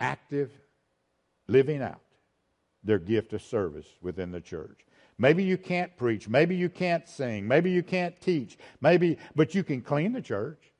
active 0.00 0.50
living 1.46 1.82
out 1.82 2.00
their 2.84 2.98
gift 2.98 3.32
of 3.32 3.42
service 3.42 3.86
within 4.00 4.30
the 4.30 4.40
church. 4.40 4.86
Maybe 5.18 5.44
you 5.44 5.56
can't 5.56 5.96
preach, 5.96 6.28
maybe 6.28 6.56
you 6.56 6.68
can't 6.68 7.08
sing, 7.08 7.46
maybe 7.46 7.70
you 7.70 7.82
can't 7.82 8.18
teach, 8.20 8.58
maybe 8.80 9.18
but 9.36 9.54
you 9.54 9.62
can 9.62 9.80
clean 9.80 10.12
the 10.12 10.22
church. 10.22 10.71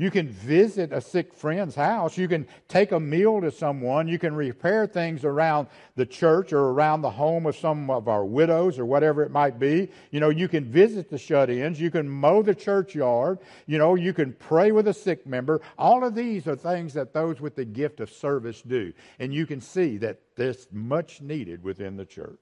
You 0.00 0.12
can 0.12 0.28
visit 0.28 0.92
a 0.92 1.00
sick 1.00 1.34
friend's 1.34 1.74
house. 1.74 2.16
You 2.16 2.28
can 2.28 2.46
take 2.68 2.92
a 2.92 3.00
meal 3.00 3.40
to 3.40 3.50
someone. 3.50 4.06
You 4.06 4.16
can 4.16 4.32
repair 4.32 4.86
things 4.86 5.24
around 5.24 5.66
the 5.96 6.06
church 6.06 6.52
or 6.52 6.70
around 6.70 7.02
the 7.02 7.10
home 7.10 7.46
of 7.46 7.56
some 7.56 7.90
of 7.90 8.06
our 8.06 8.24
widows 8.24 8.78
or 8.78 8.86
whatever 8.86 9.24
it 9.24 9.32
might 9.32 9.58
be. 9.58 9.90
You 10.12 10.20
know, 10.20 10.28
you 10.28 10.46
can 10.46 10.64
visit 10.64 11.10
the 11.10 11.18
shut 11.18 11.50
ins. 11.50 11.80
You 11.80 11.90
can 11.90 12.08
mow 12.08 12.42
the 12.42 12.54
churchyard. 12.54 13.40
You 13.66 13.78
know, 13.78 13.96
you 13.96 14.12
can 14.12 14.34
pray 14.34 14.70
with 14.70 14.86
a 14.86 14.94
sick 14.94 15.26
member. 15.26 15.60
All 15.76 16.04
of 16.04 16.14
these 16.14 16.46
are 16.46 16.54
things 16.54 16.94
that 16.94 17.12
those 17.12 17.40
with 17.40 17.56
the 17.56 17.64
gift 17.64 17.98
of 17.98 18.08
service 18.08 18.62
do. 18.62 18.92
And 19.18 19.34
you 19.34 19.46
can 19.46 19.60
see 19.60 19.98
that 19.98 20.20
this 20.36 20.68
much 20.70 21.20
needed 21.20 21.64
within 21.64 21.96
the 21.96 22.06
church. 22.06 22.38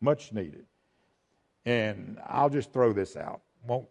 Much 0.00 0.32
needed. 0.32 0.64
And 1.66 2.18
I'll 2.26 2.48
just 2.48 2.72
throw 2.72 2.94
this 2.94 3.18
out. 3.18 3.42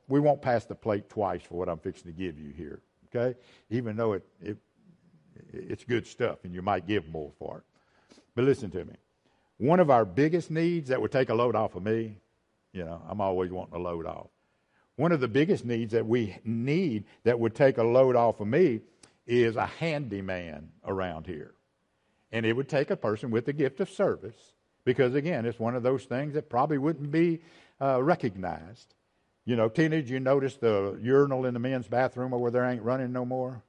we 0.08 0.20
won't 0.20 0.42
pass 0.42 0.66
the 0.66 0.74
plate 0.74 1.08
twice 1.08 1.44
for 1.44 1.54
what 1.54 1.70
I'm 1.70 1.78
fixing 1.78 2.12
to 2.12 2.18
give 2.18 2.40
you 2.40 2.52
here 2.52 2.82
okay? 3.16 3.38
Even 3.70 3.96
though 3.96 4.14
it, 4.14 4.24
it, 4.42 4.58
it's 5.54 5.84
good 5.84 6.06
stuff 6.08 6.40
and 6.44 6.54
you 6.54 6.62
might 6.62 6.88
give 6.88 7.08
more 7.08 7.32
for 7.40 7.58
it. 7.60 8.18
But 8.36 8.46
listen 8.46 8.72
to 8.72 8.86
me. 8.86 8.96
One 9.58 9.80
of 9.80 9.90
our 9.90 10.06
biggest 10.06 10.52
needs 10.52 10.90
that 10.90 11.02
would 11.02 11.12
take 11.12 11.30
a 11.30 11.36
load 11.36 11.56
off 11.56 11.76
of 11.76 11.84
me, 11.84 12.18
you 12.74 12.84
know, 12.84 13.02
I'm 13.08 13.22
always 13.22 13.52
wanting 13.52 13.76
a 13.76 13.80
load 13.80 14.06
off. 14.06 14.28
One 14.98 15.12
of 15.12 15.20
the 15.20 15.28
biggest 15.28 15.66
needs 15.66 15.94
that 15.94 16.06
we 16.06 16.38
need 16.44 17.06
that 17.24 17.40
would 17.40 17.56
take 17.56 17.78
a 17.78 17.84
load 17.84 18.16
off 18.16 18.40
of 18.40 18.48
me 18.48 18.82
is 19.26 19.56
a 19.56 19.66
handyman 19.66 20.70
around 20.86 21.26
here. 21.26 21.54
And 22.32 22.46
it 22.46 22.54
would 22.54 22.70
take 22.70 22.92
a 22.92 22.98
person 22.98 23.32
with 23.32 23.46
the 23.46 23.54
gift 23.54 23.80
of 23.80 23.90
service 23.90 24.54
because, 24.84 25.16
again, 25.16 25.46
it's 25.46 25.60
one 25.60 25.76
of 25.76 25.84
those 25.84 26.04
things 26.04 26.34
that 26.34 26.50
probably 26.50 26.78
wouldn't 26.78 27.12
be 27.12 27.42
uh, 27.82 28.02
recognized. 28.02 28.95
You 29.46 29.56
know, 29.56 29.70
did 29.70 30.10
you 30.10 30.20
notice 30.20 30.56
the 30.56 30.98
urinal 31.02 31.46
in 31.46 31.54
the 31.54 31.60
men's 31.60 31.88
bathroom 31.88 32.32
where 32.32 32.52
there 32.52 32.66
ain't 32.66 32.82
running 32.82 33.14
no 33.14 33.26
more? 33.26 33.62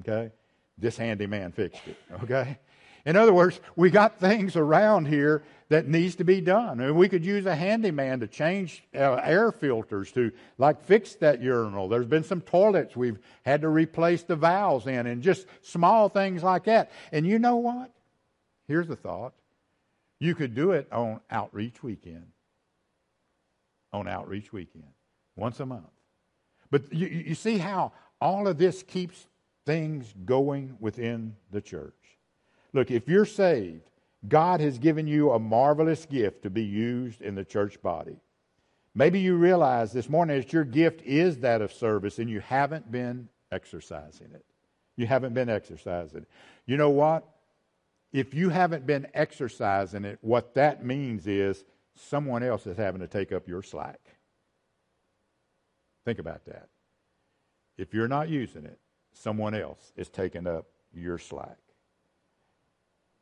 Okay? 0.00 0.32
This 0.76 0.96
handyman 0.96 1.52
fixed 1.52 1.86
it. 1.86 1.96
Okay? 2.22 2.58
In 3.06 3.16
other 3.16 3.32
words, 3.32 3.58
we 3.76 3.88
got 3.88 4.20
things 4.20 4.56
around 4.56 5.06
here 5.06 5.42
that 5.70 5.88
needs 5.88 6.16
to 6.16 6.24
be 6.24 6.42
done. 6.42 6.80
And 6.80 6.96
we 6.96 7.08
could 7.08 7.24
use 7.24 7.46
a 7.46 7.54
handyman 7.54 8.20
to 8.20 8.26
change 8.26 8.84
uh, 8.94 9.14
air 9.14 9.50
filters 9.52 10.12
to 10.12 10.30
like 10.58 10.84
fix 10.84 11.14
that 11.14 11.40
urinal. 11.40 11.88
There's 11.88 12.04
been 12.04 12.24
some 12.24 12.42
toilets 12.42 12.94
we've 12.94 13.18
had 13.42 13.62
to 13.62 13.68
replace 13.68 14.22
the 14.22 14.36
valves 14.36 14.86
in 14.86 15.06
and 15.06 15.22
just 15.22 15.46
small 15.62 16.10
things 16.10 16.42
like 16.42 16.64
that. 16.64 16.90
And 17.10 17.26
you 17.26 17.38
know 17.38 17.56
what? 17.56 17.90
Here's 18.68 18.90
a 18.90 18.96
thought. 18.96 19.32
You 20.18 20.34
could 20.34 20.54
do 20.54 20.72
it 20.72 20.86
on 20.92 21.20
outreach 21.30 21.82
weekend 21.82 22.26
on 23.92 24.08
Outreach 24.08 24.52
Weekend, 24.52 24.84
once 25.36 25.60
a 25.60 25.66
month. 25.66 25.84
But 26.70 26.92
you, 26.92 27.06
you 27.08 27.34
see 27.34 27.58
how 27.58 27.92
all 28.20 28.46
of 28.46 28.58
this 28.58 28.82
keeps 28.82 29.26
things 29.66 30.14
going 30.24 30.76
within 30.80 31.36
the 31.50 31.60
church. 31.60 31.94
Look, 32.72 32.90
if 32.90 33.08
you're 33.08 33.24
saved, 33.24 33.82
God 34.28 34.60
has 34.60 34.78
given 34.78 35.06
you 35.06 35.32
a 35.32 35.38
marvelous 35.38 36.06
gift 36.06 36.42
to 36.42 36.50
be 36.50 36.62
used 36.62 37.22
in 37.22 37.34
the 37.34 37.44
church 37.44 37.80
body. 37.82 38.16
Maybe 38.94 39.20
you 39.20 39.36
realize 39.36 39.92
this 39.92 40.08
morning 40.08 40.36
that 40.38 40.52
your 40.52 40.64
gift 40.64 41.02
is 41.02 41.38
that 41.38 41.62
of 41.62 41.72
service 41.72 42.18
and 42.18 42.28
you 42.28 42.40
haven't 42.40 42.90
been 42.90 43.28
exercising 43.50 44.28
it. 44.34 44.44
You 44.96 45.06
haven't 45.06 45.32
been 45.32 45.48
exercising 45.48 46.22
it. 46.22 46.28
You 46.66 46.76
know 46.76 46.90
what? 46.90 47.24
If 48.12 48.34
you 48.34 48.48
haven't 48.48 48.86
been 48.86 49.06
exercising 49.14 50.04
it, 50.04 50.18
what 50.20 50.54
that 50.54 50.84
means 50.84 51.26
is 51.26 51.64
someone 51.94 52.42
else 52.42 52.66
is 52.66 52.76
having 52.76 53.00
to 53.00 53.08
take 53.08 53.32
up 53.32 53.48
your 53.48 53.62
slack. 53.62 54.00
Think 56.04 56.18
about 56.18 56.44
that. 56.46 56.68
If 57.76 57.94
you're 57.94 58.08
not 58.08 58.28
using 58.28 58.64
it, 58.64 58.78
someone 59.12 59.54
else 59.54 59.92
is 59.96 60.08
taking 60.08 60.46
up 60.46 60.66
your 60.92 61.18
slack. 61.18 61.58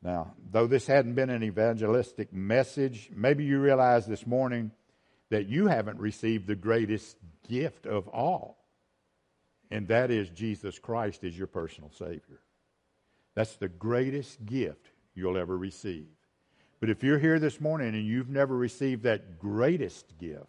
Now, 0.01 0.33
though 0.51 0.67
this 0.67 0.87
hadn't 0.87 1.15
been 1.15 1.29
an 1.29 1.43
evangelistic 1.43 2.31
message, 2.31 3.09
maybe 3.13 3.43
you 3.43 3.59
realize 3.59 4.05
this 4.05 4.25
morning 4.25 4.71
that 5.29 5.47
you 5.47 5.67
haven't 5.67 5.99
received 5.99 6.47
the 6.47 6.55
greatest 6.55 7.17
gift 7.47 7.85
of 7.85 8.07
all, 8.07 8.57
and 9.69 9.87
that 9.89 10.09
is 10.09 10.29
Jesus 10.29 10.79
Christ 10.79 11.23
as 11.23 11.37
your 11.37 11.47
personal 11.47 11.91
Savior. 11.91 12.41
That's 13.35 13.55
the 13.57 13.69
greatest 13.69 14.45
gift 14.45 14.89
you'll 15.13 15.37
ever 15.37 15.57
receive. 15.57 16.07
But 16.79 16.89
if 16.89 17.03
you're 17.03 17.19
here 17.19 17.39
this 17.39 17.59
morning 17.59 17.89
and 17.89 18.05
you've 18.05 18.29
never 18.29 18.55
received 18.55 19.03
that 19.03 19.37
greatest 19.37 20.17
gift, 20.17 20.47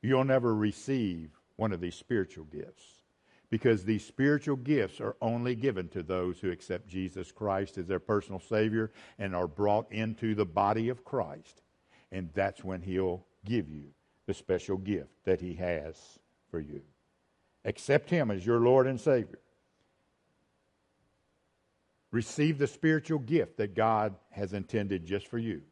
you'll 0.00 0.24
never 0.24 0.54
receive 0.54 1.30
one 1.56 1.72
of 1.72 1.80
these 1.80 1.94
spiritual 1.94 2.44
gifts. 2.46 2.82
Because 3.50 3.84
these 3.84 4.04
spiritual 4.04 4.56
gifts 4.56 4.98
are 4.98 5.14
only 5.20 5.54
given 5.54 5.88
to 5.88 6.02
those 6.02 6.40
who 6.40 6.50
accept 6.50 6.88
Jesus 6.88 7.30
Christ 7.30 7.76
as 7.76 7.86
their 7.86 7.98
personal 8.00 8.40
Savior 8.40 8.90
and 9.18 9.36
are 9.36 9.46
brought 9.46 9.92
into 9.92 10.34
the 10.34 10.46
body 10.46 10.88
of 10.88 11.04
Christ. 11.04 11.60
And 12.10 12.30
that's 12.32 12.64
when 12.64 12.80
He'll 12.80 13.26
give 13.44 13.68
you 13.68 13.88
the 14.26 14.32
special 14.32 14.78
gift 14.78 15.10
that 15.24 15.42
He 15.42 15.54
has 15.54 16.18
for 16.50 16.60
you. 16.60 16.80
Accept 17.66 18.08
Him 18.08 18.30
as 18.30 18.46
your 18.46 18.60
Lord 18.60 18.86
and 18.86 18.98
Savior. 18.98 19.38
Receive 22.12 22.58
the 22.58 22.66
spiritual 22.66 23.18
gift 23.18 23.56
that 23.56 23.74
God 23.74 24.14
has 24.30 24.52
intended 24.52 25.04
just 25.06 25.26
for 25.26 25.38
you. 25.38 25.62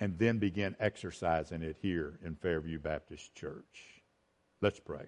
And 0.00 0.18
then 0.18 0.38
begin 0.38 0.76
exercising 0.78 1.62
it 1.62 1.76
here 1.80 2.18
in 2.24 2.34
Fairview 2.34 2.78
Baptist 2.78 3.34
Church. 3.34 4.02
Let's 4.60 4.80
pray. 4.80 5.06